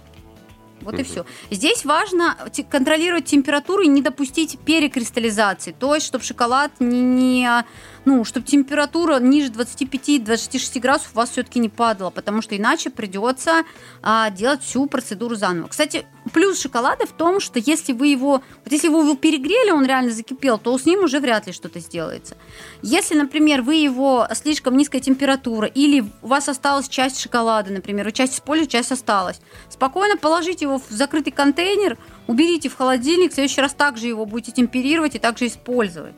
Вот 0.83 0.95
угу. 0.95 1.03
и 1.03 1.05
все. 1.05 1.27
Здесь 1.51 1.85
важно 1.85 2.37
контролировать 2.71 3.27
температуру 3.27 3.83
и 3.83 3.89
не 3.89 4.03
допустить 4.03 4.59
перекристаллизации. 4.61 5.75
То 5.79 5.95
есть, 5.95 6.07
чтобы 6.07 6.25
шоколад 6.25 6.73
не, 6.81 7.01
не 7.01 7.65
ну, 8.05 8.25
чтобы 8.25 8.47
температура 8.47 9.19
ниже 9.21 9.51
25-26 9.51 10.81
градусов 10.81 11.11
у 11.13 11.17
вас 11.17 11.31
все-таки 11.31 11.59
не 11.59 11.69
падала, 11.69 12.11
потому 12.11 12.41
что 12.41 12.57
иначе 12.57 12.91
придется 12.91 13.65
а, 14.03 14.31
делать 14.31 14.63
всю 14.63 14.87
процедуру 14.87 15.35
заново. 15.35 15.69
Кстати, 15.69 16.07
плюс 16.33 16.61
шоколада 16.61 17.07
в 17.07 17.13
том, 17.13 17.41
что 17.41 17.59
если 17.59 17.93
вы 17.93 18.09
его, 18.09 18.43
вот 18.65 18.73
если 18.73 18.89
вы 18.89 19.01
его 19.01 19.15
перегрели, 19.15 19.71
он 19.71 19.85
реально 19.85 20.11
закипел, 20.11 20.59
то 20.59 20.77
с 20.77 20.87
ним 20.87 21.05
уже 21.05 21.21
вряд 21.21 21.47
ли 21.47 21.53
что-то 21.53 21.81
сделается. 21.81 22.37
Если, 22.83 23.15
например, 23.15 23.63
вы 23.63 23.77
его 23.77 24.27
слишком 24.35 24.77
низкая 24.77 25.01
температура 25.01 25.67
или 25.67 26.05
у 26.23 26.27
вас 26.27 26.49
осталась 26.49 26.89
часть 26.89 27.21
шоколада, 27.21 27.73
например, 27.73 28.11
часть 28.13 28.35
использовали, 28.35 28.71
часть 28.71 28.93
осталась, 28.93 29.41
спокойно 29.69 30.17
положите 30.17 30.65
его 30.65 30.79
в 30.79 30.91
закрытый 30.91 31.33
контейнер, 31.33 31.99
уберите 32.27 32.69
в 32.69 32.77
холодильник, 32.77 33.33
в 33.33 33.35
следующий 33.35 33.61
раз 33.61 33.75
также 33.75 34.07
его 34.07 34.27
будете 34.27 34.53
темперировать 34.53 35.15
и 35.15 35.19
также 35.19 35.47
использовать. 35.47 36.15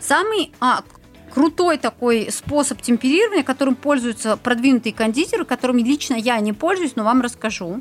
Самый 0.00 0.52
а, 0.60 0.82
крутой 1.30 1.78
такой 1.78 2.30
способ 2.30 2.80
темперирования, 2.82 3.44
которым 3.44 3.74
пользуются 3.74 4.36
продвинутые 4.36 4.92
кондитеры, 4.92 5.44
которым 5.44 5.78
лично 5.78 6.14
я 6.14 6.38
не 6.40 6.52
пользуюсь, 6.52 6.96
но 6.96 7.04
вам 7.04 7.20
расскажу. 7.20 7.80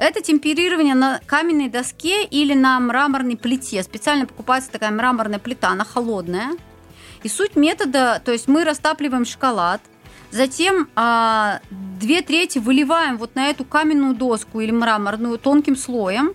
Это 0.00 0.22
темперирование 0.22 0.94
на 0.94 1.20
каменной 1.26 1.68
доске 1.68 2.24
или 2.24 2.54
на 2.54 2.80
мраморной 2.80 3.36
плите. 3.36 3.82
Специально 3.82 4.24
покупается 4.24 4.72
такая 4.72 4.90
мраморная 4.90 5.38
плита, 5.38 5.68
она 5.68 5.84
холодная. 5.84 6.52
И 7.22 7.28
суть 7.28 7.54
метода, 7.54 8.18
то 8.24 8.32
есть 8.32 8.48
мы 8.48 8.64
растапливаем 8.64 9.26
шоколад, 9.26 9.82
затем 10.30 10.88
а, 10.96 11.60
две 11.70 12.22
трети 12.22 12.58
выливаем 12.58 13.18
вот 13.18 13.34
на 13.34 13.48
эту 13.48 13.66
каменную 13.66 14.14
доску 14.14 14.60
или 14.60 14.70
мраморную 14.70 15.36
тонким 15.38 15.76
слоем, 15.76 16.34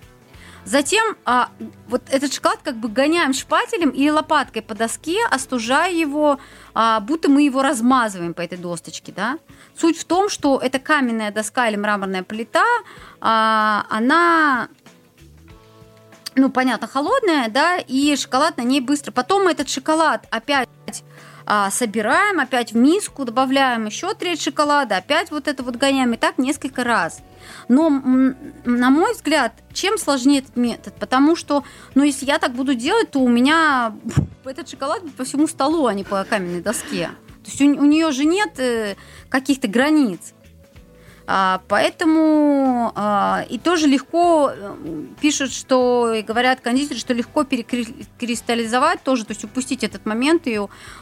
Затем 0.65 1.15
а, 1.25 1.51
вот 1.87 2.01
этот 2.09 2.33
шоколад 2.33 2.59
как 2.63 2.77
бы 2.77 2.89
гоняем 2.89 3.33
шпателем 3.33 3.91
или 3.91 4.09
лопаткой 4.09 4.63
по 4.63 4.73
доске, 4.73 5.19
остужая 5.29 5.93
его, 5.93 6.39
а, 6.73 6.99
будто 7.01 7.29
мы 7.29 7.43
его 7.43 7.61
размазываем 7.61 8.33
по 8.33 8.41
этой 8.41 8.57
досточке, 8.57 9.11
да. 9.11 9.37
Суть 9.77 9.97
в 9.97 10.05
том, 10.05 10.29
что 10.29 10.59
эта 10.59 10.79
каменная 10.79 11.31
доска 11.31 11.67
или 11.67 11.75
мраморная 11.75 12.23
плита, 12.23 12.65
а, 13.19 13.85
она 13.89 14.69
ну, 16.35 16.49
понятно, 16.49 16.87
холодная, 16.87 17.49
да, 17.49 17.77
и 17.77 18.15
шоколад 18.15 18.57
на 18.57 18.61
ней 18.61 18.81
быстро. 18.81 19.11
Потом 19.11 19.45
мы 19.45 19.51
этот 19.51 19.69
шоколад 19.69 20.27
опять 20.31 20.67
а, 21.45 21.69
собираем, 21.71 22.39
опять 22.39 22.73
в 22.73 22.75
миску, 22.75 23.23
добавляем 23.23 23.85
еще 23.85 24.13
треть 24.15 24.41
шоколада, 24.41 24.97
опять 24.97 25.31
вот 25.31 25.47
это 25.47 25.63
вот 25.63 25.75
гоняем, 25.75 26.13
и 26.13 26.17
так 26.17 26.37
несколько 26.37 26.83
раз. 26.83 27.19
Но, 27.67 27.89
на 27.89 28.89
мой 28.89 29.13
взгляд, 29.13 29.53
чем 29.71 29.97
сложнее 29.97 30.39
этот 30.39 30.55
метод? 30.55 30.95
Потому 30.99 31.35
что, 31.35 31.63
ну, 31.93 32.03
если 32.03 32.25
я 32.25 32.39
так 32.39 32.53
буду 32.53 32.73
делать, 32.73 33.11
то 33.11 33.19
у 33.19 33.29
меня 33.29 33.95
этот 34.43 34.67
шоколад 34.67 35.03
по 35.15 35.23
всему 35.23 35.47
столу, 35.47 35.85
а 35.85 35.93
не 35.93 36.03
по 36.03 36.23
каменной 36.23 36.61
доске. 36.61 37.11
То 37.45 37.51
есть 37.51 37.61
у, 37.61 37.65
у 37.65 37.85
нее 37.85 38.11
же 38.11 38.25
нет 38.25 38.59
э, 38.59 38.95
каких-то 39.29 39.67
границ. 39.67 40.33
А, 41.27 41.61
поэтому 41.67 42.91
а, 42.95 43.45
и 43.49 43.57
тоже 43.57 43.87
легко 43.87 44.51
э, 44.53 44.75
пишут, 45.19 45.51
что 45.51 46.13
и 46.13 46.21
говорят 46.21 46.61
кондитеры, 46.61 46.99
что 46.99 47.13
легко 47.13 47.43
перекристаллизовать 47.43 49.01
тоже, 49.01 49.25
то 49.25 49.31
есть 49.31 49.43
упустить 49.43 49.83
этот 49.83 50.05
момент, 50.05 50.43
и 50.45 50.59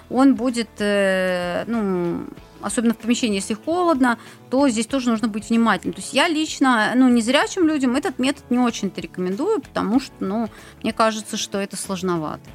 он 0.10 0.36
будет, 0.36 0.70
э, 0.80 1.66
ну, 1.68 2.26
особенно 2.62 2.94
в 2.94 2.98
помещении, 2.98 3.36
если 3.36 3.54
холодно, 3.54 4.18
то 4.50 4.70
здесь 4.70 4.88
тоже 4.88 5.10
нужно 5.10 5.28
быть 5.28 5.50
внимательным. 5.50 5.94
То 5.94 6.02
есть 6.02 6.14
я 6.14 6.30
лично, 6.30 6.94
ну, 6.96 7.10
незрячим 7.10 7.68
людям 7.68 7.98
этот 7.98 8.18
метод 8.18 8.46
не 8.50 8.60
очень-то 8.60 9.02
рекомендую, 9.02 9.60
потому 9.60 10.00
что, 10.00 10.14
ну, 10.22 10.50
мне 10.82 10.94
кажется, 10.94 11.36
что 11.36 11.58
это 11.58 11.76
сложновато. 11.76 12.50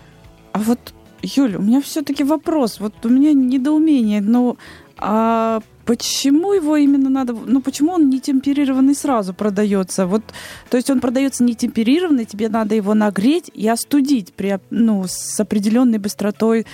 А 0.53 0.59
вот, 0.59 0.95
Юля, 1.23 1.59
у 1.59 1.63
меня 1.63 1.81
все-таки 1.81 2.25
вопрос. 2.25 2.81
Вот 2.81 2.95
у 3.05 3.09
меня 3.09 3.33
недоумение, 3.33 4.21
но 4.21 4.57
а 4.97 5.61
Почему 5.89 6.53
его 6.53 6.77
именно 6.77 7.09
надо, 7.09 7.33
ну 7.33 7.63
почему 7.63 7.93
он 7.93 8.11
не 8.11 8.21
темперированный 8.21 8.95
сразу 8.95 9.33
продается? 9.33 10.07
Вот, 10.07 10.23
то 10.69 10.77
есть 10.77 10.91
он 10.91 11.01
продается 11.01 11.43
не 11.45 11.55
темперированный, 11.55 12.27
тебе 12.27 12.51
надо 12.51 12.75
его 12.75 12.93
нагреть 12.93 13.51
и 13.55 13.67
остудить 13.67 14.35
при, 14.35 14.61
ну, 14.69 15.07
с 15.09 15.41
определенной 15.41 15.97
быстротой, 15.97 16.67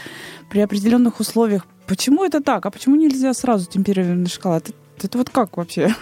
при 0.51 0.59
определенных 0.59 1.21
условиях. 1.21 1.65
Почему 1.87 2.25
это 2.25 2.43
так? 2.43 2.67
А 2.67 2.73
почему 2.73 2.97
нельзя 2.97 3.33
сразу 3.35 3.71
темперированный 3.71 4.27
шоколад? 4.27 4.73
Это 5.03 5.19
вот 5.19 5.31
как 5.31 5.57
вообще? 5.57 5.95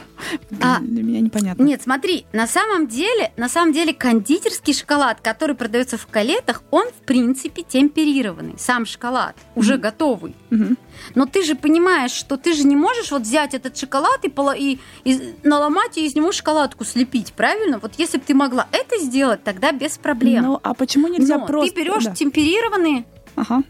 А, 0.61 0.79
Для 0.81 1.03
меня 1.03 1.21
непонятно. 1.21 1.63
Нет, 1.63 1.83
смотри, 1.83 2.27
на 2.33 2.47
самом 2.47 2.87
деле, 2.87 3.33
на 3.37 3.49
самом 3.49 3.73
деле 3.73 3.93
кондитерский 3.93 4.73
шоколад, 4.75 5.21
который 5.21 5.57
продается 5.57 5.99
в 5.99 6.07
калетах, 6.07 6.63
он 6.71 6.87
в 6.89 7.05
принципе 7.05 7.63
темперированный, 7.63 8.55
сам 8.59 8.87
шоколад, 8.87 9.35
уже 9.57 9.75
mm-hmm. 9.75 9.79
готовый. 9.79 10.37
Mm-hmm. 10.51 10.77
Но 11.15 11.27
ты 11.27 11.43
же 11.43 11.55
понимаешь, 11.55 12.13
что 12.13 12.37
ты 12.37 12.53
же 12.53 12.65
не 12.65 12.77
можешь 12.77 13.11
вот 13.11 13.23
взять 13.23 13.55
этот 13.55 13.77
шоколад 13.77 14.25
и, 14.25 14.33
и, 14.57 14.79
и 15.05 15.35
наломать 15.43 15.99
и 15.99 16.07
из 16.07 16.15
него 16.15 16.31
шоколадку 16.31 16.85
слепить, 16.85 17.33
правильно? 17.33 17.79
Вот 17.79 17.95
если 17.99 18.19
бы 18.19 18.25
ты 18.25 18.35
могла 18.35 18.69
это 18.71 18.99
сделать, 18.99 19.43
тогда 19.43 19.73
без 19.73 19.99
проблем. 19.99 20.45
Ну, 20.45 20.61
а 20.63 20.75
почему 20.75 21.09
нельзя 21.09 21.39
Но 21.39 21.47
просто... 21.47 21.75
ты 21.75 21.81
берешь 21.81 22.05
да. 22.05 22.15
темперированный 22.15 23.07
ага 23.35 23.63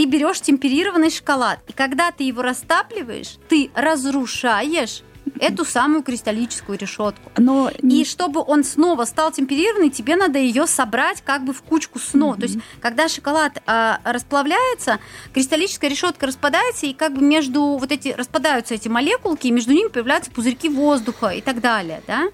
ты 0.00 0.06
берешь 0.06 0.40
темперированный 0.40 1.10
шоколад, 1.10 1.58
и 1.68 1.74
когда 1.74 2.10
ты 2.10 2.24
его 2.24 2.40
растапливаешь, 2.40 3.36
ты 3.50 3.70
разрушаешь 3.74 5.02
эту 5.38 5.66
самую 5.66 6.02
кристаллическую 6.02 6.78
решетку. 6.78 7.30
Но... 7.36 7.70
И 7.82 8.04
чтобы 8.04 8.40
он 8.40 8.64
снова 8.64 9.04
стал 9.04 9.30
темперированный, 9.30 9.90
тебе 9.90 10.16
надо 10.16 10.38
ее 10.38 10.66
собрать 10.66 11.22
как 11.22 11.44
бы 11.44 11.52
в 11.52 11.62
кучку 11.62 11.98
снова. 11.98 12.34
Mm-hmm. 12.34 12.40
То 12.40 12.46
есть, 12.46 12.58
когда 12.80 13.08
шоколад 13.08 13.62
э, 13.66 13.96
расплавляется, 14.04 15.00
кристаллическая 15.34 15.90
решетка 15.90 16.26
распадается, 16.26 16.86
и 16.86 16.94
как 16.94 17.14
бы 17.14 17.22
между 17.22 17.62
вот 17.62 17.92
эти 17.92 18.08
распадаются 18.08 18.74
эти 18.74 18.88
молекулки, 18.88 19.48
и 19.48 19.50
между 19.50 19.72
ними 19.72 19.88
появляются 19.88 20.30
пузырьки 20.30 20.68
воздуха 20.68 21.28
и 21.28 21.42
так 21.42 21.60
далее, 21.60 22.02
да. 22.06 22.28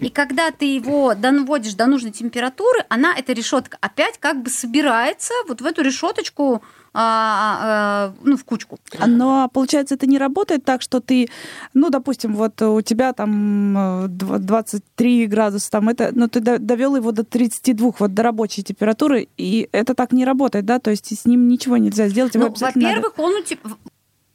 И 0.00 0.08
когда 0.10 0.50
ты 0.50 0.66
его 0.66 1.14
доводишь 1.14 1.74
до 1.74 1.86
нужной 1.86 2.12
температуры, 2.12 2.84
она 2.88 3.14
эта 3.16 3.32
решетка 3.32 3.76
опять 3.80 4.18
как 4.18 4.42
бы 4.42 4.50
собирается 4.50 5.34
вот 5.48 5.60
в 5.60 5.66
эту 5.66 5.82
решеточку 5.82 6.62
а, 6.94 7.58
а, 7.60 8.14
ну, 8.22 8.36
в 8.36 8.44
кучку. 8.44 8.78
Но 9.06 9.48
получается, 9.52 9.94
это 9.94 10.06
не 10.06 10.18
работает 10.18 10.64
так, 10.64 10.82
что 10.82 11.00
ты, 11.00 11.28
ну, 11.74 11.90
допустим, 11.90 12.34
вот 12.34 12.60
у 12.62 12.80
тебя 12.82 13.12
там 13.12 14.06
23 14.08 15.24
э, 15.24 15.26
градуса, 15.26 15.70
там 15.70 15.88
это, 15.88 16.10
но 16.12 16.28
ты 16.28 16.40
довел 16.40 16.96
его 16.96 17.12
до 17.12 17.24
32, 17.24 17.92
вот 17.98 18.14
до 18.14 18.22
рабочей 18.22 18.62
температуры, 18.62 19.28
и 19.36 19.68
это 19.72 19.94
так 19.94 20.12
не 20.12 20.24
работает, 20.24 20.64
да, 20.64 20.78
то 20.78 20.90
есть 20.90 21.16
с 21.16 21.24
ним 21.24 21.48
ничего 21.48 21.76
нельзя 21.76 22.08
сделать. 22.08 22.34
Ну, 22.34 22.48
во-первых, 22.48 23.16
надо... 23.16 23.22
он 23.22 23.34
у 23.34 23.42
тебя... 23.42 23.60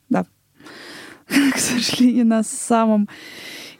Да. 0.09 0.25
К 1.53 1.57
сожалению, 1.57 2.25
на 2.27 2.43
самом 2.43 3.09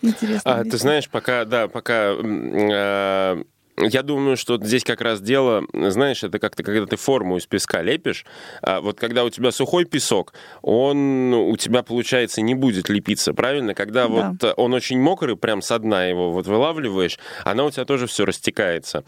интересном. 0.01 0.41
А, 0.59 0.63
ты 0.63 0.77
знаешь, 0.77 1.09
пока, 1.09 1.45
да, 1.45 1.67
пока 1.67 2.13
э, 2.13 3.43
я 3.77 4.03
думаю, 4.03 4.37
что 4.37 4.57
здесь 4.63 4.83
как 4.83 5.01
раз 5.01 5.21
дело, 5.21 5.63
знаешь, 5.73 6.23
это 6.23 6.39
как-то, 6.39 6.63
когда 6.63 6.85
ты 6.85 6.95
форму 6.95 7.37
из 7.37 7.45
песка 7.45 7.81
лепишь, 7.81 8.25
а 8.61 8.81
вот 8.81 8.99
когда 8.99 9.23
у 9.23 9.29
тебя 9.29 9.51
сухой 9.51 9.85
песок, 9.85 10.33
он 10.61 11.33
у 11.33 11.55
тебя, 11.57 11.83
получается, 11.83 12.41
не 12.41 12.55
будет 12.55 12.89
лепиться, 12.89 13.33
правильно? 13.33 13.73
Когда 13.73 14.07
да. 14.07 14.07
вот 14.07 14.53
он 14.57 14.73
очень 14.73 14.99
мокрый, 14.99 15.35
прям 15.35 15.61
со 15.61 15.79
дна 15.79 16.05
его 16.05 16.31
вот 16.31 16.47
вылавливаешь, 16.47 17.17
она 17.43 17.65
у 17.65 17.71
тебя 17.71 17.85
тоже 17.85 18.07
все 18.07 18.25
растекается. 18.25 19.03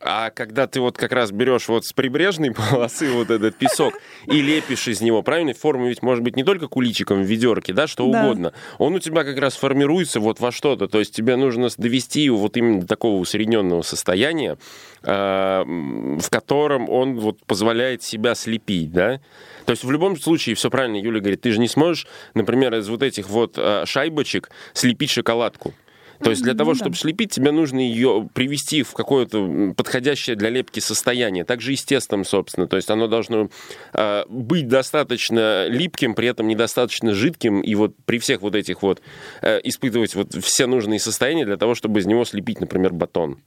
А 0.00 0.30
когда 0.30 0.68
ты 0.68 0.80
вот 0.80 0.96
как 0.96 1.10
раз 1.10 1.32
берешь 1.32 1.66
вот 1.66 1.84
с 1.84 1.92
прибрежной 1.92 2.52
полосы 2.54 3.10
вот 3.10 3.30
этот 3.30 3.56
песок 3.56 3.94
и 4.26 4.40
лепишь 4.40 4.86
из 4.86 5.00
него, 5.00 5.22
правильно? 5.22 5.54
Форма 5.54 5.88
ведь 5.88 6.02
может 6.02 6.22
быть 6.22 6.36
не 6.36 6.44
только 6.44 6.68
куличиком 6.68 7.22
в 7.22 7.26
ведерке, 7.26 7.72
да, 7.72 7.88
что 7.88 8.08
да. 8.08 8.22
угодно. 8.22 8.52
Он 8.78 8.94
у 8.94 9.00
тебя 9.00 9.24
как 9.24 9.38
раз 9.38 9.56
формируется 9.56 10.20
вот 10.20 10.38
во 10.38 10.52
что-то. 10.52 10.86
То 10.86 11.00
есть 11.00 11.14
тебе 11.14 11.34
нужно 11.34 11.68
довести 11.76 12.20
его 12.20 12.36
вот 12.36 12.56
именно 12.56 12.82
до 12.82 12.86
такого 12.86 13.18
усредненного 13.18 13.82
состояния, 13.82 14.56
а, 15.02 15.64
в 15.64 16.30
котором 16.30 16.88
он 16.88 17.18
вот 17.18 17.44
позволяет 17.44 18.04
себя 18.04 18.36
слепить, 18.36 18.92
да? 18.92 19.20
То 19.66 19.72
есть 19.72 19.82
в 19.82 19.90
любом 19.90 20.16
случае, 20.16 20.54
все 20.54 20.70
правильно 20.70 20.96
Юля 20.96 21.20
говорит, 21.20 21.40
ты 21.40 21.50
же 21.50 21.58
не 21.58 21.68
сможешь, 21.68 22.06
например, 22.34 22.74
из 22.74 22.88
вот 22.88 23.02
этих 23.02 23.28
вот 23.28 23.54
а, 23.56 23.84
шайбочек 23.84 24.50
слепить 24.74 25.10
шоколадку. 25.10 25.74
То 26.20 26.30
есть 26.30 26.42
для 26.42 26.54
того, 26.54 26.74
чтобы 26.74 26.96
слепить, 26.96 27.30
тебе 27.30 27.52
нужно 27.52 27.78
ее 27.78 28.28
привести 28.34 28.82
в 28.82 28.92
какое-то 28.92 29.72
подходящее 29.76 30.36
для 30.36 30.50
лепки 30.50 30.80
состояние. 30.80 31.44
Также 31.44 31.72
и 31.72 31.76
с 31.76 31.84
тестом, 31.84 32.24
собственно. 32.24 32.66
То 32.66 32.76
есть 32.76 32.90
оно 32.90 33.06
должно 33.06 33.50
э, 33.92 34.24
быть 34.28 34.68
достаточно 34.68 35.66
липким, 35.68 36.14
при 36.14 36.28
этом 36.28 36.48
недостаточно 36.48 37.14
жидким. 37.14 37.60
И 37.60 37.74
вот 37.74 37.94
при 38.04 38.18
всех 38.18 38.42
вот 38.42 38.54
этих 38.54 38.82
вот 38.82 39.00
э, 39.42 39.60
испытывать 39.64 40.14
вот 40.14 40.34
все 40.42 40.66
нужные 40.66 40.98
состояния 40.98 41.44
для 41.44 41.56
того, 41.56 41.74
чтобы 41.74 42.00
из 42.00 42.06
него 42.06 42.24
слепить, 42.24 42.60
например, 42.60 42.92
батон. 42.92 43.38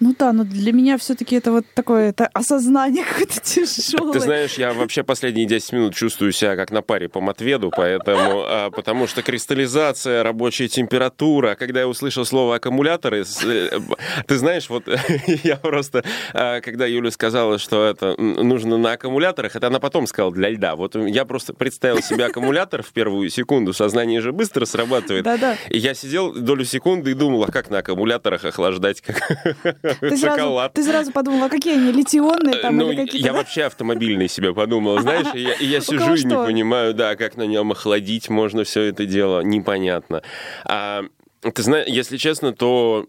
Ну 0.00 0.14
да, 0.18 0.32
но 0.32 0.44
для 0.44 0.72
меня 0.72 0.96
все-таки 0.96 1.36
это 1.36 1.52
вот 1.52 1.66
такое 1.74 2.08
это 2.08 2.26
осознание 2.26 3.04
какое-то 3.08 3.40
тяжелое. 3.40 4.12
Ты 4.12 4.20
знаешь, 4.20 4.54
я 4.54 4.72
вообще 4.72 5.02
последние 5.02 5.46
10 5.46 5.72
минут 5.72 5.94
чувствую 5.94 6.32
себя 6.32 6.56
как 6.56 6.70
на 6.70 6.82
паре 6.82 7.08
по 7.08 7.20
Матведу, 7.20 7.70
поэтому, 7.74 8.42
а, 8.46 8.70
потому 8.70 9.06
что 9.06 9.22
кристаллизация, 9.22 10.22
рабочая 10.22 10.68
температура, 10.68 11.54
когда 11.54 11.80
я 11.80 11.88
услышал 11.88 12.09
услышал 12.10 12.24
слово 12.24 12.56
аккумуляторы, 12.56 13.24
э, 13.44 13.78
ты 14.26 14.36
знаешь, 14.36 14.68
вот 14.68 14.84
я 15.44 15.56
просто, 15.56 16.04
а, 16.34 16.60
когда 16.60 16.86
Юля 16.86 17.10
сказала, 17.10 17.58
что 17.58 17.86
это 17.86 18.20
нужно 18.20 18.76
на 18.78 18.92
аккумуляторах, 18.92 19.54
это 19.56 19.68
она 19.68 19.78
потом 19.78 20.06
сказала 20.06 20.32
для 20.32 20.50
льда. 20.50 20.74
Вот 20.74 20.96
я 20.96 21.24
просто 21.24 21.54
представил 21.54 22.02
себе 22.02 22.26
аккумулятор 22.26 22.82
в 22.82 22.92
первую 22.92 23.30
секунду, 23.30 23.72
сознание 23.72 24.20
же 24.20 24.32
быстро 24.32 24.64
срабатывает. 24.64 25.24
Да-да. 25.24 25.56
И 25.68 25.78
я 25.78 25.94
сидел 25.94 26.32
долю 26.32 26.64
секунды 26.64 27.12
и 27.12 27.14
думал, 27.14 27.44
а 27.44 27.52
как 27.52 27.70
на 27.70 27.78
аккумуляторах 27.78 28.44
охлаждать 28.44 29.00
как 29.00 29.20
ты 30.00 30.16
шоколад. 30.16 30.72
Сразу, 30.72 30.74
ты 30.74 30.82
сразу 30.82 31.12
подумал, 31.12 31.44
а 31.44 31.48
какие 31.48 31.74
они, 31.74 31.92
литионные 31.92 32.56
там 32.56 32.76
ну, 32.76 32.90
или 32.90 33.04
какие-то? 33.04 33.26
Я 33.26 33.32
вообще 33.32 33.64
автомобильный 33.64 34.28
себе 34.28 34.52
подумал, 34.52 34.98
знаешь, 34.98 35.28
и 35.34 35.40
я, 35.40 35.54
и 35.54 35.66
я 35.66 35.80
сижу 35.80 36.14
и 36.14 36.24
не 36.24 36.34
понимаю, 36.34 36.92
да, 36.92 37.14
как 37.14 37.36
на 37.36 37.44
нем 37.44 37.70
охладить 37.70 38.28
можно 38.28 38.64
все 38.64 38.82
это 38.82 39.06
дело, 39.06 39.40
непонятно. 39.42 40.22
А, 40.64 41.04
ты 41.40 41.62
знаешь, 41.62 41.88
если 41.88 42.16
честно, 42.16 42.52
то 42.52 43.06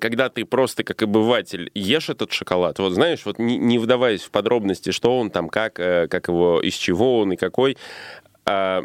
когда 0.00 0.28
ты 0.28 0.44
просто 0.44 0.82
как 0.84 1.02
обыватель 1.02 1.70
ешь 1.74 2.08
этот 2.08 2.32
шоколад, 2.32 2.78
вот 2.78 2.92
знаешь, 2.92 3.24
вот 3.24 3.38
не, 3.38 3.58
не 3.58 3.78
вдаваясь 3.78 4.22
в 4.22 4.30
подробности, 4.30 4.90
что 4.90 5.18
он 5.18 5.30
там, 5.30 5.48
как, 5.48 5.78
э, 5.78 6.08
как 6.08 6.28
его, 6.28 6.60
из 6.60 6.74
чего 6.74 7.20
он 7.20 7.32
и 7.32 7.36
какой, 7.36 7.76
а, 8.44 8.82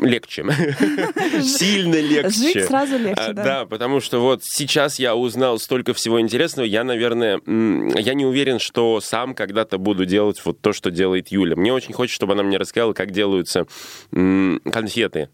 легче. 0.00 0.44
Сильно 1.42 2.00
легче. 2.00 2.52
Жить 2.52 2.66
сразу 2.66 2.96
легче, 2.96 3.22
А, 3.22 3.32
да. 3.32 3.44
Да, 3.44 3.66
потому 3.66 4.00
что 4.00 4.20
вот 4.20 4.42
сейчас 4.44 4.98
я 4.98 5.16
узнал 5.16 5.58
столько 5.58 5.92
всего 5.94 6.20
интересного, 6.20 6.66
я, 6.66 6.84
наверное, 6.84 7.40
я 7.46 8.14
не 8.14 8.24
уверен, 8.24 8.58
что 8.58 9.00
сам 9.00 9.34
когда-то 9.34 9.78
буду 9.78 10.04
делать 10.04 10.40
вот 10.44 10.60
то, 10.60 10.72
что 10.72 10.90
делает 10.90 11.28
Юля. 11.28 11.56
Мне 11.56 11.72
очень 11.72 11.92
хочется, 11.92 12.16
чтобы 12.16 12.34
она 12.34 12.42
мне 12.42 12.58
рассказала, 12.58 12.92
как 12.92 13.10
делаются 13.10 13.66
конфеты. 14.10 15.28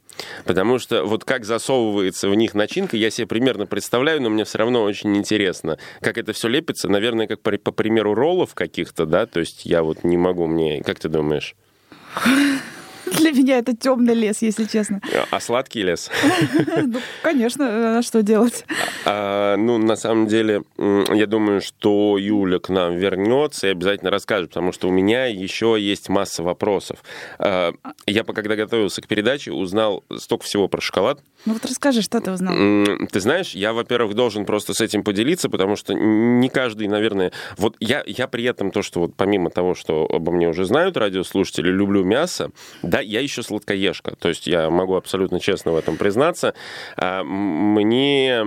Потому 0.44 0.78
что 0.78 1.04
вот 1.04 1.24
как 1.24 1.44
засовывается 1.44 2.28
в 2.28 2.34
них 2.34 2.54
начинка, 2.54 2.96
я 2.96 3.10
себе 3.10 3.26
примерно 3.26 3.66
представляю, 3.66 4.20
но 4.22 4.30
мне 4.30 4.44
все 4.44 4.58
равно 4.58 4.82
очень 4.82 5.16
интересно, 5.16 5.78
как 6.00 6.18
это 6.18 6.32
все 6.32 6.48
лепится. 6.48 6.88
Наверное, 6.88 7.26
как 7.26 7.40
по, 7.40 7.52
по 7.52 7.70
примеру 7.70 8.14
роллов 8.14 8.54
каких-то, 8.54 9.06
да, 9.06 9.26
то 9.26 9.40
есть 9.40 9.64
я 9.64 9.82
вот 9.82 10.04
не 10.04 10.16
могу 10.16 10.46
мне... 10.46 10.82
Как 10.82 10.98
ты 10.98 11.08
думаешь? 11.08 11.54
Для 13.18 13.32
меня 13.32 13.58
это 13.58 13.76
темный 13.76 14.14
лес, 14.14 14.42
если 14.42 14.64
честно. 14.64 15.00
А 15.30 15.40
сладкий 15.40 15.82
лес? 15.82 16.10
Ну, 16.88 17.00
конечно, 17.22 17.98
а 17.98 18.02
что 18.02 18.22
делать? 18.22 18.64
А, 19.04 19.56
ну, 19.56 19.78
на 19.78 19.96
самом 19.96 20.26
деле, 20.26 20.62
я 20.78 21.26
думаю, 21.26 21.60
что 21.60 22.16
Юля 22.18 22.58
к 22.58 22.68
нам 22.68 22.96
вернется 22.96 23.66
и 23.66 23.70
обязательно 23.70 24.10
расскажет, 24.10 24.50
потому 24.50 24.72
что 24.72 24.88
у 24.88 24.90
меня 24.90 25.26
еще 25.26 25.76
есть 25.78 26.08
масса 26.08 26.42
вопросов. 26.42 27.02
А, 27.38 27.72
я, 28.06 28.24
когда 28.24 28.56
готовился 28.56 29.02
к 29.02 29.08
передаче, 29.08 29.52
узнал 29.52 30.04
столько 30.16 30.44
всего 30.44 30.68
про 30.68 30.80
шоколад. 30.80 31.20
Ну 31.46 31.52
вот 31.54 31.64
расскажи, 31.64 32.02
что 32.02 32.20
ты 32.20 32.32
узнал? 32.32 32.54
Ты 33.10 33.20
знаешь, 33.20 33.52
я, 33.52 33.72
во-первых, 33.72 34.14
должен 34.14 34.44
просто 34.44 34.74
с 34.74 34.80
этим 34.80 35.04
поделиться, 35.04 35.48
потому 35.48 35.76
что 35.76 35.94
не 35.94 36.48
каждый, 36.48 36.88
наверное... 36.88 37.32
Вот 37.56 37.76
я, 37.80 38.02
я 38.06 38.26
при 38.26 38.44
этом 38.44 38.70
то, 38.70 38.82
что 38.82 39.00
вот 39.00 39.14
помимо 39.16 39.50
того, 39.50 39.74
что 39.74 40.06
обо 40.10 40.32
мне 40.32 40.48
уже 40.48 40.64
знают 40.64 40.96
радиослушатели, 40.96 41.70
люблю 41.70 42.04
мясо, 42.04 42.50
да, 42.82 43.00
я 43.00 43.20
еще 43.20 43.42
сладкоежка. 43.42 44.16
То 44.16 44.28
есть 44.28 44.46
я 44.46 44.68
могу 44.70 44.94
абсолютно 44.94 45.40
честно 45.40 45.72
в 45.72 45.76
этом 45.76 45.96
признаться. 45.96 46.54
А, 46.96 47.22
Мне... 47.22 48.44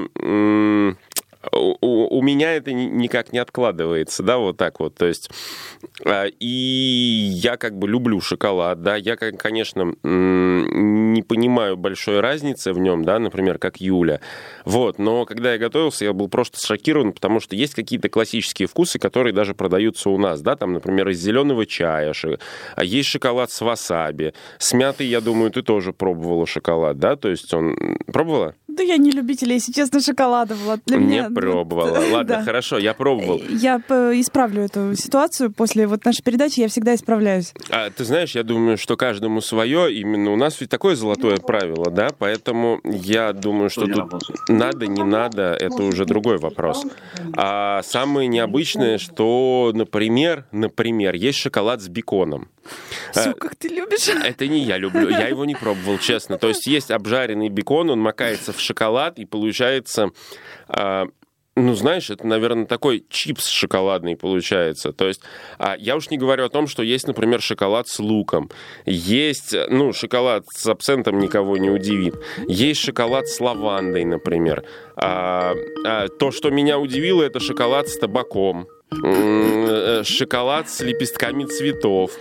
у, 1.52 2.18
у- 2.18 2.22
меня 2.22 2.54
это 2.54 2.72
ни- 2.72 2.86
никак 2.86 3.34
не 3.34 3.40
откладывается, 3.40 4.24
да, 4.24 4.38
вот 4.38 4.58
так 4.58 4.80
вот, 4.80 4.96
то 4.96 5.06
есть, 5.06 5.30
а, 6.06 6.26
и 6.40 6.46
я 6.46 7.58
как 7.58 7.78
бы 7.78 7.88
люблю 7.88 8.22
шоколад, 8.22 8.82
да, 8.82 8.96
я, 8.96 9.16
конечно, 9.16 9.94
не 10.04 11.22
понимаю 11.22 11.78
большой 11.78 12.20
разницы 12.20 12.74
в 12.74 12.80
нем, 12.80 13.04
да, 13.04 13.20
например, 13.20 13.58
как 13.58 13.78
Юля, 13.82 14.22
вот, 14.66 15.00
но 15.00 15.26
когда 15.26 15.54
я 15.54 15.58
готовился, 15.58 16.06
я 16.06 16.14
был 16.14 16.30
просто 16.30 16.58
шокирован, 16.66 17.12
потому 17.14 17.40
что 17.40 17.56
есть 17.56 17.74
какие-то 17.74 18.10
классические 18.10 18.68
вкусы, 18.68 19.00
которые 19.00 19.34
даже 19.34 19.54
продаются 19.54 20.10
у 20.10 20.18
нас, 20.18 20.42
да, 20.42 20.56
там, 20.56 20.74
например, 20.74 21.10
из 21.10 21.20
зеленого 21.20 21.66
чая, 21.66 22.14
а 22.76 22.84
есть 22.84 23.10
шоколад 23.10 23.52
с 23.52 23.62
васаби, 23.62 24.34
с 24.58 24.74
мятой, 24.74 25.08
я 25.08 25.22
думаю, 25.22 25.52
ты 25.52 25.62
тоже 25.62 25.94
пробовала 25.94 26.46
шоколад, 26.46 26.98
да, 27.00 27.16
то 27.16 27.30
есть 27.30 27.54
он... 27.54 27.76
Пробовала? 28.12 28.56
Да 28.72 28.84
я 28.84 28.98
не 28.98 29.12
любитель, 29.12 29.52
если 29.52 29.72
честно, 29.72 30.00
шоколада. 30.00 30.56
Вот 30.56 30.80
для 30.86 30.98
Не 30.98 31.06
меня, 31.06 31.30
ну, 31.30 31.36
пробовала. 31.36 32.00
Ладно, 32.12 32.38
да. 32.38 32.44
хорошо, 32.44 32.78
я 32.78 32.94
пробовал. 32.94 33.42
Я 33.50 33.78
исправлю 33.78 34.64
эту 34.64 34.96
ситуацию 34.96 35.52
после 35.52 35.88
вот 35.88 36.06
нашей 36.06 36.24
передачи, 36.24 36.60
я 36.60 36.68
всегда 36.68 36.96
исправляюсь. 36.96 37.54
А, 37.70 37.90
ты 37.90 38.06
знаешь, 38.06 38.36
я 38.36 38.44
думаю, 38.44 38.78
что 38.78 38.96
каждому 38.96 39.42
свое. 39.42 39.94
Именно 39.94 40.32
у 40.32 40.36
нас 40.36 40.60
ведь 40.62 40.70
такое 40.70 40.96
золотое 40.96 41.38
правило, 41.38 41.92
да? 41.92 42.10
Поэтому 42.18 42.80
я 42.84 43.34
думаю, 43.34 43.70
что 43.70 43.86
тут 43.86 44.22
надо, 44.48 44.88
не 44.88 45.04
надо, 45.04 45.56
это 45.60 45.84
уже 45.84 46.06
другой 46.06 46.38
вопрос. 46.38 46.86
А 47.36 47.82
самое 47.84 48.28
необычное, 48.28 48.98
что, 48.98 49.72
например, 49.74 50.46
например, 50.52 51.16
есть 51.16 51.40
шоколад 51.40 51.82
с 51.82 51.88
беконом. 51.88 52.48
Все, 53.12 53.34
как 53.34 53.56
ты 53.56 53.68
любишь. 53.68 54.08
Это 54.24 54.48
не 54.48 54.60
я 54.60 54.78
люблю, 54.78 55.10
я 55.10 55.28
его 55.28 55.46
не 55.46 55.56
пробовал, 55.56 55.98
честно. 55.98 56.38
То 56.38 56.48
есть 56.48 56.68
есть 56.68 56.92
обжаренный 56.92 57.50
бекон, 57.50 57.90
он 57.90 58.00
макается 58.00 58.54
в 58.54 58.60
шоколад, 58.60 59.20
и 59.20 59.26
получается... 59.26 60.10
а, 60.68 61.08
ну, 61.58 61.74
знаешь, 61.74 62.10
это, 62.10 62.26
наверное, 62.26 62.66
такой 62.66 63.06
чипс 63.10 63.48
шоколадный 63.48 64.16
получается. 64.16 64.94
То 64.94 65.08
есть, 65.08 65.22
а, 65.60 65.76
я 65.78 65.98
уж 65.98 66.10
не 66.10 66.18
говорю 66.18 66.46
о 66.46 66.50
том, 66.50 66.66
что 66.66 66.82
есть, 66.82 67.08
например, 67.08 67.42
шоколад 67.42 67.90
с 67.90 68.00
луком. 68.00 68.50
Есть, 68.86 69.54
ну, 69.68 69.92
шоколад 69.92 70.46
с 70.54 70.66
абсентом 70.68 71.20
никого 71.20 71.58
не 71.58 71.70
удивит. 71.70 72.16
Есть 72.48 72.80
шоколад 72.82 73.28
с 73.28 73.42
лавандой, 73.42 74.06
например. 74.06 74.64
А, 74.96 75.54
а, 75.86 76.08
то, 76.08 76.32
что 76.32 76.52
меня 76.52 76.80
удивило, 76.80 77.22
это 77.22 77.42
шоколад 77.42 77.90
с 77.90 77.98
табаком. 77.98 78.68
Э, 78.92 80.04
Шоколад 80.04 80.70
с 80.70 80.82
лепестками 80.82 81.46
цветов. 81.46 82.12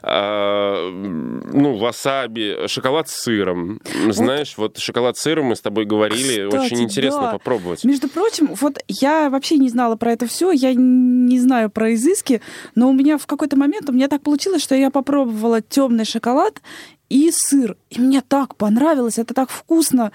А, 0.00 0.90
ну, 0.90 1.76
васаби, 1.76 2.66
шоколад 2.68 3.08
с 3.08 3.22
сыром. 3.22 3.80
Знаешь, 4.08 4.54
вот 4.56 4.78
шоколад 4.78 5.16
с 5.16 5.20
сыром 5.22 5.46
мы 5.46 5.56
с 5.56 5.60
тобой 5.60 5.86
говорили, 5.86 6.46
Кстати, 6.46 6.64
очень 6.64 6.82
интересно 6.84 7.22
да. 7.22 7.32
попробовать. 7.32 7.84
Между 7.84 8.08
прочим, 8.08 8.54
вот 8.60 8.78
я 8.86 9.28
вообще 9.28 9.56
не 9.56 9.68
знала 9.68 9.96
про 9.96 10.12
это 10.12 10.26
все, 10.26 10.52
я 10.52 10.72
не 10.74 11.40
знаю 11.40 11.68
про 11.68 11.94
изыски, 11.94 12.40
но 12.74 12.88
у 12.88 12.92
меня 12.92 13.18
в 13.18 13.26
какой-то 13.26 13.56
момент 13.56 13.90
у 13.90 13.92
меня 13.92 14.08
так 14.08 14.22
получилось, 14.22 14.62
что 14.62 14.76
я 14.76 14.90
попробовала 14.90 15.60
темный 15.60 16.04
шоколад 16.04 16.62
и 17.08 17.30
сыр. 17.32 17.76
И 17.90 18.00
мне 18.00 18.20
так 18.20 18.56
понравилось, 18.56 19.18
это 19.18 19.32
так 19.32 19.48
вкусно. 19.50 20.12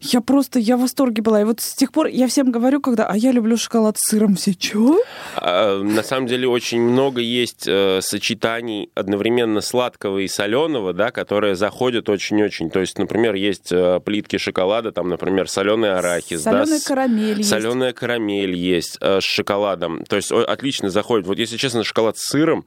Я 0.00 0.20
просто, 0.20 0.58
я 0.58 0.76
в 0.76 0.80
восторге 0.80 1.22
была. 1.22 1.40
И 1.40 1.44
вот 1.44 1.60
с 1.60 1.74
тех 1.74 1.92
пор 1.92 2.08
я 2.08 2.26
всем 2.26 2.50
говорю, 2.50 2.80
когда, 2.80 3.06
а 3.06 3.16
я 3.16 3.30
люблю 3.30 3.56
шоколад 3.56 3.96
с 3.98 4.10
сыром. 4.10 4.34
Все, 4.34 4.54
чё? 4.54 5.00
А, 5.36 5.80
На 5.82 6.02
самом 6.02 6.26
деле 6.26 6.48
очень 6.48 6.80
много 6.80 7.20
есть 7.20 7.64
э, 7.68 8.00
сочетаний 8.02 8.90
одновременно 8.94 9.60
сладкого 9.60 10.18
и 10.18 10.26
соленого, 10.28 10.92
да, 10.92 11.10
которые 11.12 11.54
заходят 11.54 12.08
очень-очень. 12.08 12.70
То 12.70 12.80
есть, 12.80 12.98
например, 12.98 13.34
есть 13.34 13.70
э, 13.70 14.00
плитки 14.04 14.36
шоколада, 14.38 14.90
там, 14.90 15.08
например, 15.08 15.48
соленый 15.48 15.92
арахис, 15.92 16.42
да, 16.42 16.50
Соленая 16.64 16.80
с- 16.80 16.84
карамель 16.84 17.38
есть. 17.38 17.50
Соленая 17.50 17.92
карамель 17.92 18.54
есть 18.56 18.98
э, 19.00 19.20
с 19.20 19.24
шоколадом. 19.24 20.04
То 20.04 20.16
есть 20.16 20.32
отлично 20.32 20.90
заходит. 20.90 21.26
Вот 21.28 21.38
если 21.38 21.56
честно, 21.56 21.84
шоколад 21.84 22.18
с 22.18 22.28
сыром. 22.28 22.64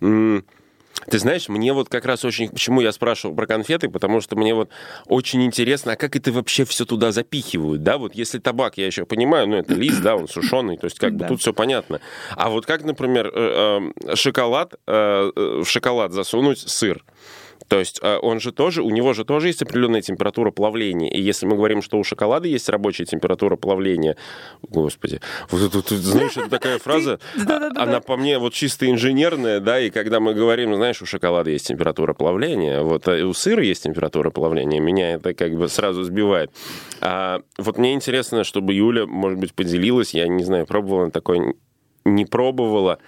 м, 0.00 0.44
Ты 1.10 1.18
знаешь, 1.18 1.48
мне 1.48 1.72
вот 1.72 1.88
как 1.88 2.04
раз 2.04 2.24
очень... 2.24 2.48
Почему 2.50 2.80
я 2.80 2.92
спрашивал 2.92 3.34
про 3.34 3.46
конфеты? 3.46 3.88
Потому 3.88 4.20
что 4.20 4.36
мне 4.36 4.54
вот 4.54 4.70
очень 5.06 5.44
интересно, 5.44 5.92
а 5.92 5.96
как 5.96 6.16
это 6.16 6.32
вообще 6.32 6.64
все 6.64 6.84
туда 6.84 7.12
запихивают, 7.12 7.82
да? 7.82 7.98
Вот 7.98 8.14
если 8.14 8.38
табак, 8.38 8.76
я 8.78 8.86
еще 8.86 9.04
понимаю, 9.04 9.46
ну 9.48 9.56
это 9.56 9.74
лист, 9.74 10.02
да, 10.02 10.16
он 10.16 10.28
сушеный, 10.28 10.76
то 10.76 10.86
есть 10.86 10.98
как 10.98 11.12
бы 11.12 11.20
Да. 11.20 11.28
тут 11.28 11.40
все 11.40 11.52
понятно. 11.52 12.00
А 12.30 12.50
вот 12.50 12.66
как, 12.66 12.84
например, 12.84 13.30
э, 13.34 13.90
э, 14.04 14.16
шоколад, 14.16 14.74
э, 14.86 15.30
э, 15.34 15.62
в 15.64 15.68
шоколад 15.68 16.12
засунуть 16.12 16.58
сыр? 16.58 17.04
То 17.68 17.78
есть 17.78 17.98
э, 18.02 18.18
он 18.18 18.40
же 18.40 18.52
тоже, 18.52 18.82
у 18.82 18.90
него 18.90 19.12
же 19.12 19.24
тоже 19.24 19.48
есть 19.48 19.62
определенная 19.62 20.02
температура 20.02 20.50
плавления. 20.50 21.10
И 21.10 21.20
если 21.20 21.46
мы 21.46 21.56
говорим, 21.56 21.82
что 21.82 21.98
у 21.98 22.04
шоколада 22.04 22.48
есть 22.48 22.68
рабочая 22.68 23.04
температура 23.04 23.56
плавления, 23.56 24.16
господи, 24.62 25.20
вот 25.50 25.72
тут, 25.72 25.88
знаешь, 25.88 26.36
это 26.36 26.48
такая 26.48 26.78
фраза, 26.86 27.18
а- 27.36 27.70
она 27.76 28.00
по 28.00 28.16
мне 28.16 28.38
вот 28.38 28.54
чисто 28.54 28.90
инженерная, 28.90 29.60
да, 29.60 29.80
и 29.80 29.90
когда 29.90 30.20
мы 30.20 30.34
говорим, 30.34 30.74
знаешь, 30.74 31.02
у 31.02 31.06
шоколада 31.06 31.50
есть 31.50 31.66
температура 31.66 32.14
плавления, 32.14 32.82
вот 32.82 33.08
а 33.08 33.26
у 33.26 33.32
сыра 33.32 33.62
есть 33.62 33.84
температура 33.84 34.30
плавления, 34.30 34.80
меня 34.80 35.14
это 35.14 35.34
как 35.34 35.56
бы 35.56 35.68
сразу 35.68 36.02
сбивает. 36.02 36.50
А 37.00 37.40
вот 37.58 37.78
мне 37.78 37.94
интересно, 37.94 38.44
чтобы 38.44 38.74
Юля, 38.74 39.06
может 39.06 39.38
быть, 39.38 39.54
поделилась, 39.54 40.14
я 40.14 40.28
не 40.28 40.44
знаю, 40.44 40.66
пробовала 40.66 41.02
она 41.02 41.10
такой 41.10 41.54
не 42.06 42.24
пробовала. 42.24 42.98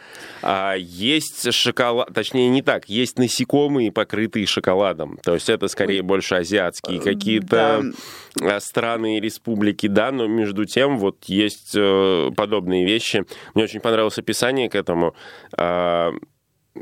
А 0.42 0.74
есть 0.74 1.52
шоколад, 1.52 2.12
точнее 2.14 2.48
не 2.48 2.62
так, 2.62 2.88
есть 2.88 3.18
насекомые, 3.18 3.90
покрытые 3.92 4.46
шоколадом. 4.46 5.18
То 5.22 5.34
есть 5.34 5.48
это 5.48 5.68
скорее 5.68 6.02
больше 6.02 6.36
азиатские 6.36 7.00
какие-то 7.00 7.84
а, 8.40 8.60
страны 8.60 9.18
и 9.18 9.20
республики, 9.20 9.86
да, 9.86 10.12
но 10.12 10.26
между 10.26 10.64
тем 10.64 10.98
вот 10.98 11.24
есть 11.24 11.72
э, 11.74 12.30
подобные 12.36 12.84
вещи. 12.84 13.24
Мне 13.54 13.64
очень 13.64 13.80
понравилось 13.80 14.18
описание 14.18 14.68
к 14.68 14.74
этому. 14.74 15.14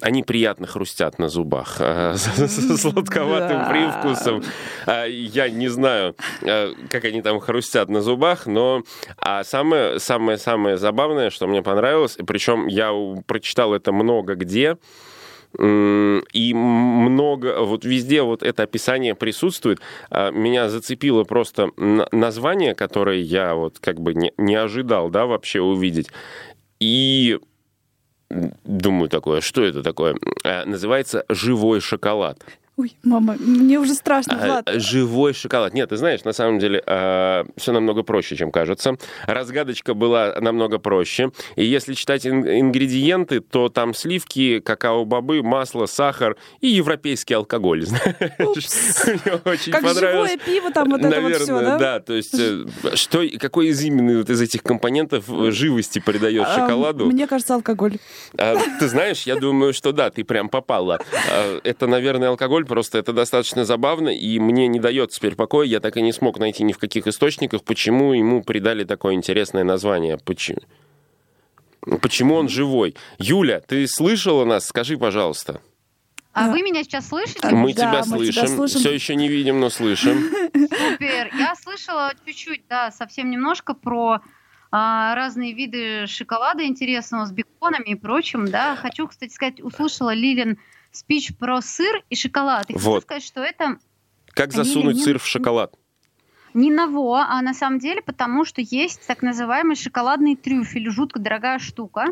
Они 0.03 0.22
приятно 0.22 0.66
хрустят 0.66 1.18
на 1.18 1.28
зубах 1.28 1.76
а, 1.80 2.14
с 2.16 2.80
сладковатым 2.80 3.68
привкусом. 3.68 4.42
А, 4.86 5.05
Я 5.07 5.49
не 5.49 5.68
знаю, 5.68 6.16
а, 6.42 6.72
как 6.90 7.05
они 7.05 7.22
там 7.22 7.40
хрустят 7.40 7.88
на 7.88 8.01
зубах, 8.01 8.47
но 8.47 8.82
а 9.18 9.44
самое, 9.44 9.99
самое, 9.99 10.38
самое 10.38 10.76
забавное, 10.76 11.30
что 11.30 11.47
мне 11.47 11.62
понравилось, 11.62 12.18
причем 12.26 12.66
я 12.66 12.92
прочитал 13.26 13.74
это 13.74 13.92
много 13.92 14.34
где, 14.34 14.76
и 15.59 16.53
много, 16.55 17.62
вот 17.62 17.84
везде 17.84 18.20
вот 18.20 18.42
это 18.42 18.64
описание 18.64 19.14
присутствует. 19.14 19.80
Меня 20.11 20.68
зацепило 20.68 21.24
просто 21.24 21.70
название, 21.76 22.74
которое 22.74 23.20
я 23.20 23.55
вот 23.55 23.78
как 23.78 23.99
бы 23.99 24.12
не, 24.12 24.32
не 24.36 24.55
ожидал, 24.55 25.09
да, 25.09 25.24
вообще 25.24 25.62
увидеть. 25.62 26.09
И 26.78 27.38
думаю 28.28 29.08
такое, 29.08 29.40
что 29.40 29.64
это 29.64 29.82
такое? 29.82 30.16
А, 30.44 30.64
Называется 30.64 31.24
«Живой 31.28 31.80
шоколад». 31.80 32.44
Ой, 32.78 32.94
мама, 33.04 33.36
мне 33.38 33.78
уже 33.78 33.94
страшно, 33.94 34.38
А, 34.38 34.46
Влад. 34.46 34.70
Живой 34.82 35.32
шоколад. 35.32 35.72
Нет, 35.72 35.88
ты 35.88 35.96
знаешь, 35.96 36.24
на 36.24 36.32
самом 36.34 36.58
деле 36.58 36.80
все 37.56 37.72
намного 37.72 38.02
проще, 38.02 38.36
чем 38.36 38.50
кажется. 38.52 38.96
Разгадочка 39.26 39.94
была 39.94 40.34
намного 40.42 40.78
проще. 40.78 41.30
И 41.56 41.64
если 41.64 41.94
читать 41.94 42.26
ин- 42.26 42.46
ингредиенты, 42.46 43.40
то 43.40 43.70
там 43.70 43.94
сливки, 43.94 44.60
какао-бобы, 44.60 45.42
масло, 45.42 45.86
сахар 45.86 46.36
и 46.60 46.68
европейский 46.68 47.32
алкоголь. 47.32 47.86
Мне 48.38 49.40
очень 49.46 49.72
Как 49.72 49.82
понравилось. 49.82 50.30
живое 50.32 50.36
пиво, 50.44 50.70
там 50.70 50.90
вот 50.90 51.00
это 51.00 51.08
вот 51.08 51.14
Наверное, 51.16 51.38
все, 51.46 51.60
да? 51.60 51.78
да. 51.78 52.00
То 52.00 52.12
есть, 52.12 52.34
э, 52.38 52.66
что, 52.94 53.22
какой 53.38 53.68
из 53.68 53.82
именно 53.82 54.18
вот 54.18 54.28
из 54.28 54.40
этих 54.42 54.62
компонентов 54.62 55.24
э, 55.30 55.50
живости 55.50 55.98
придает 55.98 56.44
А, 56.46 56.54
шоколаду? 56.54 57.06
Мне 57.06 57.26
кажется, 57.26 57.54
алкоголь. 57.54 57.96
А, 58.36 58.54
ты 58.78 58.88
знаешь, 58.88 59.22
я 59.22 59.36
думаю, 59.36 59.72
что 59.72 59.92
да, 59.92 60.10
ты 60.10 60.24
прям 60.24 60.50
попала. 60.50 60.98
А, 61.30 61.58
это, 61.64 61.86
наверное, 61.86 62.28
алкоголь, 62.28 62.65
просто 62.66 62.98
это 62.98 63.12
достаточно 63.12 63.64
забавно, 63.64 64.08
и 64.10 64.38
мне 64.38 64.66
не 64.68 64.78
дает 64.80 65.10
теперь 65.10 65.34
покоя. 65.36 65.66
Я 65.66 65.80
так 65.80 65.96
и 65.96 66.02
не 66.02 66.12
смог 66.12 66.38
найти 66.38 66.62
ни 66.64 66.72
в 66.72 66.78
каких 66.78 67.06
источниках, 67.06 67.62
почему 67.64 68.12
ему 68.12 68.42
придали 68.42 68.84
такое 68.84 69.14
интересное 69.14 69.64
название. 69.64 70.18
Почему? 70.18 70.60
Почему 72.02 72.34
он 72.34 72.48
живой? 72.48 72.96
Юля, 73.18 73.60
ты 73.60 73.86
слышала 73.86 74.44
нас? 74.44 74.66
Скажи, 74.66 74.98
пожалуйста. 74.98 75.60
А 76.32 76.50
вы 76.50 76.60
меня 76.60 76.82
сейчас 76.84 77.08
слышите? 77.08 77.48
Мы 77.48 77.72
Да, 77.72 78.02
тебя 78.02 78.16
мы 78.16 78.26
тебя 78.26 78.46
слышим. 78.46 78.56
слышим. 78.56 78.80
Все 78.80 78.92
еще 78.92 79.14
не 79.14 79.28
видим, 79.28 79.58
но 79.58 79.70
слышим. 79.70 80.20
Супер. 80.52 81.30
Я 81.38 81.54
слышала 81.54 82.12
чуть-чуть, 82.26 82.64
да, 82.68 82.90
совсем 82.90 83.30
немножко 83.30 83.72
про 83.72 84.20
а, 84.70 85.14
разные 85.14 85.52
виды 85.54 86.06
шоколада 86.06 86.66
интересного 86.66 87.24
с 87.24 87.32
беконами 87.32 87.90
и 87.90 87.94
прочим, 87.94 88.50
да. 88.50 88.76
Хочу, 88.76 89.06
кстати 89.06 89.32
сказать, 89.32 89.62
услышала 89.62 90.12
Лилин 90.12 90.58
спич 90.97 91.36
про 91.36 91.61
сыр 91.61 92.03
и 92.11 92.16
шоколад. 92.16 92.70
И 92.70 92.74
хочу 92.74 92.84
Вот. 92.86 93.03
сказать, 93.03 93.22
что 93.24 93.42
это 93.42 93.78
Как 94.32 94.53
засунуть 94.53 94.97
не- 94.97 95.03
сыр 95.03 95.18
в 95.18 95.26
шоколад? 95.26 95.74
не 96.55 96.70
ново, 96.70 97.26
а 97.28 97.42
на 97.42 97.53
самом 97.53 97.78
деле 97.78 98.01
потому, 98.03 98.44
что 98.47 98.62
есть 98.62 99.07
так 99.07 99.22
называемый 99.22 99.76
шоколадный 99.76 100.36
трюфель, 100.36 100.90
жутко 100.90 101.18
дорогая 101.18 101.59
штука. 101.59 102.07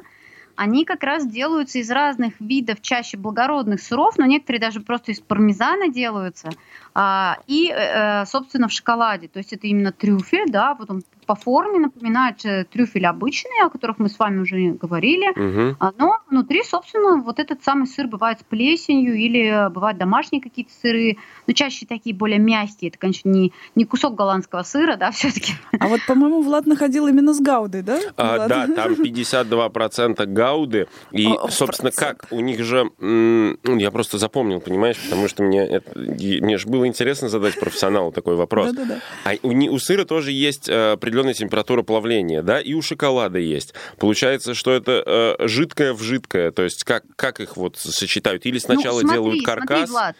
Они 0.56 0.84
как 0.84 1.02
раз 1.02 1.26
делаются 1.26 1.78
из 1.78 1.90
разных 1.90 2.34
видов, 2.40 2.80
чаще 2.80 3.16
благородных 3.16 3.80
сыров, 3.80 4.18
но 4.18 4.26
некоторые 4.26 4.60
даже 4.60 4.80
просто 4.80 5.10
из 5.12 5.18
пармезана 5.20 5.88
делаются. 5.88 6.50
А, 6.94 7.38
и, 7.48 7.72
э, 7.74 8.24
собственно, 8.26 8.68
в 8.68 8.72
шоколаде. 8.72 9.26
То 9.28 9.38
есть 9.38 9.52
это 9.52 9.66
именно 9.66 9.90
трюфель, 9.90 10.48
да, 10.48 10.74
вот 10.74 10.90
он 10.90 11.02
по 11.24 11.34
форме 11.34 11.78
напоминает 11.78 12.44
э, 12.44 12.64
трюфель 12.64 13.06
обычный, 13.06 13.64
о 13.64 13.70
которых 13.70 13.98
мы 13.98 14.08
с 14.08 14.18
вами 14.18 14.40
уже 14.40 14.56
говорили. 14.72 15.74
А, 15.80 15.92
Но 15.98 16.18
внутри, 16.30 16.62
собственно, 16.64 17.22
вот 17.22 17.38
этот 17.38 17.62
самый 17.64 17.86
сыр 17.86 18.06
бывает 18.06 18.40
с 18.40 18.42
плесенью 18.44 19.14
или 19.14 19.66
э, 19.66 19.68
бывают 19.70 19.98
домашние 19.98 20.42
какие-то 20.42 20.72
сыры, 20.82 21.16
но 21.46 21.52
чаще 21.54 21.86
такие 21.86 22.14
более 22.14 22.38
мягкие. 22.38 22.88
Это, 22.90 22.98
конечно, 22.98 23.28
не, 23.28 23.52
не 23.74 23.84
кусок 23.84 24.14
голландского 24.14 24.62
сыра, 24.62 24.96
да, 24.96 25.10
все-таки. 25.12 25.52
А 25.78 25.88
вот, 25.88 26.00
по-моему, 26.06 26.42
Влад 26.42 26.66
находил 26.66 27.06
именно 27.06 27.32
с 27.34 27.40
Гаудой, 27.40 27.82
да? 27.82 27.98
А, 28.16 28.36
Влад? 28.36 28.48
да, 28.48 28.66
там 28.68 28.92
52% 29.48 30.26
гауды. 30.26 30.86
И, 31.12 31.26
О, 31.26 31.48
собственно, 31.48 31.90
процент. 31.90 32.20
как? 32.20 32.32
У 32.32 32.40
них 32.40 32.62
же... 32.62 32.90
ну, 32.98 33.56
Я 33.78 33.90
просто 33.90 34.18
запомнил, 34.18 34.60
понимаешь, 34.60 34.96
потому 35.02 35.28
что 35.28 35.42
мне, 35.42 35.60
это- 35.66 35.98
мне 35.98 36.58
же 36.58 36.68
было 36.68 36.86
интересно 36.86 37.28
задать 37.28 37.58
профессионалу 37.58 38.12
такой 38.12 38.36
вопрос. 38.36 38.72
Да-да-да. 38.72 39.00
А 39.24 39.34
у, 39.42 39.48
у 39.74 39.78
сыра 39.78 40.04
тоже 40.04 40.32
есть 40.32 40.68
э, 40.68 40.96
определенная 41.14 41.34
температура 41.34 41.82
плавления, 41.82 42.42
да, 42.42 42.60
и 42.60 42.74
у 42.74 42.82
шоколада 42.82 43.38
есть. 43.38 43.74
Получается, 43.98 44.54
что 44.54 44.72
это 44.72 45.02
э, 45.40 45.46
жидкое 45.46 45.94
в 45.94 46.02
жидкое, 46.02 46.50
то 46.50 46.62
есть 46.62 46.82
как, 46.84 47.04
как 47.16 47.40
их 47.40 47.56
вот 47.56 47.76
сочетают? 47.76 48.46
Или 48.46 48.58
сначала 48.58 49.00
Ну, 49.00 49.08
смотри, 49.08 49.16
делают 49.16 49.42
смотри, 49.42 49.66
каркас? 49.66 49.90
Влад. 49.90 50.16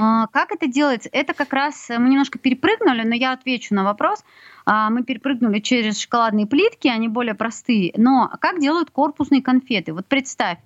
А, 0.00 0.26
Как 0.28 0.52
это 0.52 0.66
делается? 0.66 1.10
Это 1.12 1.34
как 1.34 1.52
раз 1.52 1.90
э, 1.90 1.98
мы 1.98 2.08
немножко 2.08 2.38
перепрыгнули, 2.38 3.02
но 3.02 3.14
я 3.14 3.32
отвечу 3.32 3.74
на 3.74 3.84
вопрос. 3.84 4.24
А, 4.64 4.88
Мы 4.90 5.02
перепрыгнули 5.04 5.60
через 5.60 6.00
шоколадные 6.00 6.46
плитки, 6.46 6.88
они 6.88 7.08
более 7.08 7.34
простые. 7.34 7.92
Но 7.96 8.30
как 8.40 8.60
делают 8.60 8.90
корпусные 8.90 9.42
конфеты? 9.42 9.92
Вот 9.92 10.06
представь. 10.06 10.58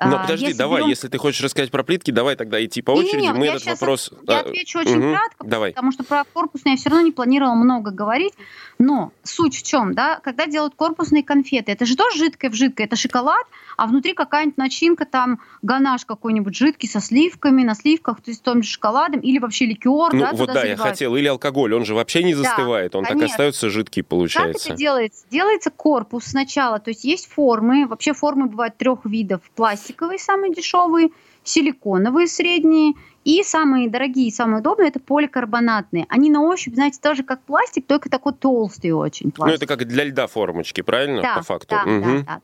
Но 0.00 0.16
а, 0.16 0.18
подожди, 0.20 0.46
если 0.46 0.58
давай, 0.58 0.82
берем- 0.82 0.90
если 0.90 1.08
ты 1.08 1.18
хочешь 1.18 1.42
рассказать 1.42 1.72
про 1.72 1.82
плитки, 1.82 2.12
давай 2.12 2.36
тогда 2.36 2.64
идти 2.64 2.82
по 2.82 2.92
очереди. 2.92 3.26
Мы 3.32 3.46
я 3.46 3.54
этот 3.54 3.66
вопрос... 3.66 4.12
Я 4.28 4.38
а, 4.38 4.40
отвечу 4.42 4.78
очень 4.78 4.96
мгм, 4.96 5.12
кратко, 5.12 5.44
Давай. 5.44 5.72
потому 5.72 5.90
что 5.90 6.04
про 6.04 6.22
корпусные 6.32 6.74
я 6.74 6.76
все 6.76 6.88
равно 6.88 7.04
не 7.04 7.10
планировала 7.10 7.54
много 7.56 7.90
говорить. 7.90 8.34
Но 8.78 9.10
суть 9.24 9.56
в 9.56 9.62
чем, 9.64 9.94
да, 9.94 10.20
когда 10.22 10.46
делают 10.46 10.74
корпусные 10.76 11.24
конфеты, 11.24 11.72
это 11.72 11.84
же 11.84 11.96
тоже 11.96 12.16
жидкое 12.16 12.48
в 12.48 12.54
жидкое, 12.54 12.86
это 12.86 12.94
шоколад, 12.94 13.44
а 13.78 13.86
внутри 13.86 14.12
какая-нибудь 14.12 14.58
начинка, 14.58 15.06
там 15.06 15.38
ганаш 15.62 16.04
какой-нибудь 16.04 16.54
жидкий 16.56 16.88
со 16.88 16.98
сливками, 17.00 17.62
на 17.62 17.76
сливках, 17.76 18.16
то 18.20 18.30
есть 18.32 18.40
с 18.40 18.42
том 18.42 18.60
же 18.64 18.68
шоколадом, 18.68 19.20
или 19.20 19.38
вообще 19.38 19.66
ликер, 19.66 20.12
Ну 20.12 20.20
да, 20.20 20.32
вот 20.32 20.46
да, 20.48 20.54
я 20.54 20.60
заливают. 20.60 20.80
хотел. 20.80 21.14
Или 21.14 21.28
алкоголь, 21.28 21.72
он 21.72 21.84
же 21.84 21.94
вообще 21.94 22.24
не 22.24 22.34
Да, 22.34 22.42
застывает, 22.42 22.96
он 22.96 23.04
так 23.04 23.12
конечно. 23.12 23.32
остается 23.32 23.70
жидкий, 23.70 24.02
Как 24.02 24.08
получается. 24.08 24.70
это 24.70 24.76
делается? 24.76 25.24
Делается 25.30 25.70
корпус 25.70 26.24
сначала, 26.24 26.80
то 26.80 26.90
есть 26.90 27.04
есть 27.04 27.30
формы, 27.30 27.86
вообще 27.86 28.14
формы 28.14 28.46
бывают 28.48 28.76
трех 28.76 29.06
видов. 29.06 29.42
Пластиковые, 29.54 30.18
самые 30.18 30.52
дешевые, 30.52 31.10
силиконовые, 31.44 32.26
средние, 32.26 32.94
и 33.24 33.44
самые 33.44 33.88
дорогие, 33.88 34.32
самые 34.32 34.58
удобные, 34.58 34.88
это 34.88 34.98
поликарбонатные. 34.98 36.06
Они 36.08 36.30
на 36.30 36.42
ощупь, 36.42 36.74
знаете, 36.74 36.98
тоже 37.00 37.22
как 37.22 37.42
пластик, 37.42 37.86
только 37.86 38.10
такой 38.10 38.32
толстый 38.32 38.90
очень 38.90 39.26
Ну 39.26 39.30
пластик. 39.32 39.62
это 39.62 39.66
как 39.68 39.86
для 39.86 40.02
льда 40.02 40.26
формочки, 40.26 40.80
правильно, 40.80 41.22
да, 41.22 41.34
по 41.36 41.42
факту? 41.42 41.76
Да, 41.76 41.84
Мгм. 41.84 42.24
да, 42.24 42.34
да. 42.34 42.40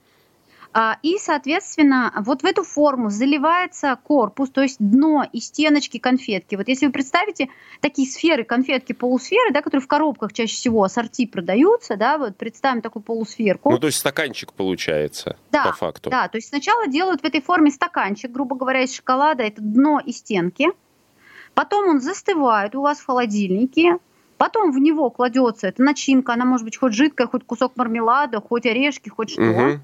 А, 0.76 0.98
И, 1.02 1.18
соответственно, 1.18 2.12
вот 2.26 2.42
в 2.42 2.44
эту 2.44 2.64
форму 2.64 3.08
заливается 3.08 3.96
корпус, 4.02 4.50
то 4.50 4.60
есть 4.60 4.78
дно 4.80 5.24
и 5.32 5.38
стеночки 5.38 5.98
конфетки. 5.98 6.56
Вот 6.56 6.66
если 6.66 6.86
вы 6.86 6.92
представите 6.92 7.48
такие 7.80 8.08
сферы, 8.10 8.42
конфетки, 8.42 8.92
полусферы, 8.92 9.52
да, 9.52 9.62
которые 9.62 9.82
в 9.82 9.86
коробках 9.86 10.32
чаще 10.32 10.52
всего 10.52 10.82
ассорти 10.82 11.26
продаются, 11.26 11.96
да, 11.96 12.18
вот 12.18 12.36
представим 12.36 12.82
такую 12.82 13.04
полусферку. 13.04 13.70
Ну 13.70 13.78
то 13.78 13.86
есть 13.86 13.98
стаканчик 13.98 14.52
получается, 14.52 15.36
Да, 15.52 15.66
по 15.66 15.72
факту. 15.74 16.10
Да, 16.10 16.26
то 16.26 16.38
есть 16.38 16.48
сначала 16.48 16.88
делают 16.88 17.20
в 17.20 17.24
этой 17.24 17.40
форме 17.40 17.70
стаканчик, 17.70 18.32
грубо 18.32 18.56
говоря, 18.56 18.82
из 18.82 18.96
шоколада, 18.96 19.44
это 19.44 19.62
дно 19.62 20.00
и 20.04 20.10
стенки. 20.10 20.70
Потом 21.54 21.88
он 21.88 22.00
застывает 22.00 22.74
у 22.74 22.80
вас 22.80 22.98
в 22.98 23.06
холодильнике. 23.06 23.98
Потом 24.38 24.72
в 24.72 24.78
него 24.80 25.08
кладется 25.10 25.68
эта 25.68 25.80
начинка, 25.80 26.32
она 26.32 26.44
может 26.44 26.64
быть 26.64 26.76
хоть 26.76 26.94
жидкая, 26.94 27.28
хоть 27.28 27.44
кусок 27.46 27.76
мармелада, 27.76 28.40
хоть 28.40 28.66
орешки, 28.66 29.08
хоть 29.08 29.30
что. 29.30 29.40
Мгм. 29.40 29.82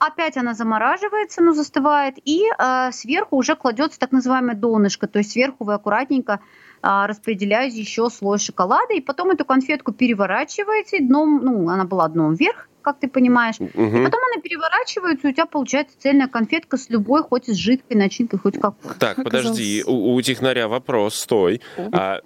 Опять 0.00 0.38
она 0.38 0.54
замораживается, 0.54 1.42
ну, 1.42 1.52
застывает, 1.52 2.16
и 2.24 2.42
э, 2.46 2.90
сверху 2.90 3.36
уже 3.36 3.54
кладется 3.54 4.00
так 4.00 4.12
называемое 4.12 4.54
донышко, 4.54 5.06
то 5.06 5.18
есть 5.18 5.32
сверху 5.32 5.64
вы 5.64 5.74
аккуратненько 5.74 6.40
а, 6.82 7.06
распределяете 7.06 7.78
еще 7.78 8.08
слой 8.08 8.38
шоколада, 8.38 8.94
и 8.94 9.02
потом 9.02 9.30
эту 9.30 9.44
конфетку 9.44 9.92
переворачиваете 9.92 11.00
дном, 11.00 11.40
ну, 11.44 11.68
она 11.68 11.84
была 11.84 12.08
дном 12.08 12.34
вверх, 12.34 12.70
как 12.82 12.98
ты 12.98 13.08
понимаешь, 13.08 13.56
и 13.58 13.64
Мгм. 13.64 14.04
потом 14.04 14.20
она 14.32 14.42
переворачивается, 14.42 15.28
и 15.28 15.30
у 15.30 15.34
тебя 15.34 15.46
получается 15.46 15.96
цельная 15.98 16.28
конфетка 16.28 16.76
с 16.76 16.88
любой, 16.90 17.22
хоть 17.22 17.48
и 17.48 17.52
с 17.52 17.56
жидкой 17.56 17.96
начинкой, 17.96 18.38
хоть 18.38 18.58
какой. 18.60 18.94
Так, 18.98 19.18
Оказалось. 19.18 19.24
подожди, 19.46 19.84
у, 19.86 20.14
у 20.14 20.22
технаря 20.22 20.68
вопрос, 20.68 21.14
стой. 21.16 21.60
А, 21.92 22.20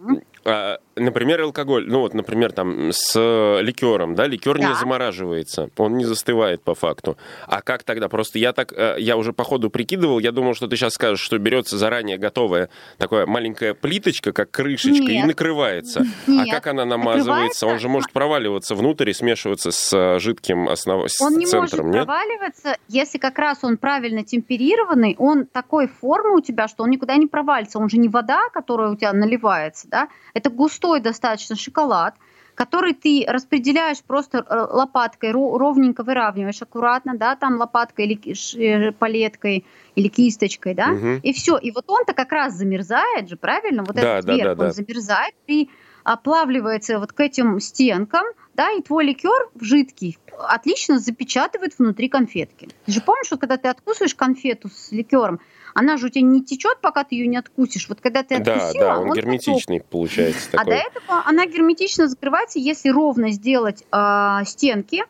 а, 0.46 0.78
например, 0.96 1.40
алкоголь, 1.40 1.86
ну 1.88 2.00
вот, 2.00 2.12
например, 2.14 2.52
там 2.52 2.90
с 2.92 3.14
ликером, 3.62 4.14
да, 4.14 4.26
ликер 4.26 4.58
не 4.58 4.66
Да. 4.66 4.74
замораживается, 4.74 5.70
он 5.78 5.96
не 5.96 6.04
застывает 6.04 6.62
по 6.62 6.74
факту. 6.74 7.16
А 7.46 7.62
как 7.62 7.82
тогда? 7.82 8.08
Просто 8.08 8.38
я 8.38 8.52
так, 8.52 8.72
э, 8.72 8.96
я 8.98 9.16
уже 9.16 9.32
по 9.32 9.42
ходу 9.44 9.70
прикидывал, 9.70 10.18
я 10.18 10.32
думал, 10.32 10.54
что 10.54 10.66
ты 10.66 10.76
сейчас 10.76 10.94
скажешь, 10.94 11.20
что 11.24 11.38
берется 11.38 11.78
заранее 11.78 12.18
готовая 12.18 12.68
такая 12.98 13.26
маленькая 13.26 13.72
плиточка, 13.74 14.32
как 14.32 14.50
крышечка, 14.50 15.10
и 15.10 15.16
Нет. 15.16 15.26
накрывается. 15.26 16.04
А 16.26 16.30
Нет. 16.30 16.50
как 16.50 16.66
она 16.66 16.84
намазывается? 16.84 17.66
Он 17.66 17.78
же 17.78 17.88
может 17.88 18.12
проваливаться 18.12 18.74
внутрь 18.74 19.10
и 19.10 19.12
смешиваться 19.14 19.70
с 19.72 19.92
э, 19.96 20.18
жидким 20.54 20.68
основ... 20.68 21.04
Он 21.20 21.36
не 21.38 21.46
центром, 21.46 21.86
может 21.86 21.94
нет? 21.96 22.06
проваливаться, 22.06 22.76
если 22.88 23.18
как 23.18 23.38
раз 23.38 23.58
он 23.62 23.76
правильно 23.76 24.24
темперированный, 24.24 25.16
он 25.18 25.46
такой 25.46 25.88
формы 25.88 26.36
у 26.36 26.40
тебя, 26.40 26.68
что 26.68 26.84
он 26.84 26.90
никуда 26.90 27.16
не 27.16 27.26
провалится. 27.26 27.78
Он 27.78 27.88
же 27.88 27.98
не 27.98 28.08
вода, 28.08 28.48
которая 28.52 28.90
у 28.90 28.96
тебя 28.96 29.12
наливается, 29.12 29.88
да? 29.88 30.08
Это 30.34 30.50
густой 30.50 31.00
достаточно 31.00 31.56
шоколад, 31.56 32.14
который 32.54 32.94
ты 32.94 33.24
распределяешь 33.26 34.00
просто 34.02 34.38
э, 34.38 34.54
лопаткой, 34.70 35.30
ро- 35.32 35.58
ровненько 35.58 36.04
выравниваешь 36.04 36.62
аккуратно, 36.62 37.16
да, 37.16 37.34
там 37.34 37.56
лопаткой 37.56 38.06
или 38.06 38.88
э, 38.88 38.92
палеткой 38.92 39.66
или 39.96 40.08
кисточкой, 40.08 40.74
да, 40.74 40.88
Мгм. 40.88 41.16
и 41.22 41.32
все. 41.32 41.58
И 41.58 41.72
вот 41.72 41.84
он-то 41.88 42.12
как 42.12 42.30
раз 42.30 42.54
замерзает 42.54 43.28
же, 43.28 43.36
правильно? 43.36 43.82
Вот 43.82 43.96
Да, 43.96 44.18
этот 44.18 44.26
да, 44.26 44.34
верх, 44.34 44.48
да, 44.50 44.54
да. 44.54 44.64
он 44.66 44.72
замерзает 44.72 45.34
и 45.48 45.68
оплавливается 46.04 46.98
вот 46.98 47.12
к 47.12 47.20
этим 47.20 47.58
стенкам, 47.60 48.24
да, 48.54 48.70
и 48.70 48.82
твой 48.82 49.04
ликер 49.04 49.48
жидкий 49.60 50.18
отлично 50.38 50.98
запечатывает 50.98 51.78
внутри 51.78 52.08
конфетки. 52.08 52.68
Ты 52.86 52.92
же 52.92 53.00
помнишь, 53.00 53.26
что 53.26 53.36
когда 53.36 53.56
ты 53.56 53.68
откусываешь 53.68 54.14
конфету 54.14 54.68
с 54.68 54.92
ликером, 54.92 55.40
она 55.74 55.96
же 55.96 56.06
у 56.06 56.08
тебя 56.08 56.22
не 56.22 56.44
течет, 56.44 56.78
пока 56.80 57.04
ты 57.04 57.16
ее 57.16 57.26
не 57.26 57.36
откусишь. 57.36 57.88
Вот 57.88 58.00
когда 58.00 58.22
ты 58.22 58.38
Да, 58.38 58.54
откусила, 58.54 58.84
да, 58.84 58.98
он 58.98 59.10
он 59.10 59.16
герметичный 59.16 59.80
получается 59.80 60.48
а 60.52 60.58
до 60.58 60.70
такой. 60.70 60.76
этого 60.76 61.22
она 61.26 61.46
герметично 61.46 62.06
закрывается, 62.08 62.58
если 62.58 62.90
ровно 62.90 63.30
сделать 63.32 63.82
а, 63.90 64.44
стенки 64.44 65.04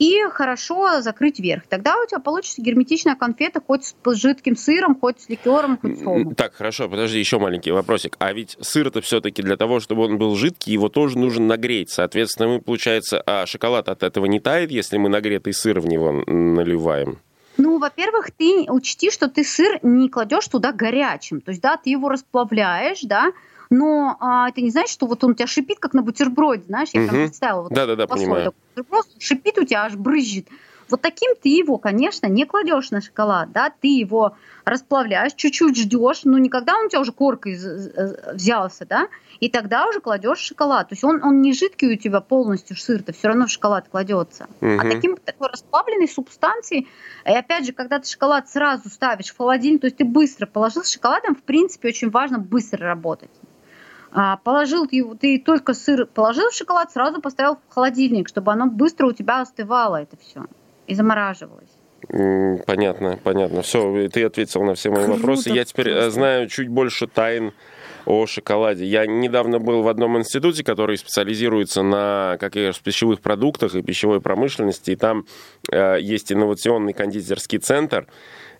и 0.00 0.22
хорошо 0.30 1.02
закрыть 1.02 1.38
верх. 1.38 1.64
Тогда 1.68 1.94
у 2.00 2.06
тебя 2.06 2.20
получится 2.20 2.62
герметичная 2.62 3.14
конфета 3.14 3.60
хоть 3.64 3.94
с 4.04 4.14
жидким 4.14 4.56
сыром, 4.56 4.98
хоть 4.98 5.20
с 5.20 5.28
ликером, 5.28 5.76
хоть 5.76 5.98
с 5.98 6.02
солом. 6.02 6.34
Так, 6.34 6.54
хорошо, 6.54 6.88
подожди, 6.88 7.18
еще 7.18 7.38
маленький 7.38 7.70
вопросик. 7.70 8.16
А 8.18 8.32
ведь 8.32 8.56
сыр-то 8.60 9.02
все-таки 9.02 9.42
для 9.42 9.58
того, 9.58 9.78
чтобы 9.78 10.06
он 10.06 10.16
был 10.16 10.34
жидкий, 10.36 10.72
его 10.72 10.88
тоже 10.88 11.18
нужно 11.18 11.44
нагреть. 11.44 11.90
Соответственно, 11.90 12.48
мы, 12.48 12.60
получается, 12.62 13.22
а 13.26 13.44
шоколад 13.44 13.90
от 13.90 14.02
этого 14.02 14.24
не 14.24 14.40
тает, 14.40 14.70
если 14.70 14.96
мы 14.96 15.10
нагретый 15.10 15.52
сыр 15.52 15.80
в 15.80 15.86
него 15.86 16.24
наливаем? 16.26 17.18
Ну, 17.58 17.78
во-первых, 17.78 18.30
ты 18.30 18.66
учти, 18.70 19.10
что 19.10 19.28
ты 19.28 19.44
сыр 19.44 19.80
не 19.82 20.08
кладешь 20.08 20.48
туда 20.48 20.72
горячим. 20.72 21.42
То 21.42 21.50
есть, 21.50 21.60
да, 21.60 21.76
ты 21.76 21.90
его 21.90 22.08
расплавляешь, 22.08 23.02
да, 23.02 23.32
но 23.70 24.16
а, 24.20 24.48
это 24.48 24.60
не 24.60 24.70
значит, 24.70 24.90
что 24.90 25.06
вот 25.06 25.22
он 25.22 25.30
у 25.30 25.34
тебя 25.34 25.46
шипит, 25.46 25.78
как 25.78 25.94
на 25.94 26.02
бутерброде, 26.02 26.64
знаешь, 26.64 26.90
я 26.92 27.02
угу. 27.02 27.10
прям 27.10 27.22
представила. 27.22 27.62
Вот 27.62 27.72
Да-да-да, 27.72 28.06
понимаю. 28.06 28.52
Бутерброд 28.74 29.06
шипит 29.18 29.58
у 29.58 29.64
тебя, 29.64 29.84
аж 29.84 29.94
брызжет. 29.94 30.48
Вот 30.90 31.00
таким 31.02 31.34
ты 31.40 31.48
его, 31.48 31.78
конечно, 31.78 32.26
не 32.26 32.44
кладешь 32.44 32.90
на 32.90 33.00
шоколад, 33.00 33.52
да, 33.52 33.70
ты 33.70 33.86
его 33.86 34.34
расплавляешь, 34.64 35.34
чуть-чуть 35.34 35.76
ждешь, 35.76 36.22
но 36.24 36.36
никогда 36.38 36.76
он 36.76 36.86
у 36.86 36.88
тебя 36.88 37.00
уже 37.00 37.12
коркой 37.12 37.56
взялся, 38.34 38.86
да, 38.86 39.08
и 39.38 39.48
тогда 39.48 39.86
уже 39.86 40.00
кладешь 40.00 40.38
шоколад. 40.38 40.88
То 40.88 40.94
есть 40.94 41.04
он, 41.04 41.22
он 41.22 41.40
не 41.42 41.52
жидкий 41.52 41.94
у 41.94 41.96
тебя 41.96 42.20
полностью 42.20 42.76
сыр-то, 42.76 43.12
все 43.12 43.28
равно 43.28 43.46
в 43.46 43.50
шоколад 43.50 43.88
кладется. 43.88 44.48
Угу. 44.60 44.80
А 44.80 44.82
таким 44.82 45.16
такой 45.16 45.48
расплавленной 45.48 46.08
субстанцией, 46.08 46.88
и 47.24 47.30
опять 47.30 47.66
же, 47.66 47.72
когда 47.72 48.00
ты 48.00 48.08
шоколад 48.08 48.48
сразу 48.48 48.90
ставишь 48.90 49.30
в 49.30 49.36
холодильник, 49.36 49.82
то 49.82 49.86
есть 49.86 49.96
ты 49.96 50.04
быстро 50.04 50.46
положил 50.46 50.82
с 50.82 50.92
шоколадом, 50.92 51.36
в 51.36 51.42
принципе, 51.42 51.88
очень 51.88 52.10
важно 52.10 52.38
быстро 52.38 52.84
работать. 52.84 53.30
А, 54.12 54.36
положил 54.38 54.86
его, 54.90 55.14
ты 55.14 55.38
только 55.38 55.74
сыр 55.74 56.06
положил 56.06 56.50
в 56.50 56.54
шоколад, 56.54 56.90
сразу 56.92 57.20
поставил 57.20 57.56
в 57.68 57.72
холодильник, 57.72 58.28
чтобы 58.28 58.52
оно 58.52 58.66
быстро 58.66 59.06
у 59.06 59.12
тебя 59.12 59.40
остывало 59.40 59.96
это 60.02 60.16
все 60.16 60.46
и 60.86 60.94
замораживалось. 60.94 61.70
Понятно, 62.66 63.18
понятно. 63.22 63.62
Все, 63.62 64.08
ты 64.08 64.24
ответил 64.24 64.64
на 64.64 64.74
все 64.74 64.90
мои 64.90 65.04
Круто, 65.04 65.18
вопросы. 65.18 65.50
Я 65.50 65.64
теперь 65.64 65.92
просто. 65.92 66.10
знаю 66.10 66.48
чуть 66.48 66.68
больше 66.68 67.06
тайн 67.06 67.52
о 68.06 68.26
шоколаде. 68.26 68.84
Я 68.86 69.06
недавно 69.06 69.60
был 69.60 69.82
в 69.82 69.88
одном 69.88 70.18
институте, 70.18 70.64
который 70.64 70.96
специализируется 70.96 71.82
на 71.82 72.36
как 72.40 72.56
я 72.56 72.72
пищевых 72.72 73.20
продуктах 73.20 73.74
и 73.74 73.82
пищевой 73.82 74.20
промышленности. 74.20 74.92
И 74.92 74.96
там 74.96 75.26
э, 75.70 75.98
есть 76.00 76.32
инновационный 76.32 76.94
кондитерский 76.94 77.58
центр. 77.58 78.06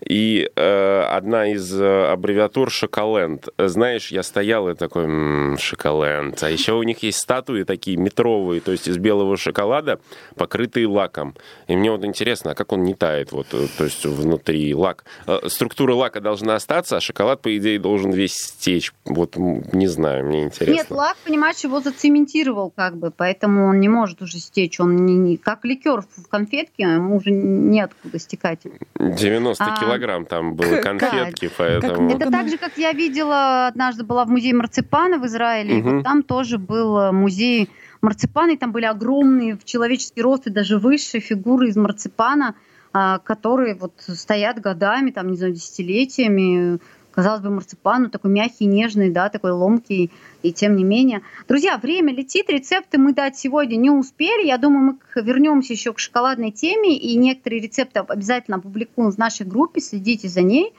И 0.08 0.50
э, 0.54 1.00
одна 1.10 1.52
из 1.52 1.78
э, 1.78 2.10
аббревиатур 2.10 2.70
«Шоколенд». 2.70 3.48
Знаешь, 3.58 4.10
я 4.10 4.22
стоял 4.22 4.68
и 4.68 4.74
такой, 4.74 5.04
м-м, 5.04 5.58
«Шоколенд». 5.58 6.42
А 6.42 6.50
еще 6.50 6.72
у 6.72 6.82
них 6.82 7.02
есть 7.02 7.18
статуи 7.18 7.64
такие 7.64 7.96
метровые, 7.96 8.60
то 8.60 8.72
есть 8.72 8.88
из 8.88 8.96
белого 8.96 9.36
шоколада, 9.36 10.00
покрытые 10.36 10.86
лаком. 10.86 11.34
И 11.68 11.76
мне 11.76 11.90
вот 11.90 12.04
интересно, 12.04 12.52
а 12.52 12.54
как 12.54 12.72
он 12.72 12.84
не 12.84 12.94
тает, 12.94 13.32
вот, 13.32 13.48
э, 13.52 13.66
то 13.76 13.84
есть 13.84 14.04
внутри 14.04 14.74
лак. 14.74 15.04
Э, 15.26 15.40
структура 15.48 15.94
лака 15.94 16.20
должна 16.20 16.54
остаться, 16.54 16.96
а 16.96 17.00
шоколад, 17.00 17.42
по 17.42 17.56
идее, 17.56 17.78
должен 17.78 18.10
весь 18.10 18.34
стечь. 18.34 18.92
Вот, 19.04 19.36
не 19.36 19.86
знаю, 19.86 20.26
мне 20.26 20.44
интересно. 20.44 20.74
Нет, 20.74 20.90
лак, 20.90 21.16
понимаешь, 21.24 21.58
его 21.58 21.80
зацементировал 21.80 22.70
как 22.70 22.96
бы, 22.96 23.10
поэтому 23.10 23.66
он 23.66 23.80
не 23.80 23.88
может 23.88 24.22
уже 24.22 24.38
стечь. 24.38 24.80
Он 24.80 24.96
не, 25.04 25.14
не, 25.14 25.36
как 25.36 25.64
ликер 25.64 26.02
в 26.02 26.28
конфетке, 26.28 26.84
ему 26.84 27.16
уже 27.16 27.30
неоткуда 27.30 28.18
стекать. 28.18 28.60
90 28.98 29.64
а, 29.64 29.76
килограмм 29.98 30.26
там 30.26 30.54
было 30.54 30.80
конфетки, 30.80 31.50
поэтому... 31.56 32.10
Это 32.10 32.30
так 32.30 32.48
же, 32.48 32.58
как 32.58 32.76
я 32.76 32.92
видела, 32.92 33.66
однажды 33.66 34.04
была 34.04 34.24
в 34.24 34.30
музее 34.30 34.54
марципана 34.54 35.18
в 35.18 35.26
Израиле, 35.26 35.78
и 35.78 35.82
вот 35.82 36.04
там 36.04 36.22
тоже 36.22 36.58
был 36.58 36.98
э, 36.98 37.12
музей 37.12 37.68
марципана, 38.00 38.52
и 38.52 38.56
там 38.56 38.72
были 38.72 38.84
огромные 38.84 39.56
в 39.56 39.64
человеческий 39.64 40.22
рост 40.22 40.46
и 40.46 40.50
даже 40.50 40.78
выше 40.78 41.20
фигуры 41.20 41.68
из 41.68 41.76
марципана, 41.76 42.54
а, 42.92 43.18
которые 43.18 43.74
вот 43.74 43.92
стоят 44.08 44.60
годами, 44.60 45.10
там, 45.10 45.28
не 45.30 45.36
знаю, 45.36 45.52
десятилетиями, 45.52 46.80
казалось 47.20 47.42
бы, 47.42 47.50
марципан, 47.50 48.04
ну, 48.04 48.08
такой 48.08 48.30
мягкий, 48.30 48.64
нежный, 48.64 49.10
да, 49.10 49.28
такой 49.28 49.50
ломкий, 49.50 50.10
и 50.42 50.54
тем 50.54 50.74
не 50.74 50.84
менее. 50.84 51.20
Друзья, 51.48 51.76
время 51.76 52.14
летит, 52.14 52.48
рецепты 52.48 52.96
мы 52.96 53.12
дать 53.12 53.36
сегодня 53.36 53.76
не 53.76 53.90
успели. 53.90 54.46
Я 54.46 54.56
думаю, 54.56 54.98
мы 55.14 55.22
вернемся 55.22 55.74
еще 55.74 55.92
к 55.92 55.98
шоколадной 55.98 56.50
теме, 56.50 56.96
и 56.96 57.14
некоторые 57.16 57.60
рецепты 57.60 58.00
обязательно 58.00 58.56
опубликуем 58.56 59.12
в 59.12 59.18
нашей 59.18 59.44
группе, 59.44 59.82
следите 59.82 60.28
за 60.28 60.40
ней. 60.40 60.72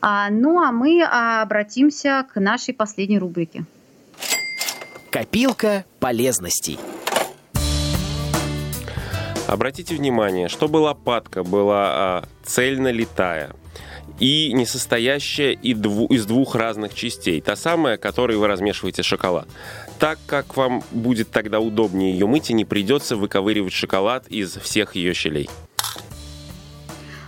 А, 0.00 0.30
ну, 0.30 0.62
а 0.62 0.70
мы 0.70 1.02
а, 1.02 1.42
обратимся 1.42 2.24
к 2.32 2.38
нашей 2.38 2.74
последней 2.74 3.18
рубрике. 3.18 3.64
Копилка 5.10 5.84
полезностей. 5.98 6.78
Обратите 9.48 9.96
внимание, 9.96 10.46
чтобы 10.46 10.76
лопатка 10.76 11.42
была 11.42 11.86
а, 11.88 12.24
цельно 12.44 12.92
летая– 12.92 13.50
и 14.18 14.52
не 14.52 14.66
состоящая 14.66 15.52
из 15.52 16.26
двух 16.26 16.54
разных 16.54 16.94
частей. 16.94 17.40
Та 17.40 17.56
самая, 17.56 17.96
которой 17.96 18.36
вы 18.36 18.46
размешиваете 18.46 19.02
шоколад. 19.02 19.48
Так 19.98 20.18
как 20.26 20.56
вам 20.56 20.82
будет 20.90 21.30
тогда 21.30 21.60
удобнее 21.60 22.12
ее 22.12 22.26
мыть 22.26 22.50
и 22.50 22.54
не 22.54 22.64
придется 22.64 23.16
выковыривать 23.16 23.72
шоколад 23.72 24.26
из 24.28 24.56
всех 24.56 24.96
ее 24.96 25.14
щелей. 25.14 25.48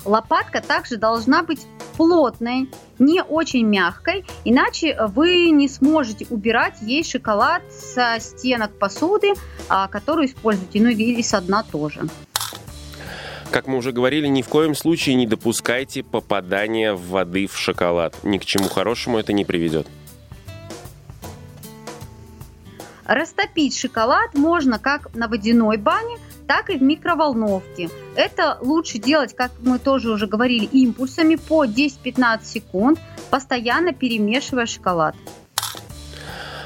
Лопатка 0.05 0.63
также 0.63 0.97
должна 0.97 1.43
быть 1.43 1.61
плотной, 1.97 2.71
не 2.99 3.23
очень 3.23 3.67
мягкой, 3.67 4.25
иначе 4.45 4.97
вы 5.09 5.51
не 5.51 5.69
сможете 5.69 6.27
убирать 6.31 6.77
ей 6.81 7.05
шоколад 7.05 7.63
со 7.71 8.17
стенок 8.19 8.79
посуды, 8.79 9.35
а, 9.69 9.89
которую 9.89 10.27
используете, 10.27 10.81
ну 10.81 10.89
или 10.89 11.21
со 11.21 11.43
дна 11.43 11.63
тоже. 11.63 12.01
Как 13.51 13.67
мы 13.67 13.79
уже 13.79 13.91
говорили, 13.91 14.29
ни 14.29 14.43
в 14.43 14.49
коем 14.49 14.77
случае 14.77 15.17
не 15.17 15.27
допускайте 15.27 16.05
попадания 16.05 16.95
воды 16.95 17.49
в 17.49 17.59
шоколад. 17.59 18.17
Ни 18.23 18.39
к 18.39 18.45
чему 18.45 18.69
хорошему 18.69 19.19
это 19.19 19.33
не 19.33 19.45
приведет. 19.45 19.89
Растопить 23.07 23.77
шоколад 23.77 24.35
можно 24.35 24.79
как 24.79 25.13
на 25.17 25.27
водяной 25.27 25.79
бане, 25.79 26.19
так 26.47 26.71
и 26.71 26.79
в 26.79 26.83
микроволновке. 26.83 27.91
Это 28.15 28.57
лучше 28.61 28.99
делать, 28.99 29.35
как 29.35 29.51
мы 29.61 29.81
тоже 29.81 30.11
уже 30.11 30.29
говорили, 30.29 30.65
импульсами 30.67 31.35
по 31.35 31.65
10-15 31.65 32.45
секунд, 32.45 33.01
постоянно 33.31 33.93
перемешивая 33.93 34.67
шоколад. 34.67 35.17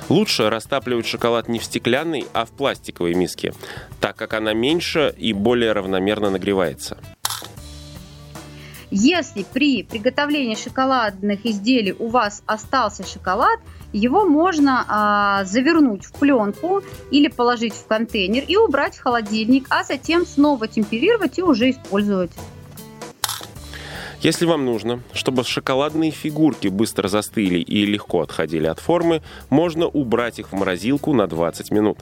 Лучше 0.08 0.50
растапливать 0.50 1.06
шоколад 1.06 1.48
не 1.48 1.58
в 1.58 1.64
стеклянной, 1.64 2.26
а 2.32 2.44
в 2.44 2.50
пластиковой 2.50 3.14
миске, 3.14 3.54
так 4.00 4.16
как 4.16 4.34
она 4.34 4.52
меньше 4.52 5.14
и 5.16 5.32
более 5.32 5.72
равномерно 5.72 6.30
нагревается. 6.30 6.98
Если 8.90 9.42
при 9.42 9.82
приготовлении 9.82 10.54
шоколадных 10.54 11.44
изделий 11.46 11.96
у 11.98 12.08
вас 12.08 12.42
остался 12.46 13.04
шоколад, 13.04 13.58
его 13.92 14.24
можно 14.24 14.84
а, 14.86 15.44
завернуть 15.44 16.04
в 16.04 16.12
пленку 16.12 16.82
или 17.10 17.28
положить 17.28 17.74
в 17.74 17.86
контейнер 17.86 18.44
и 18.46 18.56
убрать 18.56 18.96
в 18.96 19.02
холодильник, 19.02 19.66
а 19.70 19.84
затем 19.84 20.26
снова 20.26 20.68
темперировать 20.68 21.38
и 21.38 21.42
уже 21.42 21.70
использовать. 21.70 22.30
Если 24.24 24.46
вам 24.46 24.64
нужно, 24.64 25.02
чтобы 25.12 25.44
шоколадные 25.44 26.10
фигурки 26.10 26.68
быстро 26.68 27.08
застыли 27.08 27.58
и 27.58 27.84
легко 27.84 28.22
отходили 28.22 28.66
от 28.66 28.80
формы, 28.80 29.20
можно 29.50 29.86
убрать 29.86 30.38
их 30.38 30.50
в 30.50 30.54
морозилку 30.54 31.12
на 31.12 31.26
20 31.26 31.70
минут. 31.70 31.98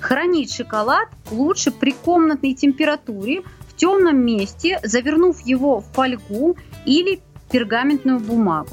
Хранить 0.00 0.50
шоколад 0.50 1.10
лучше 1.30 1.70
при 1.70 1.92
комнатной 1.92 2.54
температуре 2.54 3.42
в 3.68 3.76
темном 3.76 4.24
месте, 4.24 4.80
завернув 4.82 5.38
его 5.44 5.80
в 5.80 5.84
фольгу 5.92 6.56
или 6.86 7.20
пергаментную 7.50 8.18
бумагу. 8.18 8.70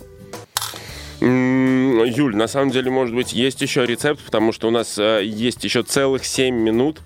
Юль, 1.21 2.35
на 2.35 2.47
самом 2.47 2.71
деле, 2.71 2.91
может 2.91 3.15
быть, 3.15 3.33
есть 3.33 3.61
еще 3.61 3.85
рецепт, 3.85 4.21
потому 4.23 4.51
что 4.51 4.67
у 4.67 4.71
нас 4.71 4.97
э, 4.97 5.21
есть 5.23 5.63
еще 5.63 5.81
целых 5.81 6.25
7 6.25 6.53
минут, 6.53 6.99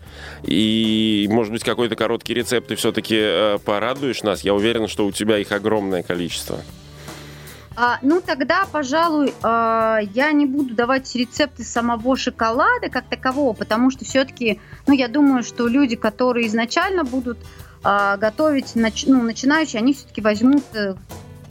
и, 0.43 1.27
может 1.29 1.53
быть, 1.53 1.63
какой-то 1.63 1.95
короткий 1.95 2.33
рецепт 2.33 2.69
ты 2.69 2.75
все-таки 2.75 3.15
э, 3.17 3.57
порадуешь 3.63 4.23
нас. 4.23 4.41
Я 4.41 4.55
уверен, 4.55 4.87
что 4.87 5.05
у 5.05 5.11
тебя 5.11 5.37
их 5.37 5.51
огромное 5.51 6.01
количество. 6.01 6.59
А, 7.75 7.97
ну, 8.01 8.19
тогда, 8.19 8.65
пожалуй, 8.69 9.29
э, 9.41 9.97
я 10.13 10.31
не 10.33 10.45
буду 10.45 10.73
давать 10.73 11.15
рецепты 11.15 11.63
самого 11.63 12.17
шоколада 12.17 12.89
как 12.89 13.07
такового, 13.07 13.53
потому 13.53 13.89
что 13.89 14.03
все-таки, 14.03 14.59
ну, 14.85 14.93
я 14.93 15.07
думаю, 15.07 15.43
что 15.43 15.67
люди, 15.67 15.95
которые 15.95 16.47
изначально 16.47 17.03
будут 17.05 17.37
э, 17.83 18.17
готовить, 18.17 18.75
нач, 18.75 19.05
ну, 19.05 19.21
начинающие, 19.21 19.79
они 19.79 19.93
все-таки 19.93 20.19
возьмут 20.19 20.63
э, 20.73 20.95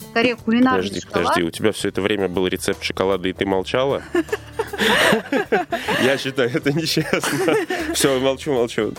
скорее 0.09 0.35
кулинарный 0.35 0.83
Подожди, 0.83 1.01
шоколад. 1.01 1.27
подожди, 1.27 1.43
у 1.43 1.51
тебя 1.51 1.71
все 1.71 1.89
это 1.89 2.01
время 2.01 2.27
был 2.27 2.47
рецепт 2.47 2.83
шоколада, 2.83 3.27
и 3.29 3.33
ты 3.33 3.45
молчала? 3.45 4.01
Я 6.03 6.17
считаю, 6.17 6.49
это 6.53 6.71
нечестно. 6.73 7.53
Все, 7.93 8.19
молчу, 8.19 8.53
молчу. 8.53 8.93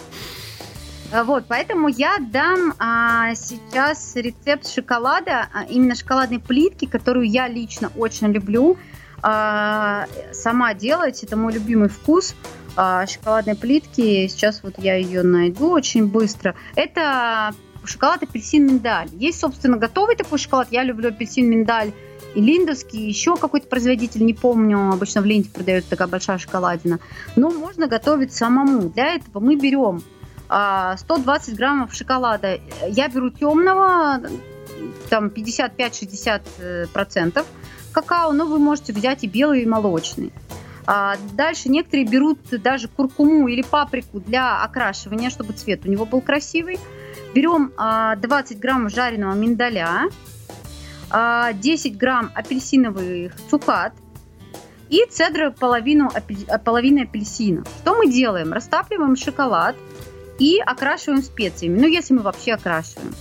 А, 1.13 1.25
вот, 1.25 1.45
поэтому 1.49 1.89
я 1.89 2.19
дам 2.21 2.75
а, 2.79 3.35
сейчас 3.35 4.15
рецепт 4.15 4.69
шоколада, 4.69 5.49
а, 5.53 5.65
именно 5.65 5.97
шоколадной 5.97 6.39
плитки, 6.39 6.87
которую 6.87 7.29
я 7.29 7.49
лично 7.49 7.91
очень 7.97 8.29
люблю 8.29 8.77
а, 9.23 10.07
сама 10.33 10.73
делать. 10.75 11.25
Это 11.25 11.37
мой 11.37 11.53
любимый 11.53 11.89
вкус. 11.89 12.35
а, 12.77 13.07
шоколадной 13.07 13.57
плитки. 13.57 14.29
Сейчас 14.29 14.63
вот 14.63 14.75
я 14.79 14.95
ее 14.95 15.23
найду 15.25 15.71
очень 15.71 16.07
быстро. 16.07 16.55
Это 16.77 17.53
шоколад 17.91 18.23
апельсин 18.23 18.67
миндаль. 18.67 19.09
Есть, 19.13 19.41
собственно, 19.41 19.77
готовый 19.77 20.17
такой 20.17 20.39
шоколад. 20.39 20.69
Я 20.71 20.85
люблю 20.85 21.09
апельсин 21.09 21.49
миндаль 21.49 21.93
и 22.35 22.41
линдовский, 22.41 23.09
еще 23.09 23.37
какой-то 23.37 23.67
производитель, 23.67 24.25
не 24.25 24.35
помню, 24.35 24.93
обычно 24.93 25.21
в 25.21 25.25
ленте 25.25 25.51
продается 25.51 25.91
такая 25.91 26.09
большая 26.09 26.39
шоколадина. 26.39 27.01
Но 27.37 27.51
можно 27.51 27.89
готовить 27.89 28.33
самому. 28.33 28.89
Для 28.91 29.15
этого 29.15 29.41
мы 29.41 29.57
берем 29.57 30.03
120 30.47 30.49
а, 30.49 31.57
граммов 31.57 31.95
шоколада. 31.95 32.61
Я 32.89 33.09
беру 33.09 33.31
темного, 33.31 34.21
там 35.09 35.27
55-60 35.27 36.43
э, 36.59 36.87
процентов 36.93 37.47
какао, 37.93 38.33
но 38.33 38.47
вы 38.47 38.59
можете 38.59 38.93
взять 38.93 39.25
и 39.25 39.27
белый, 39.27 39.63
и 39.63 39.67
молочный. 39.67 40.33
А 40.87 41.17
дальше 41.35 41.69
некоторые 41.69 42.07
берут 42.07 42.39
даже 42.51 42.89
куркуму 42.89 43.49
или 43.49 43.63
паприку 43.63 44.21
для 44.21 44.63
окрашивания, 44.63 45.31
чтобы 45.31 45.53
цвет 45.53 45.85
у 45.85 45.91
него 45.91 46.07
был 46.07 46.21
красивый. 46.21 46.79
Берем 47.35 47.73
20 47.77 47.77
а, 47.77 48.61
грамм 48.61 48.89
жареного 48.89 49.35
миндаля, 49.35 50.09
10 51.11 51.11
а, 51.11 51.97
грамм 51.97 52.31
апельсиновых 52.35 53.35
цукат 53.49 53.93
и 54.89 55.05
цедра 55.09 55.53
половину, 55.53 56.11
половины 56.65 57.03
апельсина. 57.03 57.65
Что 57.81 57.95
мы 57.95 58.11
делаем? 58.11 58.53
Растапливаем 58.53 59.15
шоколад 59.15 59.77
и 60.39 60.59
окрашиваем 60.59 61.23
специями. 61.23 61.79
Ну, 61.79 61.87
если 61.87 62.15
мы 62.15 62.23
вообще 62.23 62.55
окрашиваем. 62.55 63.15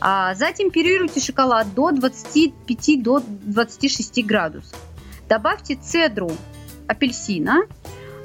А, 0.00 0.34
затемперируйте 0.34 1.20
шоколад 1.20 1.72
до 1.74 1.92
25 1.92 3.02
до 3.02 3.22
26 3.24 4.26
градусов. 4.26 4.78
Добавьте 5.28 5.76
цедру 5.76 6.30
апельсина 6.88 7.62
а, 7.62 7.66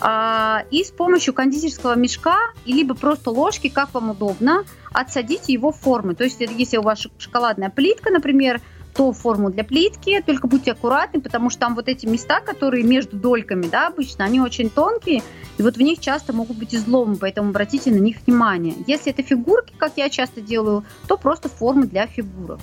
и 0.03 0.83
с 0.83 0.91
помощью 0.91 1.33
кондитерского 1.33 1.95
мешка 1.95 2.37
либо 2.65 2.95
просто 2.95 3.29
ложки, 3.29 3.69
как 3.69 3.93
вам 3.93 4.09
удобно, 4.09 4.63
отсадите 4.91 5.53
его 5.53 5.71
в 5.71 5.77
формы. 5.77 6.15
То 6.15 6.23
есть, 6.23 6.39
если 6.39 6.77
у 6.77 6.81
вас 6.81 7.05
шоколадная 7.19 7.69
плитка, 7.69 8.09
например, 8.09 8.61
то 8.93 9.13
форму 9.13 9.49
для 9.49 9.63
плитки, 9.63 10.21
только 10.25 10.47
будьте 10.47 10.71
аккуратны, 10.71 11.21
потому 11.21 11.49
что 11.49 11.61
там 11.61 11.75
вот 11.75 11.87
эти 11.87 12.05
места, 12.05 12.41
которые 12.41 12.83
между 12.83 13.17
дольками, 13.17 13.67
да, 13.67 13.87
обычно, 13.87 14.25
они 14.25 14.41
очень 14.41 14.69
тонкие, 14.69 15.23
и 15.57 15.63
вот 15.63 15.77
в 15.77 15.81
них 15.81 15.99
часто 15.99 16.33
могут 16.33 16.57
быть 16.57 16.75
изломы, 16.75 17.15
поэтому 17.15 17.49
обратите 17.49 17.91
на 17.91 17.99
них 17.99 18.17
внимание. 18.25 18.75
Если 18.87 19.11
это 19.11 19.23
фигурки, 19.23 19.73
как 19.77 19.93
я 19.95 20.09
часто 20.09 20.41
делаю, 20.41 20.83
то 21.07 21.17
просто 21.17 21.49
формы 21.49 21.87
для 21.87 22.07
фигурок. 22.07 22.59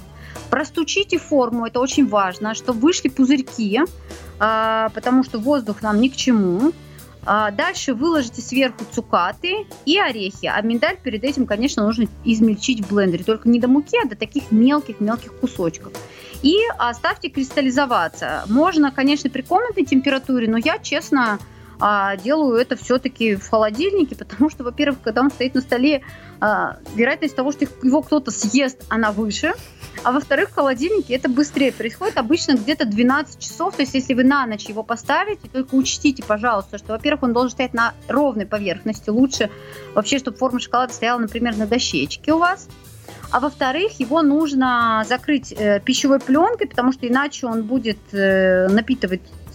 Простучите 0.50 1.18
форму, 1.18 1.66
это 1.66 1.80
очень 1.80 2.06
важно, 2.06 2.54
чтобы 2.54 2.80
вышли 2.80 3.08
пузырьки, 3.08 3.80
а, 4.38 4.90
потому 4.90 5.24
что 5.24 5.38
воздух 5.38 5.82
нам 5.82 6.00
ни 6.00 6.08
к 6.08 6.16
чему. 6.16 6.72
А, 7.30 7.50
дальше 7.50 7.92
выложите 7.92 8.40
сверху 8.40 8.86
цукаты 8.90 9.66
и 9.84 9.98
орехи. 9.98 10.46
А 10.46 10.58
миндаль 10.62 10.96
перед 10.96 11.24
этим, 11.24 11.46
конечно, 11.46 11.84
нужно 11.84 12.06
измельчить 12.24 12.80
в 12.80 12.88
блендере. 12.88 13.22
Только 13.22 13.50
не 13.50 13.60
до 13.60 13.68
муки, 13.68 13.98
а 14.02 14.08
до 14.08 14.16
таких 14.16 14.50
мелких-мелких 14.50 15.38
кусочков. 15.38 15.92
И 16.42 16.56
оставьте 16.78 17.28
кристаллизоваться. 17.28 18.44
Можно, 18.48 18.90
конечно, 18.90 19.28
при 19.28 19.42
комнатной 19.42 19.84
температуре, 19.84 20.48
но 20.48 20.56
я, 20.56 20.78
честно, 20.78 21.38
а, 21.80 22.16
делаю 22.16 22.56
это 22.56 22.76
все-таки 22.76 23.36
в 23.36 23.48
холодильнике, 23.48 24.16
потому 24.16 24.50
что, 24.50 24.64
во-первых, 24.64 25.00
когда 25.02 25.20
он 25.20 25.30
стоит 25.30 25.54
на 25.54 25.60
столе, 25.60 26.02
а, 26.40 26.78
вероятность 26.94 27.36
того, 27.36 27.52
что 27.52 27.66
его 27.82 28.02
кто-то 28.02 28.30
съест, 28.30 28.84
она 28.88 29.12
выше. 29.12 29.52
А 30.04 30.12
во-вторых, 30.12 30.50
в 30.50 30.54
холодильнике 30.54 31.14
это 31.14 31.28
быстрее 31.28 31.72
происходит, 31.72 32.18
обычно 32.18 32.52
где-то 32.52 32.84
12 32.84 33.40
часов. 33.40 33.74
То 33.76 33.82
есть, 33.82 33.94
если 33.94 34.14
вы 34.14 34.24
на 34.24 34.46
ночь 34.46 34.66
его 34.66 34.82
поставите, 34.82 35.48
только 35.52 35.74
учтите, 35.74 36.22
пожалуйста, 36.22 36.78
что, 36.78 36.92
во-первых, 36.92 37.24
он 37.24 37.32
должен 37.32 37.50
стоять 37.50 37.74
на 37.74 37.94
ровной 38.08 38.46
поверхности. 38.46 39.10
Лучше 39.10 39.50
вообще, 39.94 40.18
чтобы 40.18 40.36
форма 40.36 40.60
шоколада 40.60 40.92
стояла, 40.92 41.18
например, 41.18 41.56
на 41.56 41.66
дощечке 41.66 42.32
у 42.32 42.38
вас. 42.38 42.68
А 43.30 43.40
во-вторых, 43.40 44.00
его 44.00 44.22
нужно 44.22 45.04
закрыть 45.06 45.52
э, 45.52 45.80
пищевой 45.80 46.18
пленкой, 46.18 46.66
потому 46.66 46.92
что 46.92 47.06
иначе 47.06 47.46
он 47.46 47.64
будет 47.64 47.98
э, 48.12 48.68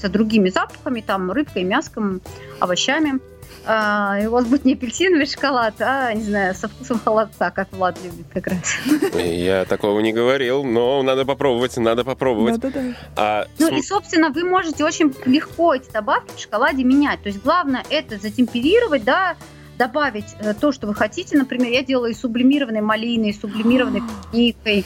напитываться 0.04 0.10
другими 0.10 0.50
запахами, 0.50 1.02
там, 1.02 1.32
рыбкой, 1.32 1.64
мяском, 1.64 2.22
овощами. 2.60 3.20
А, 3.66 4.20
и 4.22 4.26
у 4.26 4.32
вас 4.32 4.46
будет 4.46 4.66
не 4.66 4.74
апельсиновый 4.74 5.26
шоколад, 5.26 5.76
а, 5.80 6.14
не 6.14 6.24
знаю, 6.24 6.54
со 6.54 6.68
вкусом 6.68 7.00
холодца, 7.00 7.50
как 7.50 7.72
Влад 7.72 7.98
любит 8.04 8.26
как 8.34 8.48
раз. 8.48 8.76
Я 9.16 9.64
такого 9.64 10.02
не 10.02 10.12
говорил, 10.12 10.66
но 10.66 11.02
надо 11.02 11.24
попробовать, 11.24 11.78
надо 11.78 12.04
попробовать. 12.04 12.60
Да, 12.60 12.70
да, 12.70 12.82
да. 12.82 12.96
А, 13.16 13.46
ну 13.60 13.68
см... 13.68 13.80
и, 13.80 13.82
собственно, 13.82 14.32
вы 14.32 14.44
можете 14.44 14.84
очень 14.84 15.14
легко 15.26 15.76
эти 15.76 15.90
добавки 15.92 16.36
в 16.36 16.40
шоколаде 16.40 16.84
менять. 16.84 17.24
То 17.24 17.30
есть 17.30 17.42
главное 17.42 17.84
это 17.90 18.18
затемперировать, 18.18 19.06
да, 19.06 19.38
добавить 19.78 20.36
э, 20.40 20.54
то, 20.54 20.74
что 20.74 20.86
вы 20.88 20.94
хотите. 20.94 21.38
Например, 21.38 21.72
я 21.72 21.84
делаю 21.84 22.14
сублимированной 22.14 22.82
малиной, 22.82 23.34
сублимированной 23.34 24.02
клубникой, 24.02 24.84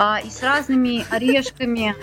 а, 0.00 0.18
и 0.18 0.30
с 0.30 0.42
разными 0.42 1.04
орешками. 1.10 1.94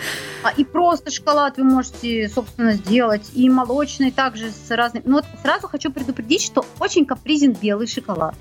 А, 0.44 0.52
и 0.52 0.64
просто 0.64 1.10
шоколад 1.10 1.56
вы 1.56 1.64
можете, 1.64 2.28
собственно, 2.28 2.74
сделать. 2.74 3.28
И 3.34 3.50
молочный 3.50 4.12
также 4.12 4.52
с 4.52 4.70
разными. 4.70 5.02
Но 5.04 5.16
вот 5.16 5.24
сразу 5.42 5.66
хочу 5.66 5.90
предупредить, 5.90 6.42
что 6.42 6.64
очень 6.78 7.04
капризен 7.04 7.56
белый 7.60 7.88
шоколад. 7.88 8.36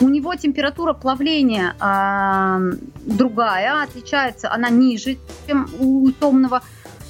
У 0.00 0.08
него 0.08 0.34
температура 0.36 0.92
плавления 0.92 1.74
а, 1.80 2.60
другая, 3.04 3.82
отличается, 3.82 4.52
она 4.52 4.68
ниже, 4.68 5.18
чем 5.48 5.68
у 5.80 6.10
темного 6.12 6.62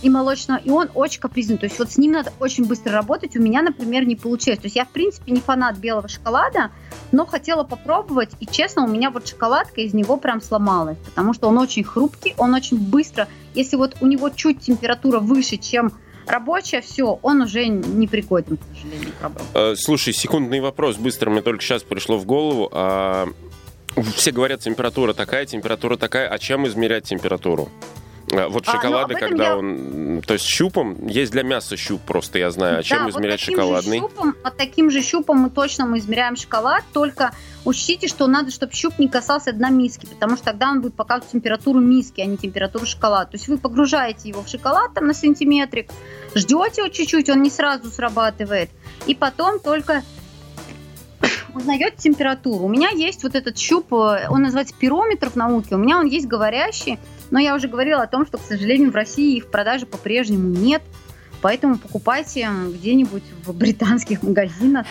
и 0.03 0.09
молочного, 0.09 0.59
и 0.59 0.71
он 0.71 0.89
очень 0.95 1.21
капризный. 1.21 1.59
То 1.59 1.67
есть 1.67 1.79
вот 1.79 1.93
с 1.93 1.99
ним 1.99 2.13
надо 2.13 2.33
очень 2.41 2.65
быстро 2.65 2.93
работать. 2.93 3.37
У 3.37 3.43
меня, 3.43 3.61
например, 3.61 4.07
не 4.07 4.17
получилось. 4.17 4.61
То 4.61 4.67
есть 4.67 4.77
я, 4.77 4.87
в 4.87 4.91
принципе, 4.91 5.33
не 5.33 5.41
фанат 5.41 5.77
белого 5.77 6.09
шоколада, 6.09 6.71
но 7.13 7.27
хотела 7.27 7.65
попробовать, 7.65 8.31
и 8.41 8.47
честно, 8.47 8.85
у 8.85 8.89
меня 8.89 9.11
вот 9.11 9.29
шоколадка 9.29 9.81
из 9.81 9.95
него 9.95 10.17
прям 10.17 10.41
сломалась, 10.41 10.99
потому 10.99 11.35
что 11.35 11.49
он 11.49 11.59
очень 11.59 11.85
хрупкий, 11.85 12.35
он 12.39 12.55
очень 12.55 12.79
быстро. 12.79 13.29
Если 13.55 13.77
вот 13.77 13.97
у 14.01 14.07
него 14.07 14.31
чуть 14.31 14.61
температура 14.61 15.19
выше, 15.19 15.57
чем 15.57 15.93
рабочая, 16.27 16.81
все, 16.81 17.19
он 17.23 17.43
уже 17.43 17.67
не 17.69 18.07
пригоден, 18.07 18.57
к 18.57 18.61
сожалению, 18.75 19.13
э, 19.55 19.75
Слушай, 19.77 20.13
секундный 20.13 20.61
вопрос, 20.61 20.97
быстро 20.97 21.31
мне 21.31 21.43
только 21.43 21.63
сейчас 21.63 21.83
пришло 21.83 22.19
в 22.19 22.27
голову. 22.27 22.69
А, 22.73 23.29
все 24.17 24.33
говорят, 24.33 24.61
температура 24.61 25.13
такая, 25.13 25.47
температура 25.47 25.97
такая, 25.97 26.29
а 26.29 26.39
чем 26.39 26.67
измерять 26.67 27.05
температуру? 27.05 27.69
А, 28.33 28.49
вот 28.49 28.67
шоколады, 28.67 29.15
а, 29.15 29.19
ну, 29.21 29.27
когда 29.29 29.45
я... 29.45 29.57
он... 29.57 30.23
То 30.27 30.35
есть 30.35 30.47
щупом, 30.47 31.07
есть 31.07 31.33
для 31.33 31.43
мяса 31.43 31.77
щуп 31.77 32.01
просто, 32.03 32.39
я 32.39 32.51
знаю. 32.51 32.81
А 32.81 32.83
чем 32.83 33.05
да, 33.05 33.11
измерять 33.11 33.41
вот 33.47 33.55
шоколадный? 33.55 33.99
Щупом, 34.01 34.35
вот 34.43 34.57
таким 34.57 34.91
же 34.91 35.03
щупом 35.03 35.39
мы 35.39 35.51
точно 35.51 35.87
мы 35.87 35.99
измеряем 35.99 36.37
шоколад, 36.37 36.83
только 36.93 37.33
учтите, 37.65 38.09
что 38.09 38.27
надо, 38.27 38.51
чтобы 38.51 38.73
щуп 38.73 38.99
не 38.99 39.09
касался 39.09 39.53
дна 39.53 39.71
миски, 39.71 40.07
потому 40.07 40.37
что 40.37 40.47
тогда 40.47 40.71
он 40.71 40.81
будет 40.81 40.95
показывать 40.95 41.31
температуру 41.31 41.81
миски, 41.81 42.21
а 42.21 42.27
не 42.27 42.37
температуру 42.37 42.85
шоколада. 42.87 43.33
То 43.33 43.37
есть 43.37 43.49
вы 43.49 43.59
погружаете 43.59 44.29
его 44.29 44.43
в 44.43 44.49
шоколад 44.49 44.95
там 44.95 45.07
на 45.07 45.15
сантиметрик, 45.15 45.91
ждете 46.35 46.83
его 46.83 46.89
чуть-чуть, 46.89 47.29
он 47.29 47.43
не 47.43 47.51
сразу 47.51 47.91
срабатывает, 47.91 48.71
и 49.07 49.15
потом 49.15 49.61
только 49.61 50.03
узнаете 51.55 51.97
температуру. 51.97 52.65
У 52.65 52.69
меня 52.69 52.91
есть 52.91 53.23
вот 53.23 53.37
этот 53.37 53.57
щуп, 53.57 53.93
э, 53.93 54.27
он 54.29 54.43
называется 54.43 54.75
пирометр 54.77 55.31
в 55.31 55.37
науке, 55.37 55.77
у 55.77 55.79
меня 55.79 55.99
он 55.99 56.07
есть 56.07 56.27
говорящий, 56.27 56.99
но 57.31 57.39
я 57.39 57.55
уже 57.55 57.69
говорила 57.69 58.03
о 58.03 58.07
том, 58.07 58.27
что, 58.27 58.39
к 58.39 58.43
сожалению, 58.43 58.91
в 58.91 58.95
России 58.95 59.37
их 59.37 59.45
в 59.45 59.49
продаже 59.49 59.87
по-прежнему 59.87 60.49
нет. 60.49 60.83
Поэтому 61.43 61.77
покупайте 61.77 62.49
где-нибудь 62.69 63.23
в 63.45 63.53
британских 63.55 64.23
магазинах. 64.25 64.87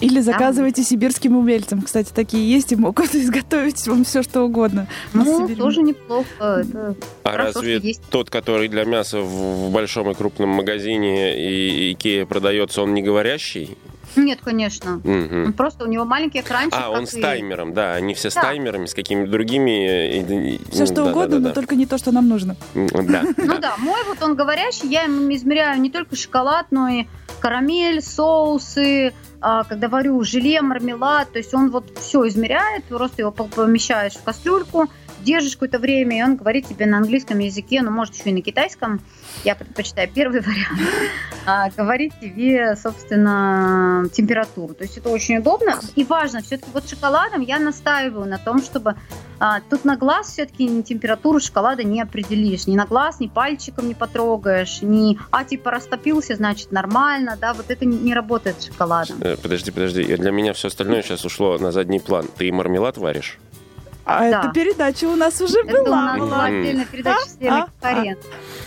Или 0.00 0.20
заказывайте 0.20 0.82
Там... 0.82 0.84
сибирским 0.84 1.36
умельцам. 1.36 1.82
Кстати, 1.82 2.12
такие 2.14 2.50
есть 2.50 2.72
и 2.72 2.76
могут 2.76 3.14
изготовить 3.14 3.86
вам 3.86 4.04
все, 4.04 4.22
что 4.22 4.42
угодно. 4.42 4.86
Ну, 5.12 5.48
тоже 5.56 5.82
неплохо. 5.82 6.62
Это 6.66 6.94
а 7.24 7.30
хорошо, 7.30 7.60
разве 7.60 7.78
есть. 7.78 8.02
тот, 8.10 8.30
который 8.30 8.68
для 8.68 8.84
мяса 8.84 9.20
в 9.20 9.70
большом 9.70 10.10
и 10.10 10.14
крупном 10.14 10.50
магазине 10.50 11.36
и 11.36 11.92
Икея 11.92 12.26
продается, 12.26 12.82
он 12.82 12.94
не 12.94 13.02
говорящий? 13.02 13.76
Нет, 14.24 14.40
конечно. 14.42 14.96
Угу. 15.04 15.52
просто 15.52 15.84
у 15.84 15.86
него 15.86 16.04
маленький 16.04 16.40
экранчик. 16.40 16.78
А, 16.80 16.90
он 16.90 17.06
с 17.06 17.14
и... 17.14 17.20
таймером, 17.20 17.74
да. 17.74 17.94
Они 17.94 18.14
все 18.14 18.30
с 18.30 18.34
да. 18.34 18.42
таймерами, 18.42 18.86
с 18.86 18.94
какими-то 18.94 19.30
другими. 19.30 20.62
Все 20.70 20.86
что 20.86 20.96
да, 20.96 21.04
угодно, 21.06 21.36
да, 21.36 21.42
да, 21.42 21.48
но 21.48 21.54
только 21.54 21.74
не 21.74 21.86
то, 21.86 21.98
что 21.98 22.12
нам 22.12 22.28
нужно. 22.28 22.56
Да. 22.74 23.22
Ну 23.48 23.58
да, 23.58 23.76
мой 23.78 24.02
вот 24.06 24.22
он 24.22 24.34
говорящий, 24.34 24.88
я 24.88 25.04
им 25.04 25.32
измеряю 25.34 25.80
не 25.80 25.90
только 25.90 26.16
шоколад, 26.16 26.66
но 26.70 26.88
и 26.88 27.06
карамель, 27.40 28.02
соусы, 28.02 29.14
а, 29.40 29.64
когда 29.64 29.88
варю 29.88 30.22
желе, 30.24 30.60
мармелад, 30.60 31.32
то 31.32 31.38
есть 31.38 31.54
он 31.54 31.70
вот 31.70 31.96
все 31.98 32.26
измеряет, 32.28 32.84
просто 32.84 33.22
его 33.22 33.30
помещаешь 33.30 34.14
в 34.14 34.22
кастрюльку, 34.22 34.88
держишь 35.24 35.52
какое-то 35.52 35.78
время, 35.78 36.18
и 36.18 36.22
он 36.22 36.36
говорит 36.36 36.66
тебе 36.66 36.86
на 36.86 36.98
английском 36.98 37.38
языке, 37.38 37.82
ну, 37.82 37.90
может, 37.90 38.14
еще 38.14 38.30
и 38.30 38.32
на 38.32 38.42
китайском, 38.42 39.00
я 39.44 39.54
предпочитаю 39.54 40.08
первый 40.12 40.40
вариант, 40.42 40.80
а, 41.46 41.70
говорит 41.70 42.12
тебе, 42.20 42.76
собственно, 42.76 44.08
температуру. 44.12 44.74
То 44.74 44.84
есть 44.84 44.98
это 44.98 45.08
очень 45.08 45.38
удобно. 45.38 45.78
И 45.96 46.04
важно, 46.04 46.42
все-таки 46.42 46.70
вот 46.72 46.88
шоколадом 46.88 47.40
я 47.40 47.58
настаиваю 47.58 48.26
на 48.26 48.38
том, 48.38 48.62
чтобы 48.62 48.96
а, 49.40 49.60
тут 49.60 49.84
на 49.84 49.96
глаз 49.96 50.28
все-таки 50.32 50.82
температуру 50.82 51.40
шоколада 51.40 51.84
не 51.84 52.00
определишь. 52.00 52.66
Ни 52.66 52.76
на 52.76 52.86
глаз, 52.86 53.20
ни 53.20 53.28
пальчиком 53.28 53.88
не 53.88 53.94
потрогаешь, 53.94 54.82
ни, 54.82 55.18
а, 55.30 55.44
типа, 55.44 55.70
растопился, 55.70 56.34
значит, 56.34 56.72
нормально, 56.72 57.36
да, 57.40 57.54
вот 57.54 57.70
это 57.70 57.84
не 57.84 58.14
работает 58.14 58.60
с 58.60 58.66
шоколадом. 58.66 59.18
Э, 59.20 59.36
Подожди, 59.36 59.70
подожди. 59.70 60.16
Для 60.16 60.30
меня 60.30 60.52
все 60.52 60.68
остальное 60.68 61.02
сейчас 61.02 61.24
ушло 61.24 61.56
на 61.58 61.72
задний 61.72 62.00
план. 62.00 62.26
Ты 62.36 62.52
мармелад 62.52 62.98
варишь? 62.98 63.38
А 64.10 64.30
Да. 64.30 64.40
эта 64.40 64.48
передача 64.54 65.04
у 65.04 65.16
нас 65.16 65.38
уже 65.42 65.58
Это 65.66 65.82
у 65.82 65.84
была. 65.84 66.02
нас 66.02 66.18
была 66.18 66.44
отдельная 66.46 66.86
передача 66.86 67.28
с 67.28 67.36
Леной 67.38 67.60
а, 67.60 67.68
Кокоренко. 67.80 68.20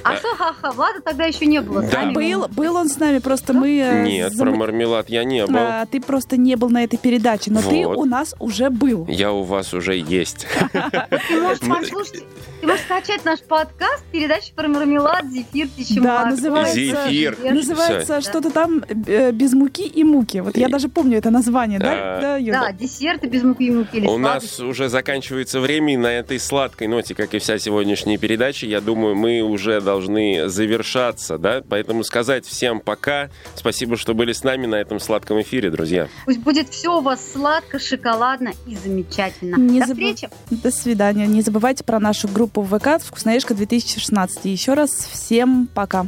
А 0.04 0.16
что, 0.16 0.36
ха-ха, 0.36 0.72
Влада 0.72 1.02
тогда 1.02 1.26
еще 1.26 1.46
не 1.48 1.62
было. 1.62 1.82
Да. 1.82 2.12
Был, 2.12 2.48
был 2.48 2.76
он 2.76 2.90
с 2.90 2.98
нами, 3.00 3.18
просто 3.20 3.54
мы... 3.54 3.76
э, 3.80 4.04
Нет, 4.04 4.34
зам- 4.34 4.50
про 4.50 4.56
мармелад 4.56 5.10
я 5.10 5.24
не 5.24 5.46
был. 5.48 5.56
А, 5.58 5.86
Ты 5.88 6.00
просто 6.00 6.38
не 6.38 6.56
был 6.56 6.70
на 6.70 6.84
этой 6.84 6.98
передаче, 6.98 7.50
но 7.52 7.62
ты 7.62 7.88
Вот. 7.88 7.98
у 7.98 8.06
нас 8.06 8.36
уже 8.40 8.70
был. 8.70 9.06
Я 9.08 9.32
у 9.32 9.42
вас 9.44 9.74
уже 9.74 9.96
есть. 9.98 10.46
Ты 10.74 11.42
можешь 11.42 11.60
послушать, 11.60 12.24
ты 12.62 12.68
можешь 12.68 12.84
скачать 12.86 13.26
наш 13.26 13.42
подкаст, 13.42 14.04
передача 14.12 14.54
про 14.56 14.68
мармелад, 14.68 15.26
зефир, 15.26 15.68
тещемак. 15.68 16.04
Да, 16.04 16.26
называется- 16.30 16.76
Зефир. 17.10 17.38
Называется 17.52 18.22
что-то 18.22 18.52
там 18.52 18.84
э, 19.08 19.32
без 19.32 19.54
муки 19.54 19.88
и 19.88 20.04
муки. 20.04 20.38
Вот 20.40 20.56
я 20.58 20.70
даже 20.70 20.88
помню 20.88 21.18
это 21.18 21.32
название, 21.32 21.80
да, 21.80 21.86
Да. 21.96 22.22
да, 22.22 22.38
Юля? 22.38 22.62
Да, 22.62 22.72
десерты 22.72 23.28
без 23.28 23.44
муки 23.44 23.64
и 23.64 23.72
муки. 23.72 23.98
или 23.98 24.06
У 24.08 24.18
сладости. 24.20 24.60
нас 24.62 24.70
уже 24.70 24.90
заканчивается 24.90 25.60
время, 25.60 25.94
и 25.94 25.98
на 25.98 26.08
этой 26.14 26.40
сладкой 26.40 26.88
ноте, 26.88 27.16
как 27.16 27.34
и 27.34 27.40
вся 27.40 27.58
сегодняшняя 27.60 28.18
передача, 28.18 28.66
я 28.68 28.80
думаю, 28.80 29.16
мы 29.16 29.42
уже 29.42 29.82
должны 29.82 30.48
завершаться, 30.48 31.38
да? 31.38 31.62
Поэтому 31.68 32.04
сказать 32.04 32.46
всем 32.46 32.80
пока. 32.80 33.30
Спасибо, 33.56 33.98
что 33.98 34.14
были 34.14 34.34
с 34.34 34.44
нами 34.44 34.68
на 34.68 34.76
этом 34.76 35.00
сладком 35.00 35.42
эфире, 35.42 35.70
друзья. 35.72 36.08
Пусть 36.26 36.40
будет 36.40 36.70
все 36.70 36.98
у 36.98 37.02
вас 37.02 37.20
сладко, 37.34 37.80
шоколадно 37.80 38.52
и 38.68 38.76
замечательно. 38.76 39.56
Не 39.58 39.80
До 39.80 39.88
забы- 39.88 40.14
встречи. 40.14 40.30
До 40.52 40.72
свидания. 40.72 41.26
Не 41.28 41.42
забывайте 41.42 41.84
про 41.84 42.00
нашу 42.00 42.28
группу 42.52 42.62
в 42.62 42.80
ВК 42.80 43.02
«Вкусноежка 43.02 43.54
2016». 43.54 44.42
И 44.44 44.50
еще 44.50 44.74
раз 44.74 44.92
всем 44.92 45.68
пока. 45.74 46.08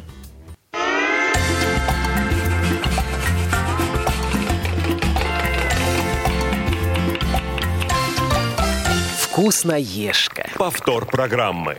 Вкусноежка. 9.20 10.50
Повтор 10.58 11.06
программы. 11.06 11.78